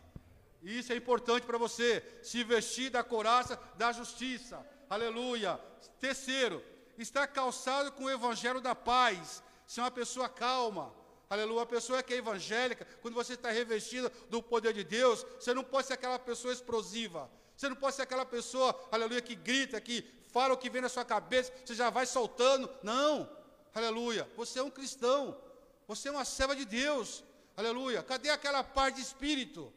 [0.61, 4.63] Isso é importante para você, se vestir da coraça da justiça.
[4.89, 5.59] Aleluia.
[5.99, 6.63] Terceiro,
[6.97, 10.93] estar calçado com o evangelho da paz, ser uma pessoa calma.
[11.29, 11.59] Aleluia.
[11.59, 15.63] Uma pessoa que é evangélica, quando você está revestido do poder de Deus, você não
[15.63, 17.29] pode ser aquela pessoa explosiva.
[17.55, 20.89] Você não pode ser aquela pessoa, aleluia, que grita, que fala o que vem na
[20.89, 22.69] sua cabeça, você já vai soltando.
[22.83, 23.29] Não.
[23.73, 24.29] Aleluia.
[24.35, 25.37] Você é um cristão.
[25.87, 27.23] Você é uma serva de Deus.
[27.55, 28.01] Aleluia.
[28.03, 29.71] Cadê aquela paz de espírito?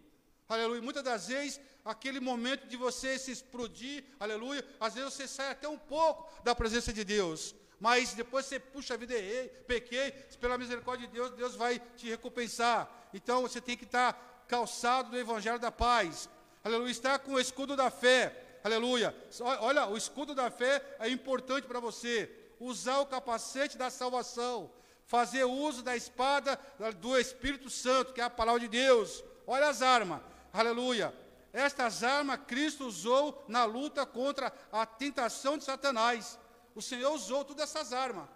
[0.48, 0.80] Aleluia.
[0.82, 5.68] Muitas das vezes, aquele momento de você se explodir, aleluia, às vezes você sai até
[5.68, 7.55] um pouco da presença de Deus.
[7.80, 12.09] Mas depois você puxa a vida, errei, pequei, pela misericórdia de Deus, Deus vai te
[12.09, 12.90] recompensar.
[13.12, 16.28] Então você tem que estar calçado do evangelho da paz.
[16.62, 16.90] Aleluia.
[16.90, 18.60] Estar com o escudo da fé.
[18.62, 19.14] Aleluia.
[19.60, 22.30] Olha, o escudo da fé é importante para você.
[22.59, 24.70] Usar o capacete da salvação
[25.06, 26.59] fazer uso da espada
[27.01, 29.22] do Espírito Santo, que é a palavra de Deus.
[29.47, 30.20] Olha as armas,
[30.52, 31.14] aleluia.
[31.52, 36.39] Estas armas Cristo usou na luta contra a tentação de Satanás.
[36.74, 38.28] O Senhor usou todas essas armas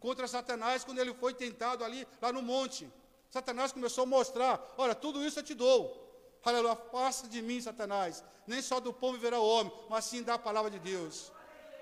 [0.00, 2.90] contra Satanás quando ele foi tentado ali, lá no monte.
[3.28, 6.00] Satanás começou a mostrar: olha, tudo isso eu te dou.
[6.44, 8.24] Aleluia, passa de mim, Satanás.
[8.46, 11.30] Nem só do pão viverá o homem, mas sim da palavra de Deus.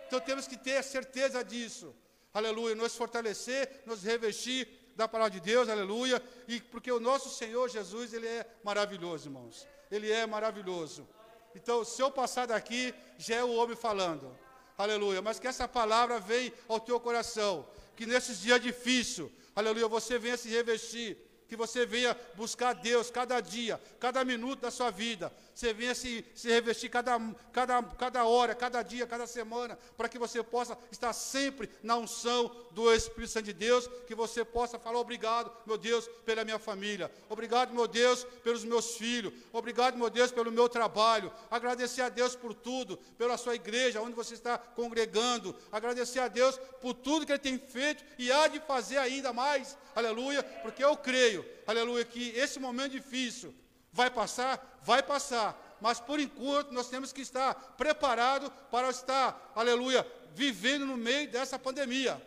[0.07, 1.95] Então temos que ter certeza disso
[2.32, 7.69] aleluia, nos fortalecer, nos revestir da palavra de Deus, aleluia, e porque o nosso Senhor
[7.69, 9.66] Jesus, ele é maravilhoso, irmãos.
[9.90, 11.09] Ele é maravilhoso.
[11.55, 14.36] Então, se eu passar daqui, já é o homem falando.
[14.78, 15.20] Aleluia.
[15.20, 17.66] Mas que essa palavra venha ao teu coração.
[17.97, 21.19] Que nesses dias difíceis, aleluia, você venha se revestir.
[21.48, 25.32] Que você venha buscar Deus cada dia, cada minuto da sua vida.
[25.61, 27.20] Você venha se, se revestir cada,
[27.53, 32.51] cada, cada hora, cada dia, cada semana, para que você possa estar sempre na unção
[32.70, 37.12] do Espírito Santo de Deus, que você possa falar obrigado, meu Deus, pela minha família.
[37.28, 39.35] Obrigado, meu Deus, pelos meus filhos.
[39.53, 41.31] Obrigado, meu Deus, pelo meu trabalho.
[41.51, 45.55] Agradecer a Deus por tudo, pela sua igreja, onde você está congregando.
[45.70, 49.77] Agradecer a Deus por tudo que Ele tem feito e há de fazer ainda mais.
[49.95, 53.55] Aleluia, porque eu creio, aleluia, que esse momento difícil
[53.93, 60.07] vai passar, vai passar, mas por enquanto nós temos que estar preparados para estar, aleluia,
[60.35, 62.21] vivendo no meio dessa pandemia.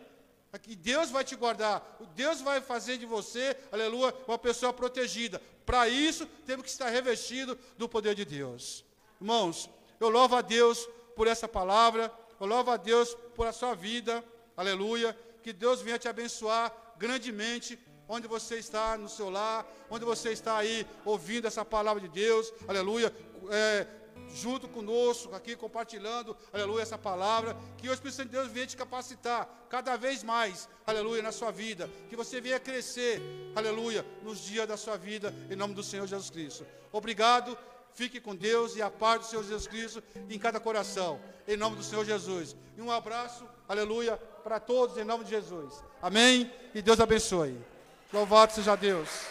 [0.62, 5.42] Que Deus vai te guardar, Deus vai fazer de você, aleluia, uma pessoa protegida.
[5.66, 8.84] Para isso, temos que estar revestido do poder de Deus.
[9.20, 9.68] Irmãos,
[9.98, 14.24] eu louvo a Deus por essa palavra, eu louvo a Deus por a sua vida,
[14.56, 15.16] aleluia.
[15.42, 17.78] Que Deus venha te abençoar grandemente
[18.08, 22.52] onde você está no seu lar, onde você está aí ouvindo essa palavra de Deus,
[22.68, 23.14] aleluia,
[23.50, 23.86] é,
[24.34, 28.76] junto conosco, aqui compartilhando, aleluia, essa palavra, que o Espírito Santo de Deus venha te
[28.76, 33.20] capacitar cada vez mais, aleluia, na sua vida, que você venha crescer,
[33.54, 36.66] aleluia, nos dias da sua vida, em nome do Senhor Jesus Cristo.
[36.92, 37.56] Obrigado,
[37.92, 41.76] fique com Deus e a paz do Senhor Jesus Cristo em cada coração, em nome
[41.76, 42.56] do Senhor Jesus.
[42.76, 45.82] E um abraço, aleluia, para todos, em nome de Jesus.
[46.02, 46.52] Amém?
[46.74, 47.73] E Deus abençoe.
[48.14, 49.26] Louvado seja Deus.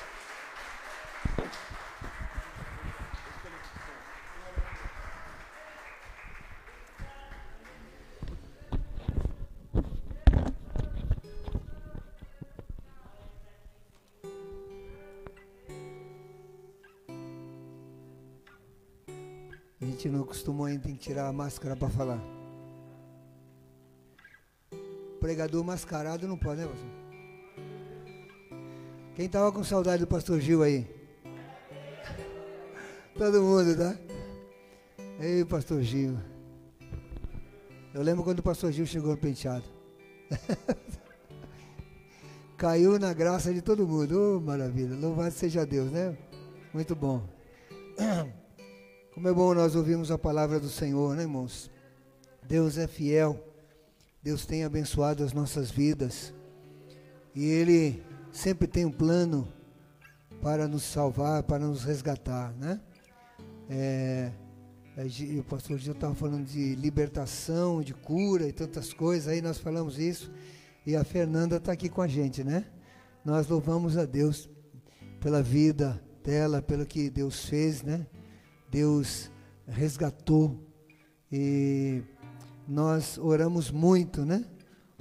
[19.79, 22.19] A gente não acostumou ainda tem tirar a máscara para falar.
[25.21, 27.02] Pregador mascarado não pode, né, pastor?
[29.15, 30.87] Quem tava com saudade do pastor Gil aí?
[33.15, 33.95] Todo mundo, tá?
[35.19, 36.17] Ei, pastor Gil.
[37.93, 39.65] Eu lembro quando o pastor Gil chegou no penteado.
[42.57, 44.19] Caiu na graça de todo mundo.
[44.19, 44.95] Oh, maravilha.
[44.95, 46.17] Louvado seja Deus, né?
[46.73, 47.21] Muito bom.
[49.13, 51.69] Como é bom nós ouvirmos a palavra do Senhor, né, irmãos?
[52.47, 53.39] Deus é fiel.
[54.23, 56.33] Deus tem abençoado as nossas vidas.
[57.35, 58.03] E Ele
[58.33, 59.47] sempre tem um plano
[60.41, 62.81] para nos salvar, para nos resgatar, né?
[63.69, 64.31] É,
[64.97, 69.59] é o pastor Gil estava falando de libertação, de cura e tantas coisas, aí nós
[69.59, 70.31] falamos isso,
[70.85, 72.65] e a Fernanda está aqui com a gente, né?
[73.23, 74.49] Nós louvamos a Deus
[75.21, 78.05] pela vida dela, pelo que Deus fez, né?
[78.69, 79.31] Deus
[79.67, 80.59] resgatou
[81.31, 82.03] e
[82.67, 84.43] nós oramos muito, né?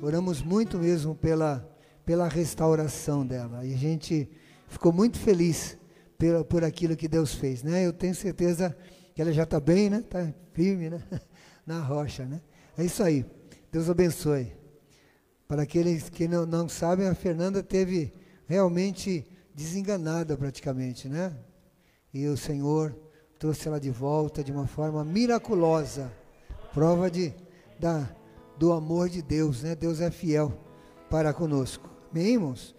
[0.00, 1.71] Oramos muito mesmo pela
[2.04, 3.64] pela restauração dela.
[3.64, 4.28] E a gente
[4.68, 5.78] ficou muito feliz
[6.18, 7.86] por, por aquilo que Deus fez, né?
[7.86, 8.76] Eu tenho certeza
[9.14, 9.98] que ela já está bem, né?
[9.98, 11.02] Está firme, né?
[11.66, 12.40] Na rocha, né?
[12.76, 13.24] É isso aí.
[13.70, 14.52] Deus abençoe.
[15.46, 18.12] Para aqueles que não, não sabem, a Fernanda teve
[18.46, 21.36] realmente desenganada praticamente, né?
[22.12, 22.96] E o Senhor
[23.38, 26.12] trouxe ela de volta de uma forma miraculosa.
[26.72, 27.34] Prova de,
[27.78, 28.08] da,
[28.58, 29.74] do amor de Deus, né?
[29.74, 30.58] Deus é fiel
[31.10, 31.91] para conosco.
[32.14, 32.74] Amém, irmãos?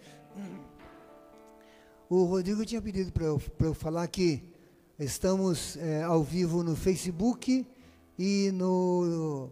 [2.08, 4.44] O Rodrigo tinha pedido para eu, eu falar que
[4.96, 7.66] estamos é, ao vivo no Facebook
[8.16, 9.50] e no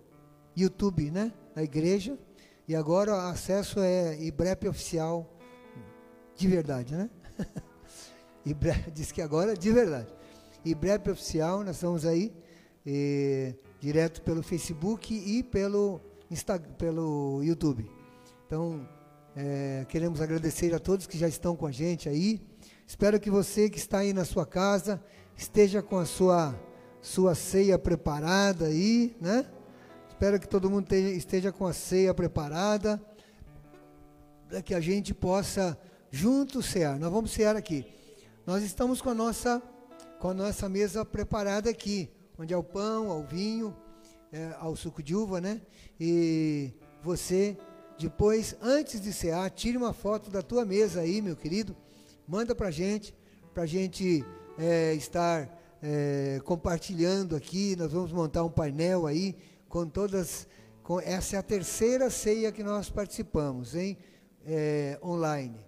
[0.57, 1.33] YouTube, né?
[1.57, 2.17] Na igreja.
[2.69, 5.29] E agora o acesso é IBREP oficial
[6.37, 7.11] de verdade, né?
[8.47, 10.15] Ibre, diz que agora de verdade.
[10.65, 12.33] IBREP oficial, nós estamos aí
[12.87, 16.01] e, direto pelo Facebook e pelo,
[16.31, 17.91] Insta, pelo YouTube.
[18.47, 18.89] Então,
[19.35, 22.41] é, queremos agradecer a todos que já estão com a gente aí.
[22.87, 25.03] Espero que você que está aí na sua casa
[25.35, 26.55] esteja com a sua,
[27.01, 29.47] sua ceia preparada aí, né?
[30.07, 33.03] Espero que todo mundo esteja com a ceia preparada
[34.49, 35.79] para que a gente possa
[36.11, 36.99] juntos cear.
[36.99, 37.87] Nós vamos cear aqui.
[38.47, 39.63] Nós estamos com a nossa
[40.19, 43.77] com a nossa mesa preparada aqui, onde há o pão, ao vinho,
[44.31, 45.61] é, ao suco de uva, né?
[45.99, 46.73] E
[47.03, 47.57] você
[47.99, 51.77] depois, antes de cear, tire uma foto da tua mesa aí, meu querido.
[52.27, 53.15] Manda para gente,
[53.53, 54.25] para a gente
[54.59, 55.49] é, estar
[55.83, 57.77] é, compartilhando aqui.
[57.77, 59.37] Nós vamos montar um painel aí
[59.69, 60.47] com todas.
[60.83, 63.97] Com, essa é a terceira ceia que nós participamos, hein?
[64.45, 65.61] É, online.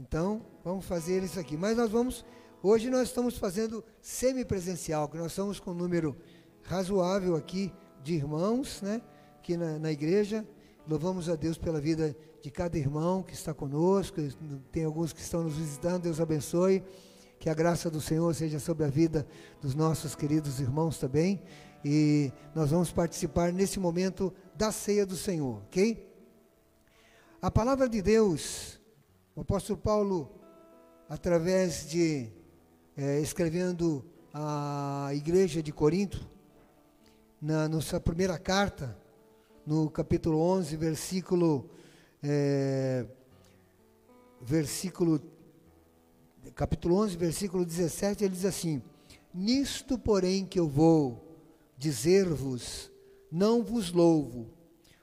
[0.00, 1.56] Então, vamos fazer isso aqui.
[1.56, 2.24] Mas nós vamos
[2.60, 6.16] Hoje nós estamos fazendo semipresencial, que nós estamos com um número
[6.64, 7.72] razoável aqui
[8.02, 9.00] de irmãos, né?
[9.38, 10.44] Aqui na, na igreja.
[10.88, 14.22] Louvamos a Deus pela vida de cada irmão que está conosco.
[14.72, 16.04] Tem alguns que estão nos visitando.
[16.04, 16.82] Deus abençoe.
[17.38, 19.26] Que a graça do Senhor seja sobre a vida
[19.60, 21.42] dos nossos queridos irmãos também.
[21.84, 26.10] E nós vamos participar nesse momento da ceia do Senhor, ok?
[27.42, 28.80] A palavra de Deus,
[29.36, 30.40] o apóstolo Paulo,
[31.06, 32.32] através de
[32.96, 34.02] é, escrevendo
[34.32, 36.26] a igreja de Corinto,
[37.40, 38.96] na, sua primeira carta,
[39.68, 41.68] no capítulo 11, versículo,
[42.22, 43.04] é,
[44.40, 45.20] versículo,
[46.54, 48.82] capítulo 11, versículo 17, ele diz assim,
[49.34, 51.38] Nisto, porém, que eu vou
[51.76, 52.90] dizer-vos,
[53.30, 54.46] não vos louvo,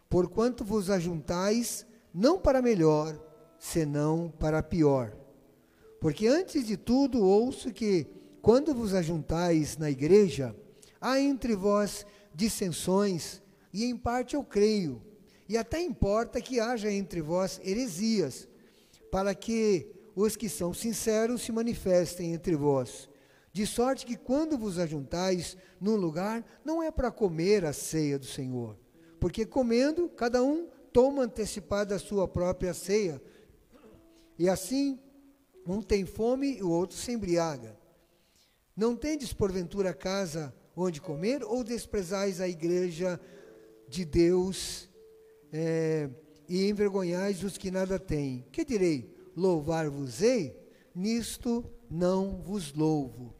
[0.09, 3.23] porquanto vos ajuntais, não para melhor,
[3.59, 5.15] senão para pior.
[6.01, 8.07] Porque antes de tudo ouço que,
[8.41, 10.55] quando vos ajuntais na igreja,
[10.99, 13.44] há entre vós dissensões,
[13.75, 15.01] e em parte eu creio,
[15.49, 18.47] e até importa que haja entre vós heresias,
[19.11, 23.09] para que os que são sinceros se manifestem entre vós.
[23.51, 28.25] De sorte que quando vos ajuntais num lugar, não é para comer a ceia do
[28.25, 28.79] Senhor,
[29.19, 33.21] porque comendo, cada um toma antecipada a sua própria ceia,
[34.39, 34.97] e assim
[35.67, 37.77] um tem fome e o outro se embriaga.
[38.73, 43.19] Não tendes porventura casa onde comer, ou desprezais a igreja
[43.87, 44.89] de Deus
[45.51, 46.09] é,
[46.47, 48.45] e envergonhais os que nada têm?
[48.51, 49.15] Que direi?
[49.35, 50.55] Louvar-vos-ei?
[50.93, 53.33] Nisto não vos louvo.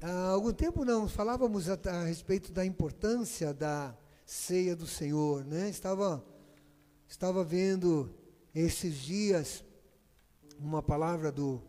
[0.00, 3.96] Há algum tempo não falávamos a, a respeito da importância da
[4.26, 5.68] ceia do Senhor, né?
[5.70, 6.24] Estava
[7.08, 8.14] estava vendo
[8.54, 9.64] esses dias
[10.58, 11.62] uma palavra do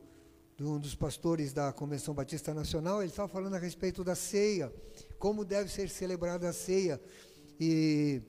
[0.58, 4.74] de um dos pastores da Convenção Batista Nacional, ele estava falando a respeito da ceia,
[5.26, 7.02] como deve ser celebrada a ceia.
[7.60, 8.22] E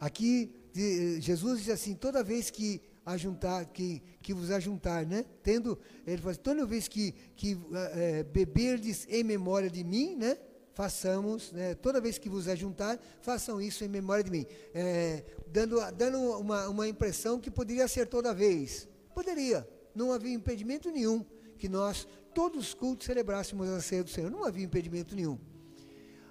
[0.00, 5.24] aqui de, Jesus diz assim: toda vez que ajuntar, que, que vos ajuntar, né?
[5.44, 7.56] Tendo, ele fala, assim, toda vez que, que
[7.94, 10.36] é, beberdes em memória de mim, né?
[10.74, 11.76] Façamos, né?
[11.76, 14.44] toda vez que vos ajuntar, façam isso em memória de mim.
[14.74, 18.88] É, dando dando uma, uma impressão que poderia ser toda vez.
[19.14, 21.24] Poderia, não havia impedimento nenhum
[21.56, 24.32] que nós, todos os cultos, celebrássemos a ceia do Senhor.
[24.32, 25.38] Não havia impedimento nenhum.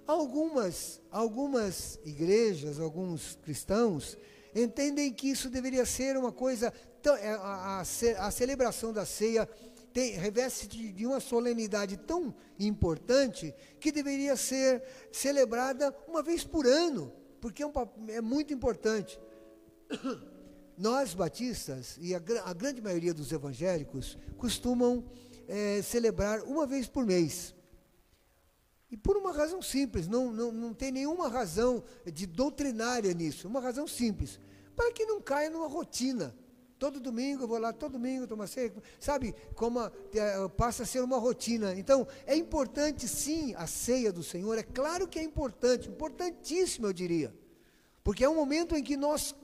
[0.10, 4.18] Algumas, algumas igrejas, alguns cristãos,
[4.56, 6.74] entendem que isso deveria ser uma coisa,
[7.22, 9.48] é, a, a, a celebração da ceia
[9.94, 14.82] reveste de, de, uma solenidade tão importante que deveria ser
[15.12, 17.72] celebrada uma vez por ano, porque é, um,
[18.08, 19.20] é muito importante.
[20.76, 25.06] Nós, batistas, e a, a grande maioria dos evangélicos, costumam
[25.48, 27.54] é, celebrar uma vez por mês.
[28.92, 33.60] E por uma razão simples, não, não, não tem nenhuma razão de doutrinária nisso, uma
[33.60, 34.40] razão simples,
[34.76, 36.36] para que não caia numa rotina.
[36.80, 39.36] Todo domingo eu vou lá, todo domingo tomar ceia, sabe?
[39.54, 41.76] Como a, é, passa a ser uma rotina.
[41.78, 46.94] Então, é importante sim a ceia do Senhor, é claro que é importante, importantíssimo eu
[46.94, 47.36] diria.
[48.02, 49.36] Porque é um momento em que nós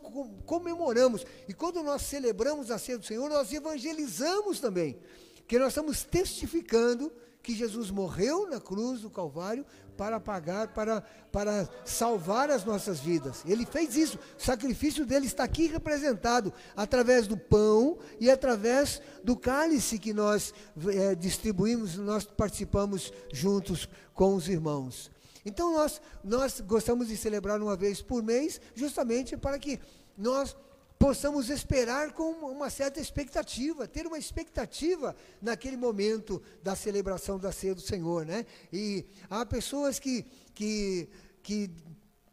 [0.45, 1.25] comemoramos.
[1.47, 4.97] E quando nós celebramos a ceia do Senhor, nós evangelizamos também.
[5.45, 7.11] Que nós estamos testificando
[7.45, 9.63] que Jesus morreu na cruz do Calvário
[9.95, 11.01] para pagar, para,
[11.31, 13.43] para salvar as nossas vidas.
[13.45, 14.17] Ele fez isso.
[14.17, 20.55] O sacrifício dele está aqui representado através do pão e através do cálice que nós
[20.87, 25.11] é, distribuímos, nós participamos juntos com os irmãos.
[25.45, 29.79] Então nós, nós gostamos de celebrar uma vez por mês, justamente para que
[30.17, 30.55] nós
[30.97, 37.75] possamos esperar com uma certa expectativa, ter uma expectativa naquele momento da celebração da ceia
[37.75, 38.45] do Senhor, né?
[38.71, 41.09] E há pessoas que, que,
[41.43, 41.69] que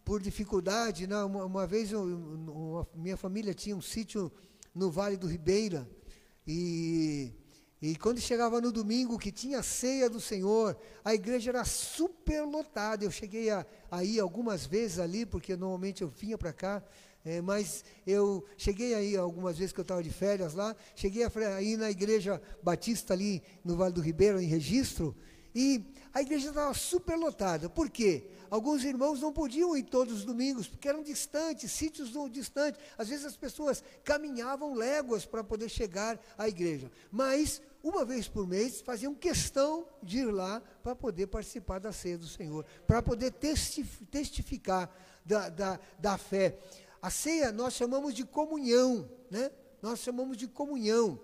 [0.04, 1.16] por dificuldade, né?
[1.22, 4.32] uma, uma vez eu, uma, minha família tinha um sítio
[4.74, 5.88] no Vale do Ribeira
[6.46, 7.32] e
[7.82, 13.04] e quando chegava no domingo, que tinha ceia do Senhor, a igreja era super lotada.
[13.04, 16.80] Eu cheguei a, a algumas vezes ali, porque normalmente eu vinha para cá,
[17.24, 21.62] é, mas eu cheguei aí algumas vezes que eu estava de férias lá, cheguei a
[21.62, 25.14] ir na igreja batista ali no Vale do Ribeiro, em registro,
[25.54, 27.68] e a igreja estava super lotada.
[27.68, 28.26] Por quê?
[28.50, 32.80] Alguns irmãos não podiam ir todos os domingos, porque eram distantes, sítios distantes.
[32.98, 36.90] Às vezes as pessoas caminhavam léguas para poder chegar à igreja.
[37.10, 42.16] Mas uma vez por mês, faziam questão de ir lá para poder participar da ceia
[42.16, 44.88] do Senhor, para poder testificar
[45.24, 46.58] da, da, da fé.
[47.02, 49.50] A ceia nós chamamos de comunhão, né?
[49.82, 51.18] Nós chamamos de comunhão.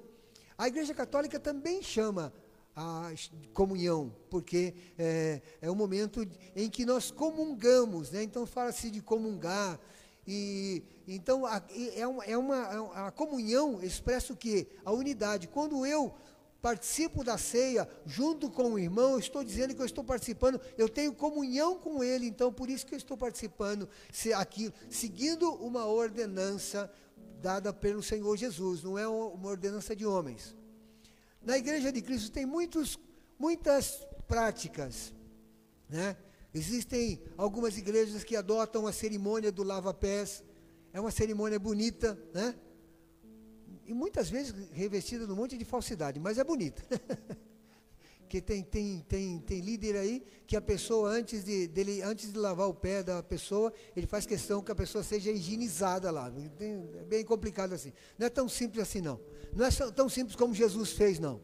[0.58, 2.32] A Igreja Católica também chama
[2.74, 3.12] a
[3.54, 6.26] comunhão, porque é, é o momento
[6.56, 8.22] em que nós comungamos, né?
[8.24, 9.78] Então fala-se de comungar.
[10.26, 11.62] E então a,
[11.94, 14.66] é uma- é uma- a comunhão expressa o quê?
[14.84, 15.46] A unidade.
[15.48, 16.12] Quando eu
[16.60, 20.88] participo da ceia junto com o irmão, eu estou dizendo que eu estou participando, eu
[20.88, 25.86] tenho comunhão com ele, então por isso que eu estou participando se aqui, seguindo uma
[25.86, 26.92] ordenança
[27.40, 30.56] dada pelo Senhor Jesus, não é uma ordenança de homens.
[31.40, 32.98] Na igreja de Cristo tem muitos,
[33.38, 35.14] muitas práticas,
[35.88, 36.16] né?
[36.52, 40.42] Existem algumas igrejas que adotam a cerimônia do lava-pés,
[40.92, 42.54] é uma cerimônia bonita, né?
[43.88, 46.82] E muitas vezes revestida de um monte de falsidade, mas é bonita.
[48.28, 52.38] que tem, tem, tem, tem líder aí que a pessoa, antes de, dele, antes de
[52.38, 56.30] lavar o pé da pessoa, ele faz questão que a pessoa seja higienizada lá.
[56.60, 57.90] É bem complicado assim.
[58.18, 59.18] Não é tão simples assim, não.
[59.54, 61.40] Não é tão simples como Jesus fez, não.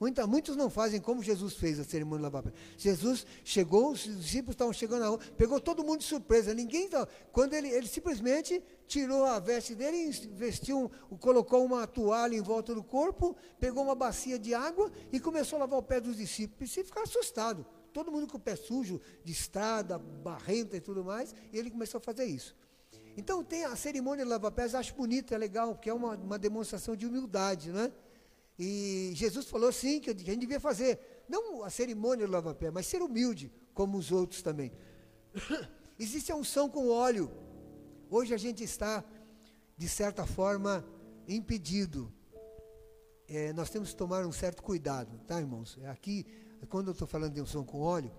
[0.00, 2.52] Muita, muitos não fazem como Jesus fez a cerimônia de lavar pé.
[2.76, 6.54] Jesus chegou, os discípulos estavam chegando na rua, pegou todo mundo de surpresa.
[6.54, 6.88] Ninguém
[7.32, 12.74] quando ele, ele simplesmente tirou a veste dele, e vestiu, colocou uma toalha em volta
[12.74, 16.60] do corpo, pegou uma bacia de água e começou a lavar o pé dos discípulos.
[16.60, 17.66] Os discípulos ficaram assustados.
[17.92, 21.98] Todo mundo com o pé sujo, de estrada, barrenta e tudo mais, e ele começou
[21.98, 22.54] a fazer isso.
[23.16, 26.38] Então tem a cerimônia de lavar pés, acho bonita, é legal, porque é uma, uma
[26.38, 27.92] demonstração de humildade, né?
[28.58, 30.98] E Jesus falou sim que a gente devia fazer,
[31.28, 34.72] não a cerimônia do lava-pé, mas ser humilde, como os outros também.
[35.98, 37.30] Existe a unção com óleo.
[38.10, 39.04] Hoje a gente está,
[39.76, 40.84] de certa forma,
[41.28, 42.12] impedido.
[43.28, 45.78] É, nós temos que tomar um certo cuidado, tá, irmãos?
[45.82, 46.26] É Aqui,
[46.68, 48.10] quando eu estou falando de unção com óleo,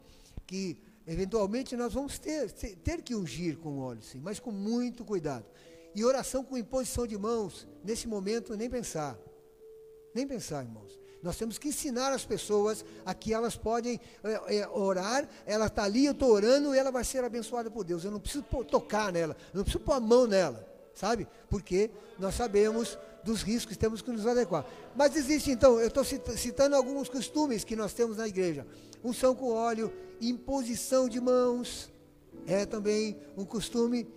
[0.45, 5.03] que eventualmente nós vamos ter, ter, ter que ungir com óleo, sim, mas com muito
[5.03, 5.45] cuidado.
[5.93, 9.19] E oração com imposição de mãos, nesse momento, nem pensar.
[10.13, 10.99] Nem pensar, irmãos.
[11.21, 15.83] Nós temos que ensinar as pessoas a que elas podem é, é, orar, ela está
[15.83, 18.03] ali, eu estou orando e ela vai ser abençoada por Deus.
[18.05, 21.27] Eu não preciso tocar nela, eu não preciso pôr a mão nela, sabe?
[21.49, 24.65] Porque nós sabemos dos riscos, temos que nos adequar.
[24.95, 28.65] Mas existe então, eu estou citando alguns costumes que nós temos na igreja.
[29.03, 29.91] Unção com óleo,
[30.21, 31.91] imposição de mãos,
[32.47, 34.07] é também um costume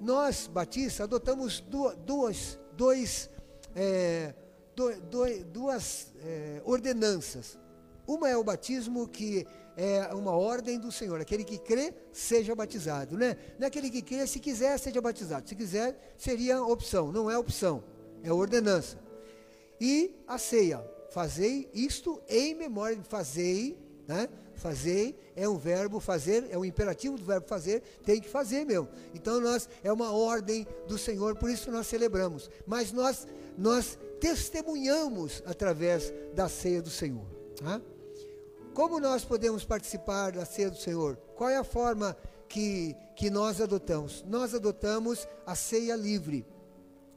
[0.00, 3.30] nós, batistas, adotamos duas, duas, dois,
[3.74, 4.34] é,
[4.74, 7.58] do- do- duas é, ordenanças.
[8.06, 9.46] Uma é o batismo que
[9.76, 11.20] é uma ordem do Senhor.
[11.20, 13.16] Aquele que crê, seja batizado.
[13.16, 13.36] Né?
[13.58, 15.48] Não é aquele que crê, se quiser, seja batizado.
[15.48, 17.10] Se quiser, seria opção.
[17.12, 17.82] Não é opção,
[18.22, 18.98] é ordenança.
[19.80, 20.84] E a ceia.
[21.10, 23.76] Fazei isto em memória fazei,
[24.08, 24.28] né?
[24.54, 28.88] Fazei é um verbo fazer, é um imperativo do verbo fazer, tem que fazer mesmo.
[29.14, 32.48] Então nós é uma ordem do Senhor, por isso nós celebramos.
[32.66, 33.26] Mas nós
[33.58, 37.26] nós testemunhamos através da ceia do Senhor.
[37.60, 37.82] tá?
[38.72, 41.16] Como nós podemos participar da ceia do Senhor?
[41.34, 42.16] Qual é a forma
[42.48, 44.24] que, que nós adotamos?
[44.28, 46.46] Nós adotamos a ceia livre.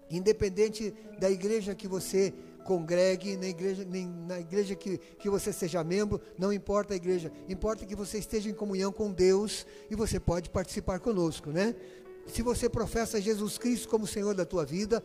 [0.10, 2.34] Independente da igreja que você
[2.64, 3.86] congregue, na igreja,
[4.26, 8.50] na igreja que, que você seja membro, não importa a igreja, importa que você esteja
[8.50, 11.76] em comunhão com Deus e você pode participar conosco, né?
[12.26, 15.04] Se você professa Jesus Cristo como Senhor da tua vida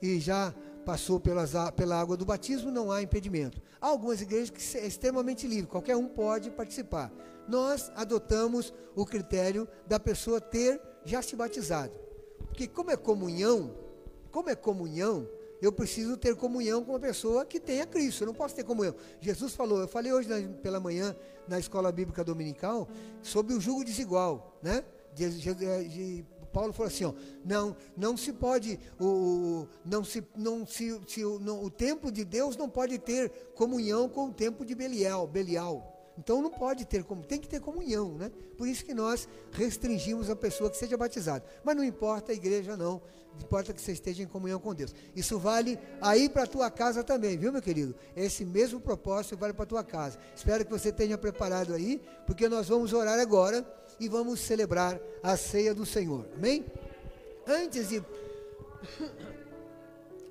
[0.00, 0.54] e já
[0.84, 3.60] passou pelas, pela água do batismo, não há impedimento.
[3.80, 7.12] Há algumas igrejas que é extremamente livre, qualquer um pode participar.
[7.48, 11.92] Nós adotamos o critério da pessoa ter já se batizado.
[12.46, 13.74] Porque como é comunhão,
[14.30, 15.28] como é comunhão,
[15.60, 18.22] eu preciso ter comunhão com uma pessoa que tenha Cristo.
[18.22, 18.94] Eu não posso ter comunhão.
[19.20, 21.14] Jesus falou, eu falei hoje na- pela manhã
[21.48, 22.88] na escola bíblica dominical
[23.22, 24.84] sobre o jugo desigual, né?
[25.14, 27.12] De- de- de- Paulo falou assim, ó,
[27.44, 32.56] não, não se pode, o, não se, não se, se não- o templo de Deus
[32.56, 35.88] não pode ter comunhão com o templo de Belial, Belial.
[36.18, 38.30] Então não pode ter como, tem que ter comunhão, né?
[38.58, 41.44] Por isso que nós restringimos a pessoa que seja batizada.
[41.64, 43.00] Mas não importa a igreja não,
[43.40, 44.94] importa que você esteja em comunhão com Deus.
[45.16, 47.94] Isso vale aí para a tua casa também, viu, meu querido?
[48.14, 50.18] Esse mesmo propósito vale para a tua casa.
[50.36, 53.62] Espero que você tenha preparado aí, porque nós vamos orar agora
[54.00, 56.26] e vamos celebrar a ceia do Senhor.
[56.36, 56.64] Amém?
[57.46, 58.02] Antes de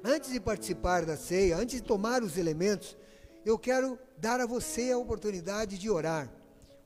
[0.04, 2.98] antes de participar da ceia, antes de tomar os elementos,
[3.46, 6.32] eu quero dar a você a oportunidade de orar.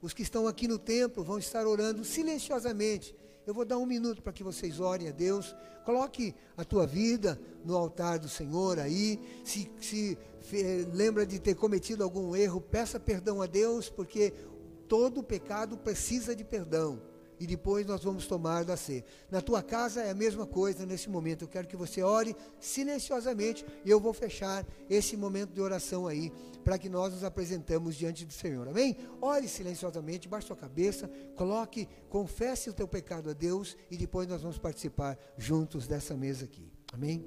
[0.02, 3.16] Os que estão aqui no templo vão estar orando silenciosamente.
[3.48, 5.56] Eu vou dar um minuto para que vocês orem a Deus.
[5.86, 9.20] Coloque a tua vida no altar do Senhor aí.
[9.44, 14.34] Se, se fe- lembra de ter cometido algum erro, peça perdão a Deus, porque
[14.88, 17.02] todo pecado precisa de perdão.
[17.40, 19.04] e depois nós vamos tomar da ceia.
[19.30, 21.44] Na tua casa é a mesma coisa nesse momento.
[21.44, 26.32] Eu quero que você ore silenciosamente e eu vou fechar esse momento de oração aí
[26.64, 28.68] para que nós nos apresentemos diante do Senhor.
[28.68, 28.98] Amém?
[29.22, 34.42] Ore silenciosamente, baixe sua cabeça, coloque, confesse o teu pecado a Deus e depois nós
[34.42, 36.72] vamos participar juntos dessa mesa aqui.
[36.94, 37.26] Amém?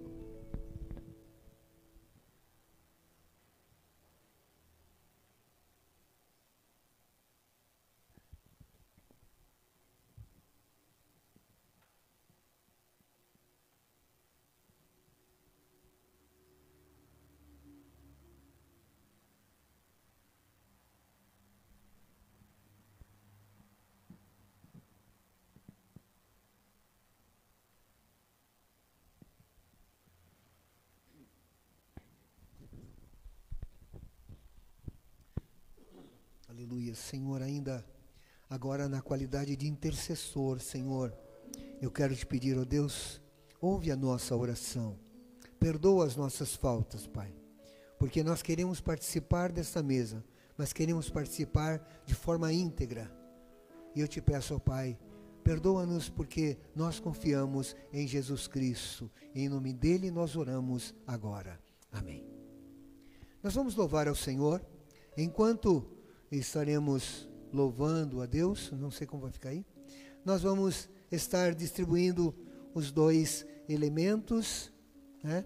[36.58, 36.92] Aleluia.
[37.08, 37.82] Senhor, ainda
[38.50, 41.16] agora na qualidade de intercessor, Senhor,
[41.80, 43.18] eu quero te pedir, ó Deus,
[43.62, 44.94] ouve a nossa oração.
[45.58, 47.34] Perdoa as nossas faltas, Pai.
[47.98, 50.22] Porque nós queremos participar desta mesa,
[50.54, 53.10] mas queremos participar de forma íntegra.
[53.94, 54.98] E eu te peço, ó Pai,
[55.42, 59.10] perdoa-nos porque nós confiamos em Jesus Cristo.
[59.34, 61.58] Em nome dele nós oramos agora.
[61.90, 62.28] Amém.
[63.42, 64.62] Nós vamos louvar ao Senhor
[65.16, 65.97] enquanto
[66.30, 69.64] estaremos louvando a Deus, não sei como vai ficar aí.
[70.24, 72.34] Nós vamos estar distribuindo
[72.74, 74.72] os dois elementos,
[75.22, 75.44] né?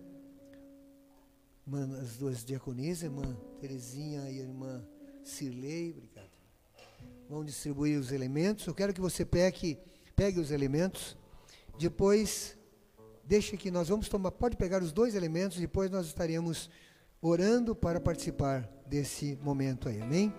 [2.03, 4.85] As duas diaconisas, irmã Terezinha e irmã
[5.23, 6.31] Cirlei, obrigado.
[7.29, 8.67] Vão distribuir os elementos.
[8.67, 9.79] Eu quero que você pegue,
[10.17, 11.17] pegue os elementos.
[11.79, 12.59] Depois,
[13.25, 14.33] deixe que nós vamos tomar.
[14.33, 15.59] Pode pegar os dois elementos.
[15.59, 16.69] Depois nós estaremos
[17.21, 20.03] orando para participar desse momento aí.
[20.03, 20.35] Amém?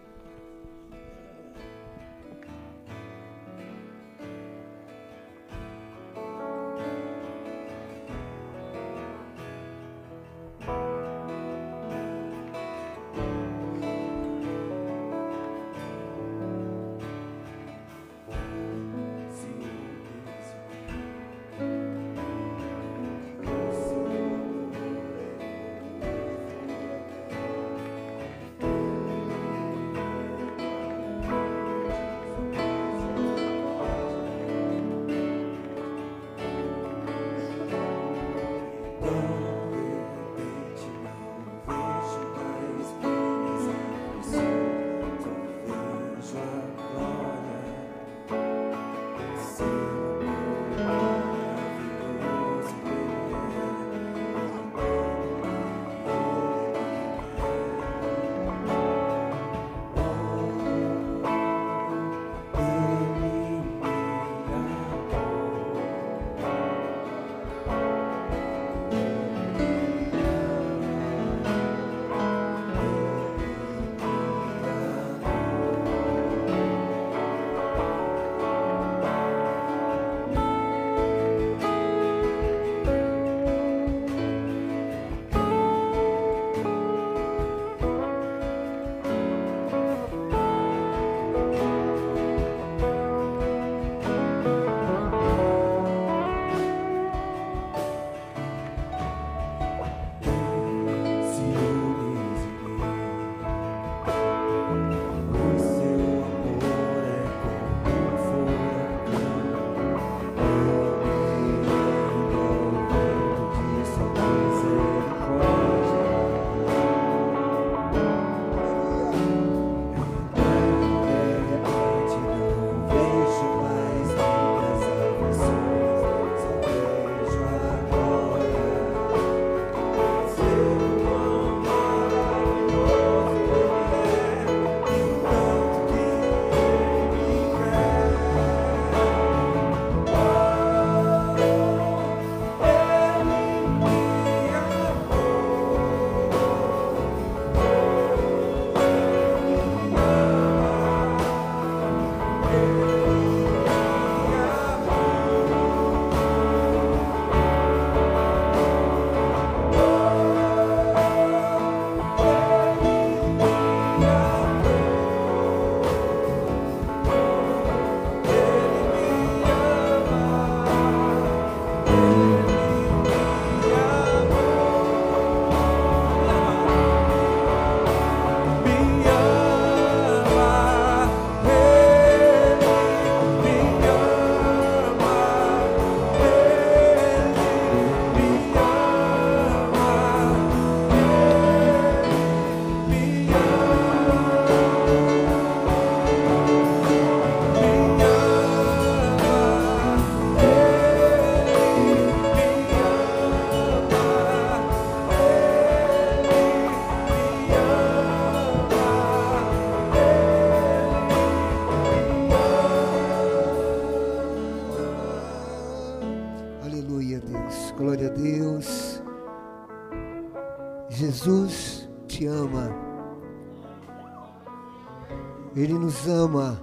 [225.63, 226.61] Ele nos ama.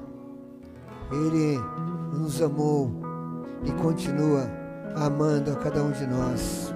[1.10, 1.58] Ele
[2.12, 2.90] nos amou
[3.64, 4.46] e continua
[4.94, 6.74] amando a cada um de nós.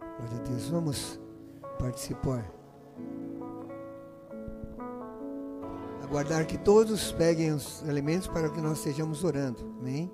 [0.00, 0.68] Glória a Deus.
[0.70, 1.20] Vamos
[1.78, 2.50] participar.
[6.02, 9.60] Aguardar que todos peguem os elementos para que nós estejamos orando.
[9.80, 10.10] Amém?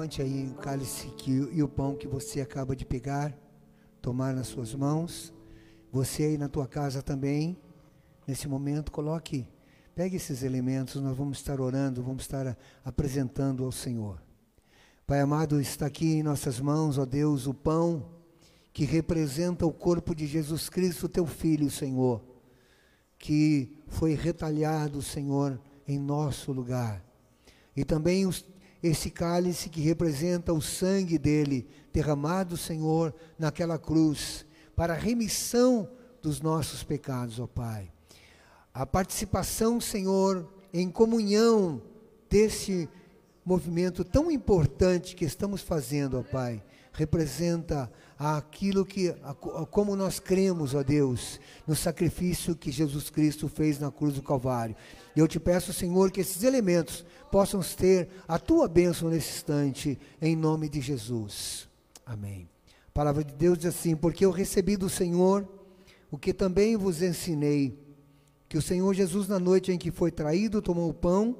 [0.00, 3.36] Levante aí o cálice que, e o pão que você acaba de pegar,
[4.00, 5.30] tomar nas suas mãos.
[5.92, 7.58] Você aí na tua casa também,
[8.26, 9.46] nesse momento, coloque,
[9.94, 14.22] pegue esses elementos, nós vamos estar orando, vamos estar apresentando ao Senhor.
[15.06, 18.08] Pai amado, está aqui em nossas mãos, ó Deus, o pão
[18.72, 22.24] que representa o corpo de Jesus Cristo, teu Filho, Senhor,
[23.18, 27.04] que foi retalhado, Senhor, em nosso lugar.
[27.76, 28.48] E também os-
[28.82, 35.88] esse cálice que representa o sangue dele, derramado, Senhor, naquela cruz, para a remissão
[36.22, 37.90] dos nossos pecados, ó Pai.
[38.72, 41.82] A participação, Senhor, em comunhão
[42.28, 42.88] desse
[43.44, 49.14] movimento tão importante que estamos fazendo, ó Pai, representa aquilo que,
[49.70, 54.76] como nós cremos, ó Deus, no sacrifício que Jesus Cristo fez na cruz do Calvário.
[55.16, 60.36] Eu te peço, Senhor, que esses elementos possam ter a tua bênção nesse instante, em
[60.36, 61.68] nome de Jesus.
[62.04, 62.48] Amém.
[62.88, 65.48] A palavra de Deus diz assim: Porque eu recebi do Senhor
[66.10, 67.78] o que também vos ensinei,
[68.48, 71.36] que o Senhor Jesus, na noite em que foi traído, tomou o pão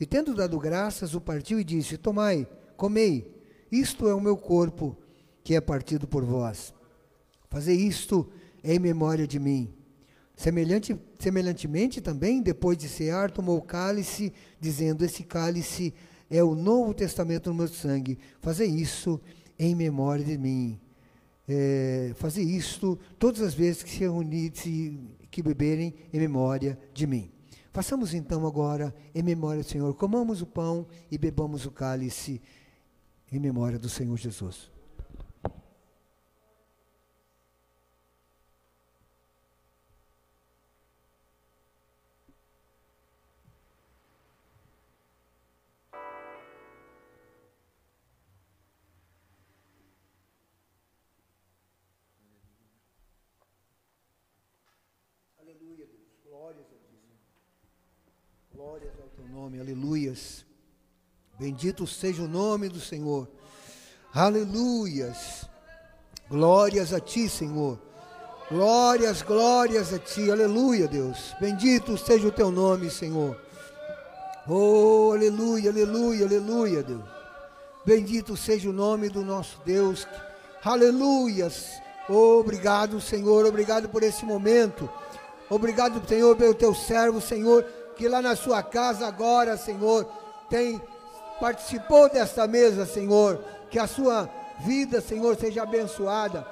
[0.00, 2.46] e, tendo dado graças, o partiu e disse: Tomai,
[2.76, 3.39] comei,
[3.70, 4.96] isto é o meu corpo,
[5.42, 6.72] que é partido por vós.
[7.48, 8.28] Fazei isto
[8.62, 9.72] em memória de mim.
[10.36, 15.92] Semelhante, semelhantemente também, depois de cear, tomou o cálice, dizendo: Esse cálice
[16.30, 18.18] é o novo testamento no meu sangue.
[18.40, 19.20] Fazei isso
[19.58, 20.80] em memória de mim.
[21.46, 27.30] É, fazer isto todas as vezes que se reunirem, que beberem em memória de mim.
[27.72, 29.92] Façamos então agora em memória do Senhor.
[29.94, 32.40] Comamos o pão e bebamos o cálice
[33.32, 34.70] em memória do Senhor Jesus.
[55.38, 56.00] Aleluia, Deus.
[56.24, 57.18] Glórias a ti, Senhor.
[58.52, 60.49] Glórias ao teu nome, aleluias.
[61.40, 63.26] Bendito seja o nome do Senhor.
[64.12, 65.48] Aleluias.
[66.28, 67.78] Glórias a ti, Senhor.
[68.50, 70.30] Glórias, glórias a ti.
[70.30, 71.34] Aleluia, Deus.
[71.40, 73.40] Bendito seja o teu nome, Senhor.
[74.46, 77.08] Oh, aleluia, aleluia, aleluia, Deus.
[77.86, 80.06] Bendito seja o nome do nosso Deus.
[80.62, 81.70] Aleluias.
[82.06, 83.46] Obrigado, Senhor.
[83.46, 84.90] Obrigado por esse momento.
[85.48, 87.64] Obrigado, Senhor, pelo teu servo, Senhor,
[87.96, 90.04] que lá na sua casa agora, Senhor,
[90.50, 90.78] tem
[91.40, 93.42] participou desta mesa, Senhor.
[93.70, 94.28] Que a sua
[94.60, 96.46] vida, Senhor, seja abençoada.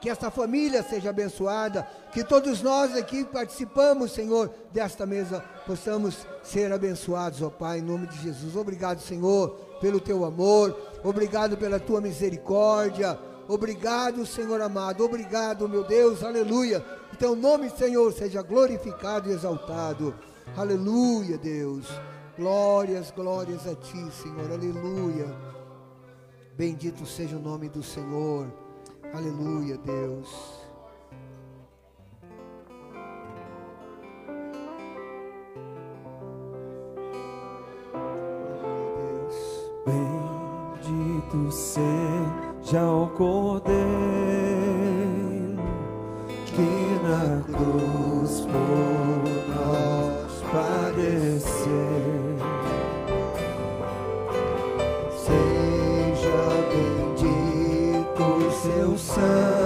[0.00, 1.86] Que esta família seja abençoada.
[2.12, 8.06] Que todos nós aqui participamos, Senhor, desta mesa, possamos ser abençoados, ó Pai, em nome
[8.06, 8.54] de Jesus.
[8.54, 9.50] Obrigado, Senhor,
[9.80, 10.78] pelo teu amor.
[11.02, 13.18] Obrigado pela tua misericórdia.
[13.48, 15.04] Obrigado, Senhor amado.
[15.04, 16.22] Obrigado, meu Deus.
[16.22, 16.84] Aleluia.
[17.10, 20.14] Que teu nome, Senhor, seja glorificado e exaltado.
[20.56, 21.86] Aleluia, Deus.
[22.36, 24.50] Glórias, glórias a ti, Senhor.
[24.50, 25.26] Aleluia.
[26.56, 28.48] Bendito seja o nome do Senhor.
[29.12, 30.64] Aleluia, Deus.
[39.86, 43.84] Bendito seja o Cordeiro
[46.46, 49.13] que na cruz por
[59.24, 59.63] seu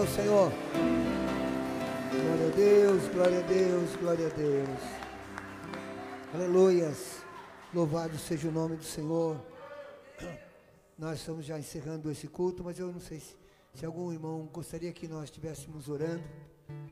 [0.00, 0.52] Aplauda o Senhor.
[2.10, 4.80] Glória a Deus, glória a Deus, glória a Deus.
[6.32, 7.22] Aleluias.
[7.74, 9.38] Louvado seja o nome do Senhor.
[10.96, 13.36] Nós estamos já encerrando esse culto, mas eu não sei se,
[13.74, 16.24] se algum irmão gostaria que nós estivéssemos orando,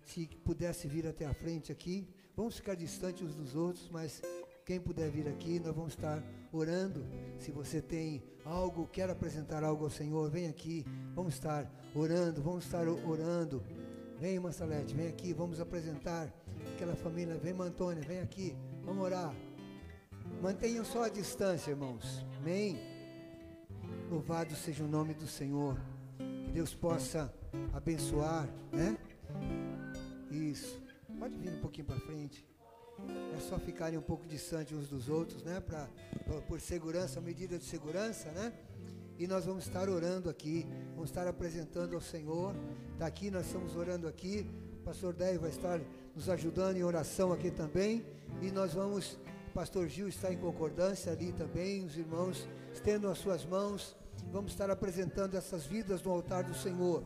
[0.05, 2.07] se pudesse vir até a frente aqui.
[2.37, 4.23] Vamos ficar distantes uns dos outros, mas
[4.67, 6.23] quem puder vir aqui, nós vamos estar
[6.53, 7.07] orando.
[7.39, 10.85] Se você tem algo, quer apresentar algo ao Senhor, vem aqui.
[11.19, 13.61] Vamos estar orando, vamos estar orando.
[14.21, 16.33] Vem, irmã Salete, vem aqui, vamos apresentar
[16.73, 17.37] aquela família.
[17.39, 19.35] Vem, irmã Antônia, vem aqui, vamos orar.
[20.41, 22.25] Mantenham só a distância, irmãos.
[22.37, 22.79] Amém.
[24.09, 25.77] Louvado seja o nome do Senhor.
[26.45, 27.35] Que Deus possa
[27.73, 28.97] abençoar, né?
[30.31, 30.81] Isso.
[31.19, 32.47] Pode vir um pouquinho para frente.
[33.37, 35.59] É só ficarem um pouco distantes uns dos outros, né?
[35.59, 35.89] Pra,
[36.25, 38.53] por- por segurança, medida de segurança, né?
[39.19, 40.65] E nós vamos estar orando aqui,
[40.95, 42.55] vamos estar apresentando ao Senhor.
[42.93, 44.49] Está aqui, nós estamos orando aqui.
[44.81, 45.81] O pastor Délio vai estar
[46.15, 48.07] nos ajudando em oração aqui também.
[48.41, 53.19] E nós vamos, o pastor Gil está em concordância ali também, os irmãos estendam as
[53.19, 53.97] suas mãos.
[54.31, 57.03] Vamos estar apresentando essas vidas no altar do Senhor.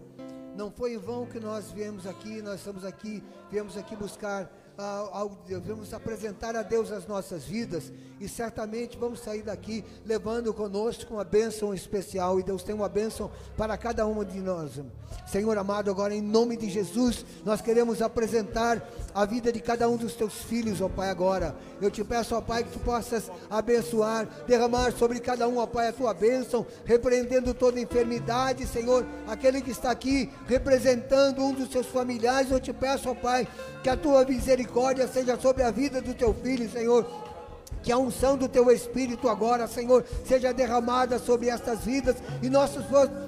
[0.54, 5.08] Não foi em vão que nós viemos aqui, nós estamos aqui, viemos aqui buscar ah,
[5.12, 7.90] algo de Deus, vamos apresentar a Deus as nossas vidas
[8.22, 13.28] e certamente vamos sair daqui levando conosco uma bênção especial e Deus tem uma bênção
[13.56, 14.80] para cada uma de nós.
[15.26, 19.96] Senhor amado, agora em nome de Jesus, nós queremos apresentar a vida de cada um
[19.96, 21.56] dos teus filhos, ó Pai, agora.
[21.80, 25.88] Eu te peço, ó Pai, que tu possas abençoar, derramar sobre cada um, ó Pai,
[25.88, 29.04] a tua bênção, repreendendo toda enfermidade, Senhor.
[29.26, 33.48] Aquele que está aqui representando um dos seus familiares, eu te peço, ó Pai,
[33.82, 37.31] que a tua misericórdia seja sobre a vida do teu filho, Senhor.
[37.82, 42.70] Que a unção do teu Espírito agora, Senhor, seja derramada sobre estas vidas e nós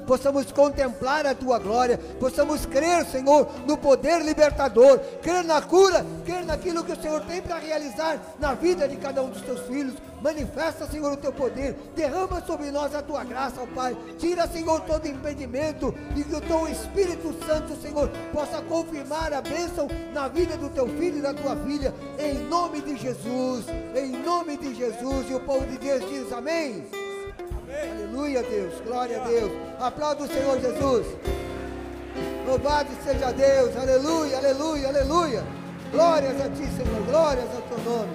[0.07, 6.45] possamos contemplar a tua glória, possamos crer, Senhor, no poder libertador, crer na cura, crer
[6.45, 9.95] naquilo que o Senhor tem para realizar na vida de cada um dos teus filhos.
[10.23, 13.95] Manifesta, Senhor, o teu poder, derrama sobre nós a tua graça, ó Pai.
[14.19, 19.87] Tira, Senhor, todo impedimento e que o teu Espírito Santo, Senhor, possa confirmar a bênção
[20.15, 24.44] na vida do teu filho e da tua filha, em nome de Jesus, em nome
[24.45, 25.31] de Jesus.
[25.31, 26.87] E o povo de Deus diz amém.
[27.91, 29.51] Aleluia, Deus, glória a Deus.
[29.81, 31.07] Aplauda o Senhor Jesus.
[32.47, 35.45] Louvado seja Deus, aleluia, aleluia, aleluia.
[35.91, 38.13] Glórias a ti, Senhor, glórias ao teu nome.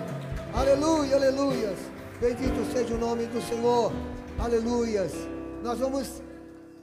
[0.53, 1.77] Aleluia, aleluias.
[2.21, 3.91] Bendito seja o nome do Senhor.
[4.37, 5.11] Aleluias.
[5.63, 6.21] Nós vamos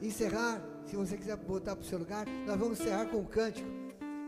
[0.02, 3.68] encerrar, se você quiser voltar para o seu lugar, nós vamos encerrar com um cântico.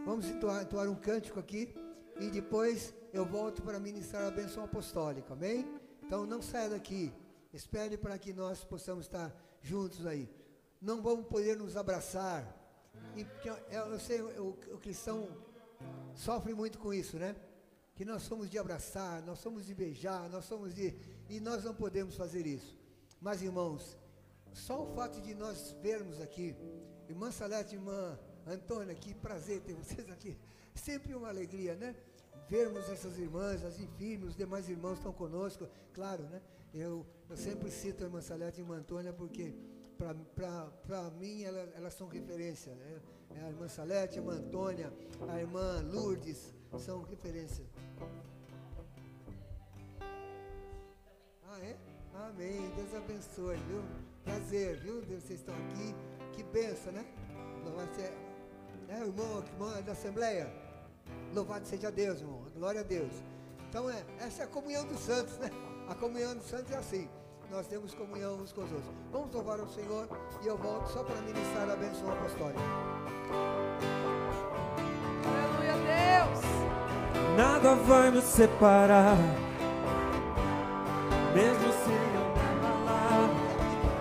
[0.06, 1.74] Vamos entoar, entoar um cântico aqui
[2.20, 5.66] e depois eu volto para ministrar a bênção apostólica, amém?
[6.02, 7.12] Então não saia daqui.
[7.52, 10.28] Espere para que nós possamos estar juntos aí.
[10.80, 12.54] Não vamos poder nos abraçar.
[13.16, 13.26] E,
[13.70, 15.28] eu sei, o, o cristão
[16.14, 17.34] sofre muito com isso, né?
[17.94, 20.94] Que nós somos de abraçar, nós somos de beijar, nós somos de.
[21.28, 22.78] E nós não podemos fazer isso.
[23.20, 23.98] Mas, irmãos,
[24.52, 26.54] só o fato de nós vermos aqui,
[27.08, 30.38] irmã Salete, irmã Antônia, que prazer ter vocês aqui.
[30.74, 31.96] Sempre uma alegria, né?
[32.48, 36.40] Vermos essas irmãs, as infirmes, os demais irmãos estão conosco, claro, né?
[36.72, 39.54] Eu, eu sempre cito a irmã Salete e a irmã Antônia porque,
[39.96, 42.74] para mim, elas, elas são referência.
[42.74, 43.00] Né?
[43.36, 44.92] É a irmã Salete, a irmã Antônia,
[45.28, 47.64] a irmã Lourdes são referência.
[51.44, 51.76] Ah, é?
[52.14, 52.70] Amém.
[52.76, 53.82] Deus abençoe, viu?
[54.24, 55.02] Prazer, viu?
[55.02, 55.94] Vocês estão aqui.
[56.32, 57.04] Que benção, né?
[57.64, 58.12] Louvado seja.
[58.88, 60.67] É, irmão, irmão da Assembleia?
[61.34, 62.42] Louvado seja Deus, irmão.
[62.56, 63.12] Glória a Deus.
[63.68, 65.50] Então, é, essa é a comunhão dos santos, né?
[65.88, 67.08] A comunhão dos santos é assim.
[67.50, 68.92] Nós temos comunhão uns com os outros.
[69.10, 70.06] Vamos louvar ao Senhor
[70.42, 72.60] e eu volto só para ministrar a bênção apostólica.
[75.24, 76.44] Aleluia, Deus.
[77.36, 79.16] Nada vai nos separar,
[81.34, 83.30] mesmo se eu me abalar,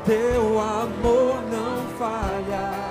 [0.06, 2.87] teu amor não falha.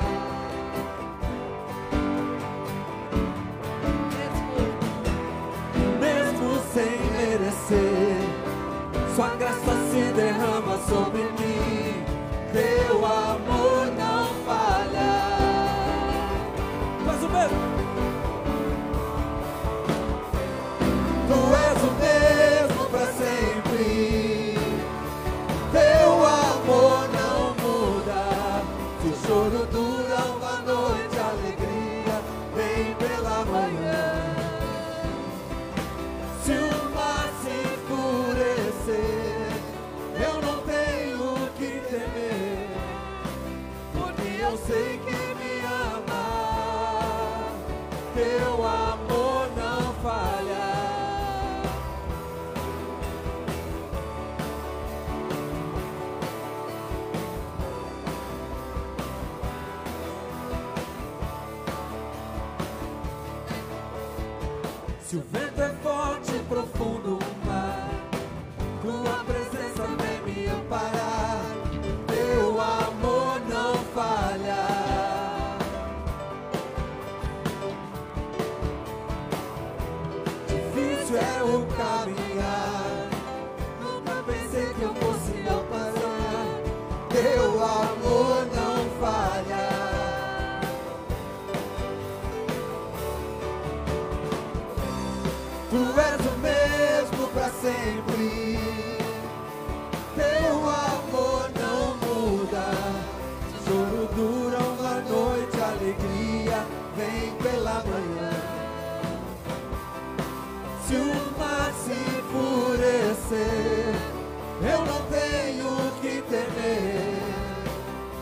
[116.36, 117.22] Temer,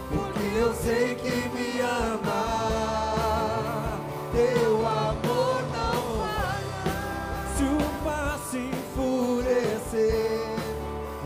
[0.09, 2.43] porque eu sei que me ama.
[4.33, 6.78] Teu amor não falha.
[7.57, 10.41] Se o mar se enfurecer,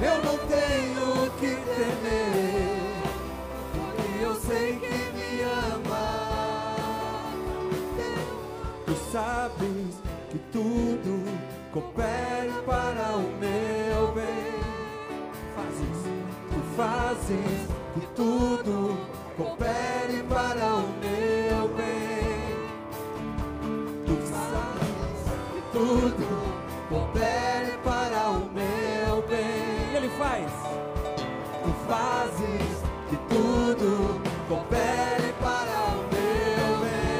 [0.00, 3.02] eu não tenho que temer,
[3.74, 6.06] porque eu sei que me ama.
[8.86, 9.90] Tu sabes
[10.30, 11.12] que tudo
[11.72, 12.27] coopere
[17.18, 18.96] fazes que tudo
[19.36, 22.56] coopere para o meu bem.
[24.06, 25.20] Tu sabes
[25.52, 26.26] que tudo
[26.88, 29.96] coopere para o meu bem.
[29.96, 30.52] Ele faz.
[31.64, 37.18] Tu fazes que tudo coopere para o meu bem.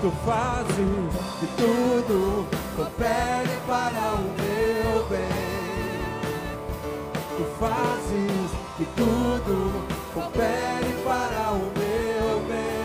[0.00, 4.39] Tu fazes que tudo coopere para o meu
[8.80, 12.80] que tudo coopere para o meu bem.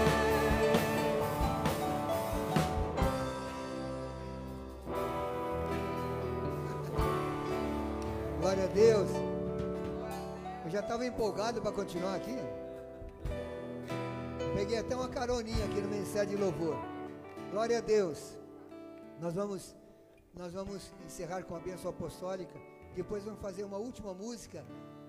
[8.41, 9.09] Glória a Deus.
[10.65, 12.35] Eu já estava empolgado para continuar aqui.
[14.53, 16.75] Peguei até uma caroninha aqui no Ministério de Louvor.
[17.51, 18.37] Glória a Deus.
[19.21, 19.73] Nós vamos,
[20.33, 22.59] nós vamos encerrar com a bênção apostólica.
[22.93, 24.65] Depois vamos fazer uma última música.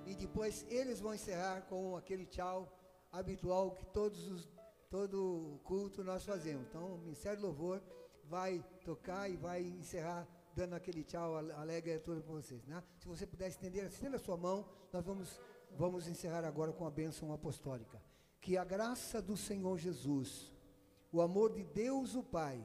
[0.07, 2.73] E depois eles vão encerrar com aquele tchau
[3.11, 4.49] habitual que todos os,
[4.89, 6.67] todo culto nós fazemos.
[6.69, 7.83] Então o Ministério de Louvor
[8.25, 12.65] vai tocar e vai encerrar dando aquele tchau ale- alegre a todos vocês.
[12.67, 12.83] Né?
[12.99, 15.41] Se você puder estender, estenda a sua mão, nós vamos,
[15.77, 18.01] vamos encerrar agora com a bênção apostólica.
[18.41, 20.53] Que a graça do Senhor Jesus,
[21.13, 22.65] o amor de Deus o Pai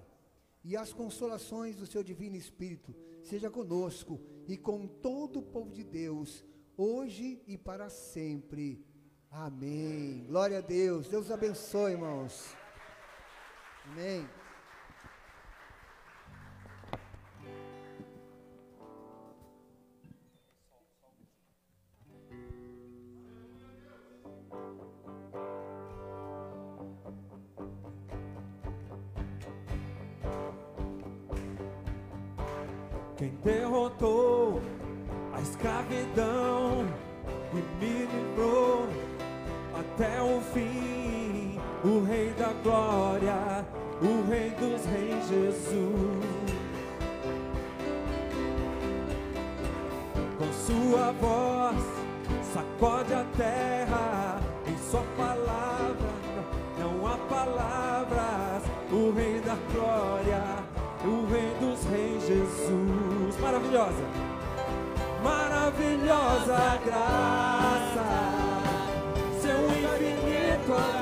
[0.64, 5.84] e as consolações do seu Divino Espírito seja conosco e com todo o povo de
[5.84, 6.46] Deus,
[6.78, 8.86] hoje e para sempre.
[9.30, 10.26] Amém.
[10.28, 11.08] Glória a Deus.
[11.08, 12.56] Deus abençoe, irmãos.
[13.86, 14.28] Amém.
[33.22, 34.60] Quem derrotou
[35.42, 36.86] a escravidão
[37.52, 38.88] me livrou
[39.74, 43.66] até o fim, o Rei da Glória,
[44.02, 46.52] o Rei dos Reis Jesus.
[50.38, 51.84] Com sua voz
[52.54, 56.12] sacode a terra, em sua palavra
[56.78, 58.64] não há palavras.
[58.92, 60.44] O Rei da Glória,
[61.06, 63.40] o Rei dos Reis Jesus.
[63.40, 64.04] Maravilhosa,
[65.24, 68.06] maravilhosa graça,
[69.42, 71.01] seu infinito amor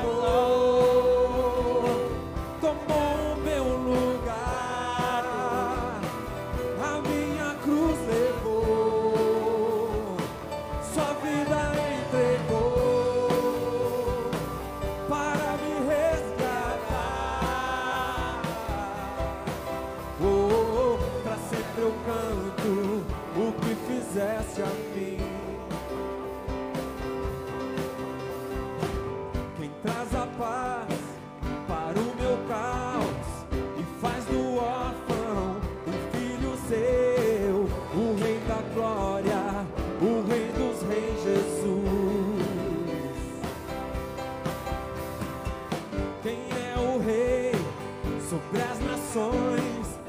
[49.20, 50.00] nações?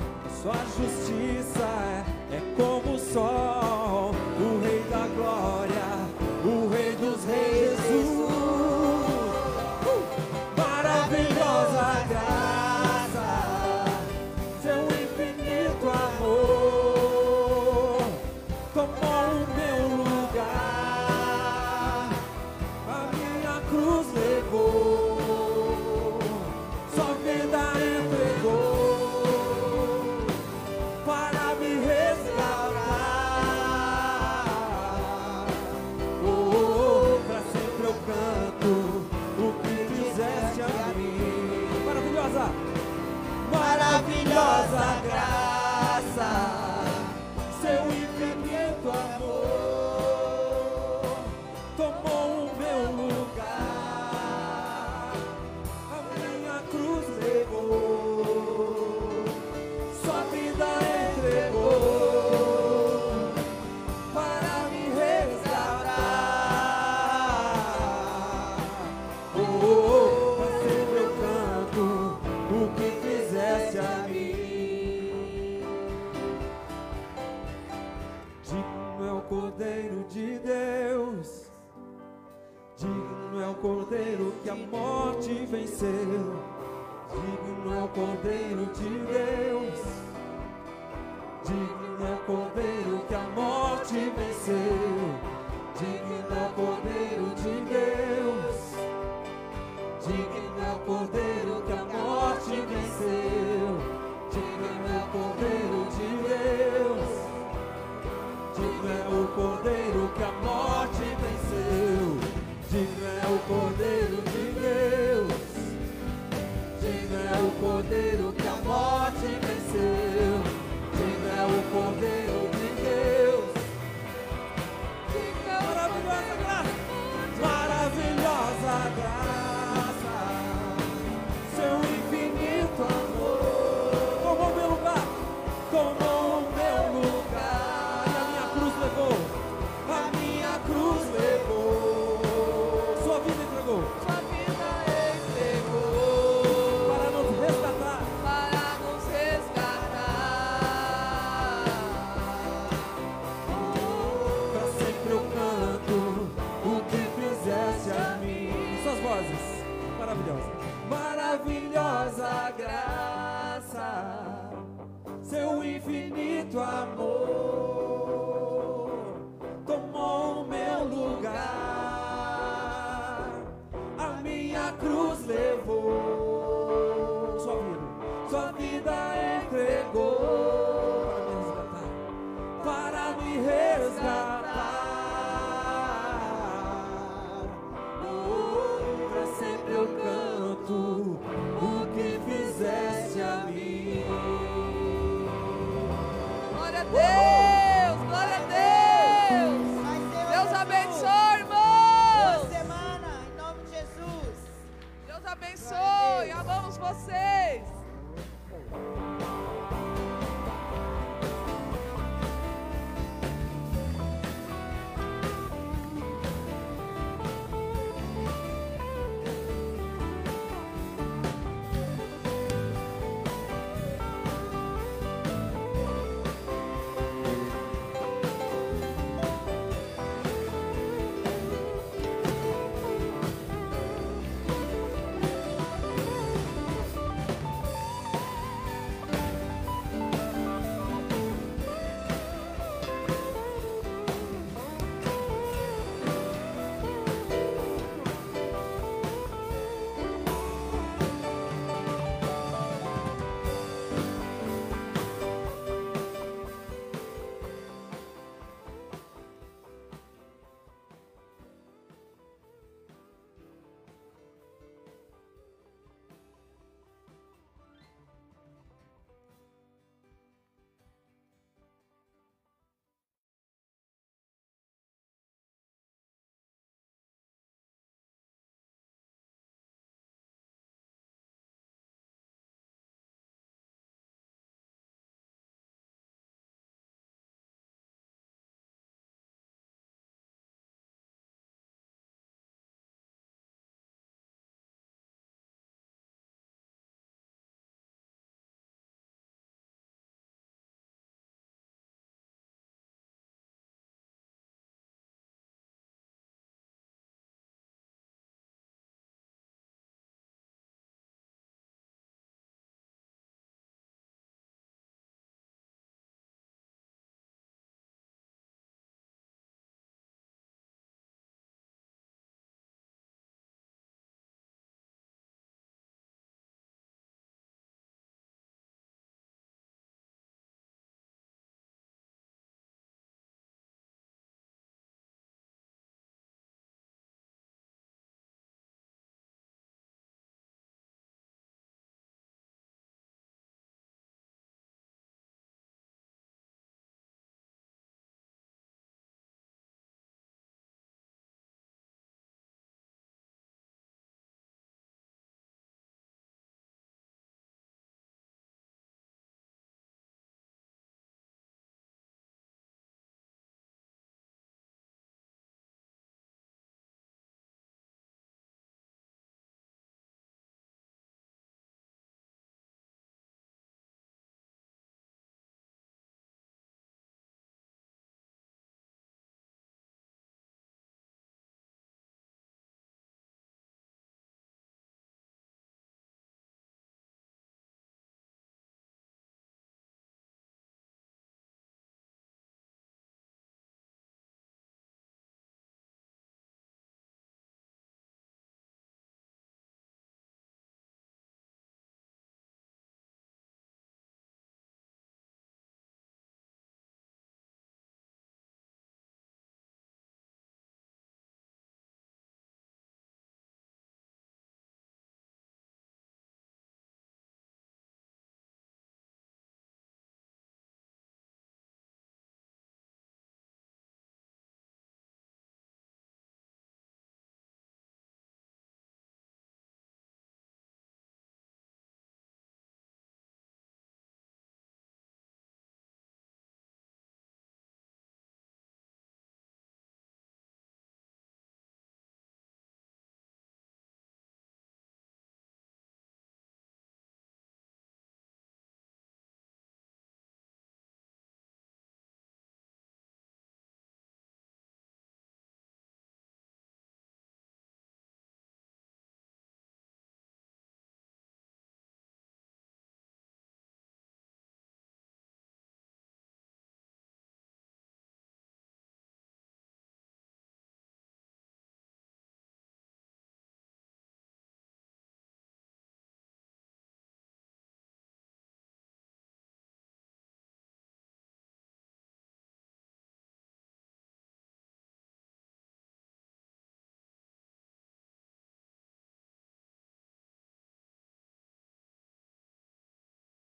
[0.43, 3.50] Sua justiça é como o sol,